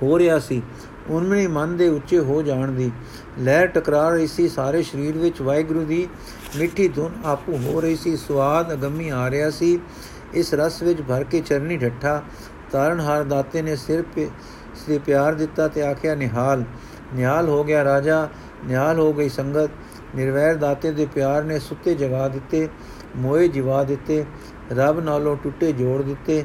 ਹੋ 0.03 0.19
ਰਿਹਾ 0.19 0.39
ਸੀ। 0.39 0.63
ਉਨਮਣੀ 1.11 1.47
ਮਨ 1.47 1.77
ਦੇ 1.77 1.89
ਉੱਚੇ 1.89 2.19
ਹੋ 2.19 2.43
ਜਾਣ 2.43 2.73
ਦੀ 2.73 2.91
ਲਹਿਰ 3.41 3.67
ਟਕਰਾ 3.67 4.09
ਰਹੀ 4.11 4.27
ਸੀ। 4.27 4.49
ਸਾਰੇ 4.49 4.83
ਸਰੀਰ 4.83 5.19
ਵਿੱਚ 5.19 5.43
ਵਾਹਿਗੁਰੂ 5.43 5.85
ਦੀ 5.85 6.09
ਮਿੱਠੀ 6.59 6.89
ਧੁਨ 6.89 7.13
ਆਪੂ 7.25 7.57
ਹੋ 7.57 7.81
ਰਹੀ 7.81 7.97
ਸੀ 7.97 8.17
ਸਵਾਦ 8.17 8.73
ਅਗੰਮੀ 8.73 9.09
ਆ 9.09 9.31
ਰਿਹਾ 9.31 9.51
ਸੀ। 9.51 9.79
ਇਸ 10.35 10.55
ਰਸ 10.55 10.83
ਵਿੱਚ 10.83 11.03
ਭਰ 11.03 11.25
ਕੇ 11.25 11.41
ਚਰਨੀ 11.41 11.77
ਢੱਠਾ 11.77 12.23
ਤਾਰਨਹਾਰ 12.73 13.25
ਦਾਤੇ 13.25 13.63
ਨੇ 13.63 13.77
ਸਿਰ 13.77 14.03
ਤੇ 14.15 14.29
ਸੇ 14.87 14.99
ਪਿਆਰ 14.99 15.35
ਦਿੱਤਾ 15.35 15.69
ਤੇ 15.69 15.83
ਆਖਿਆ, 15.83 16.15
ਨਿਹਾਲ 16.15 16.65
ਨਿਹਾਲ 17.15 17.49
ਹੋ 17.49 17.65
ਗਿਆ 17.65 17.85
ਰਾਜਾ, 17.85 18.29
ਨਿਹਾਲ 18.67 18.99
ਹੋ 18.99 19.13
ਗਈ 19.13 19.29
ਸੰਗਤ। 19.29 19.71
ਨਿਰਵੈਰ 20.17 20.55
ਦਾਤੇ 20.55 20.91
ਦੇ 20.93 21.07
ਪਿਆਰ 21.07 21.45
ਨੇ 21.45 21.59
ਸੁੱਤੇ 21.59 21.95
ਜਗਾ 21.95 22.29
ਦਿੱਤੇ, 22.29 22.69
ਮੋਏ 23.17 23.49
ਜਿਵਾ 23.49 23.83
ਦਿੱਤੇ, 23.85 24.25
ਰੱਬ 24.73 25.01
ਨਾਲੋਂ 25.01 25.37
ਟੁੱਟੇ 25.37 25.73
ਜੋੜ 25.73 26.03
ਦਿੱਤੇ, 26.03 26.45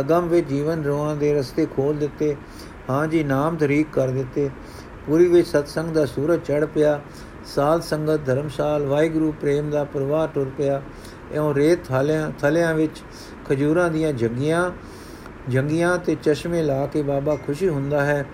ਅਗੰਮ 0.00 0.28
ਵਿੱਚ 0.28 0.48
ਜੀਵਨ 0.48 0.84
ਰੋਹਾਂ 0.84 1.16
ਦੇ 1.16 1.32
ਰਸਤੇ 1.34 1.66
ਖੋਲ 1.66 1.96
ਦਿੱਤੇ। 1.96 2.34
ਹਾਂ 2.90 3.06
ਜੀ, 3.06 3.22
ਨਾਮ 3.24 3.56
ਧਰੀਕ 3.56 3.86
ਕਰ 3.92 4.08
ਦਿੱਤੇ। 4.08 4.50
ਪੂਰੀ 5.06 5.26
ਵਿੱਚ 5.26 5.48
ਸਤਸੰਗ 5.48 5.94
ਦਾ 5.94 6.06
ਸੂਰਜ 6.06 6.40
ਚੜ 6.40 6.64
ਪਿਆ। 6.64 7.00
ਸਾਧ 7.54 7.80
ਸੰਗਤ, 7.80 8.20
ਧਰਮਸ਼ਾਲ, 8.26 8.86
ਵਾਹਿਗੁਰੂ, 8.86 9.32
ਪ੍ਰੇਮ 9.40 9.70
ਦਾ 9.70 9.84
ਪ੍ਰਵਾਹ 9.84 10.28
ਟੁਰ 10.28 10.50
ਪਿਆ। 10.58 10.82
ਇਉਂ 11.32 11.54
ਰੇਤ 11.54 11.84
ਥਾਲਿਆਂ, 11.84 12.30
ਥਲਿਆਂ 12.40 12.74
ਵਿੱਚ 12.74 13.02
ਖਜੂਰਾਂ 13.48 13.90
ਦੀਆਂ 13.90 14.12
ਜੰਗੀਆਂ 14.12 14.70
ਜੰਗੀਆਂ 15.50 15.98
ਤੇ 15.98 16.16
ਚਸ਼ਮੇ 16.22 16.62
ਲਾ 16.62 16.86
ਕੇ 16.86 17.02
ਬਾਬਾ 17.02 17.36
ਖੁਸ਼ੀ 17.36 17.68
ਹੁੰਦਾ 17.68 18.04
ਹੈ, 18.04 18.24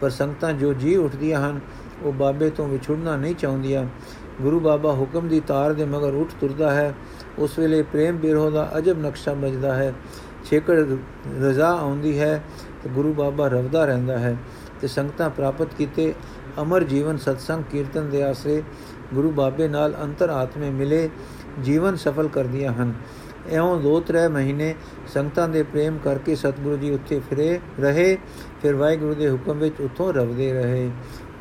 ਪਰ 0.00 0.10
ਸੰਗਤਾਂ 0.10 0.52
ਜੋ 0.52 0.72
ਜੀ 0.72 0.96
ਉੱਠਦੀਆਂ 0.96 1.40
ਹਨ, 1.40 1.60
ਉਹ 2.02 2.12
ਬਾਬੇ 2.12 2.50
ਤੋਂ 2.50 2.68
ਵਿਛੜਨਾ 2.68 3.16
ਨਹੀਂ 3.16 3.34
ਚਾਹੁੰਦੀਆਂ। 3.34 3.84
ਗੁਰੂ 4.42 4.60
ਬਾਬਾ 4.60 4.92
ਹੁਕਮ 4.92 5.28
ਦੀ 5.28 5.40
ਤਾਰ 5.40 5.72
ਦੇ 5.72 5.84
ਮਗਰ 5.84 6.14
ਉੱਠ 6.14 6.30
ਤੁਰਦਾ 6.40 6.70
ਹੈ। 6.70 6.94
ਉਸ 7.38 7.58
ਵੇਲੇ 7.58 7.82
ਪ੍ਰੇਮ 7.82 8.16
ਬਿਰਹੋ 8.16 8.50
ਦਾ 8.50 8.70
ਅਜਬ 8.78 9.00
ਨਕਸ਼ਾ 9.00 9.32
ਵੱਜਦਾ 9.32 9.74
ਹੈ। 9.74 9.94
ਛੇਕੜ 10.44 10.86
ਰਜ਼ਾ 11.40 11.70
ਆਉਂਦੀ 11.70 12.18
ਹੈ 12.20 12.42
ਤੇ 12.82 12.90
ਗੁਰੂ 12.90 13.12
ਬਾਬਾ 13.12 13.48
ਰਵਦਾ 13.48 13.84
ਰਹਿੰਦਾ 13.84 14.18
ਹੈ 14.18 14.36
ਤੇ 14.80 14.88
ਸੰਗਤਾਂ 14.88 15.30
ਪ੍ਰਾਪਤ 15.30 15.74
ਕੀਤੇ 15.78 16.14
ਅਮਰ 16.62 16.84
ਜੀਵਨ 16.84 17.16
ਸਤਸੰਗ 17.16 17.64
ਕੀਰਤਨ 17.70 18.10
ਦੇ 18.10 18.22
ਆਸਰੇ 18.22 18.62
ਗੁਰੂ 19.14 19.30
ਬਾਬੇ 19.30 19.68
ਨਾਲ 19.68 19.94
ਅੰਤਰ 20.02 20.28
ਆਤਮੇ 20.28 20.70
ਮਿਲੇ, 20.70 21.10
ਜੀਵਨ 21.62 21.96
ਸਫਲ 21.96 22.28
ਕਰਦੀਆਂ 22.28 22.72
ਹਨ। 22.72 22.94
ਐਉਂ 23.50 23.80
ਦੋ 23.80 24.00
ਤਰੇ 24.00 24.28
ਮਹੀਨੇ 24.28 24.74
ਸੰਗਤਾਂ 25.14 25.48
ਦੇ 25.48 25.62
ਪ੍ਰੇਮ 25.62 25.98
ਕਰਕੇ 25.98 26.34
ਸਤਿਗੁਰੂ 26.34 26.76
ਜੀ 26.76 26.90
ਉੱਥੇ 26.90 27.20
ਫਿਰੇ 27.30 27.60
ਰਹੇ, 27.80 28.18
ਫਿਰ 28.62 28.74
ਵਾਹਿਗੁਰੂ 28.74 29.14
ਦੇ 29.14 29.30
ਹੁਕਮ 29.30 29.58
ਵਿੱਚ 29.58 29.80
ਉਥੋਂ 29.80 30.12
ਰਵਦੇ 30.12 30.52
ਰਹੇ। 30.52 30.90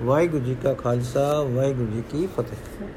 ਵਾਹਿਗੁਰੂ 0.02 0.44
ਜੀ 0.44 0.56
ਕਾ 0.64 0.74
ਖਾਲਸਾ, 0.74 1.42
ਵਾਹਿਗੁਰੂ 1.42 1.92
ਜੀ 1.92 2.04
ਕੀ 2.10 2.28
ਫਤਿਹ। 2.28 2.88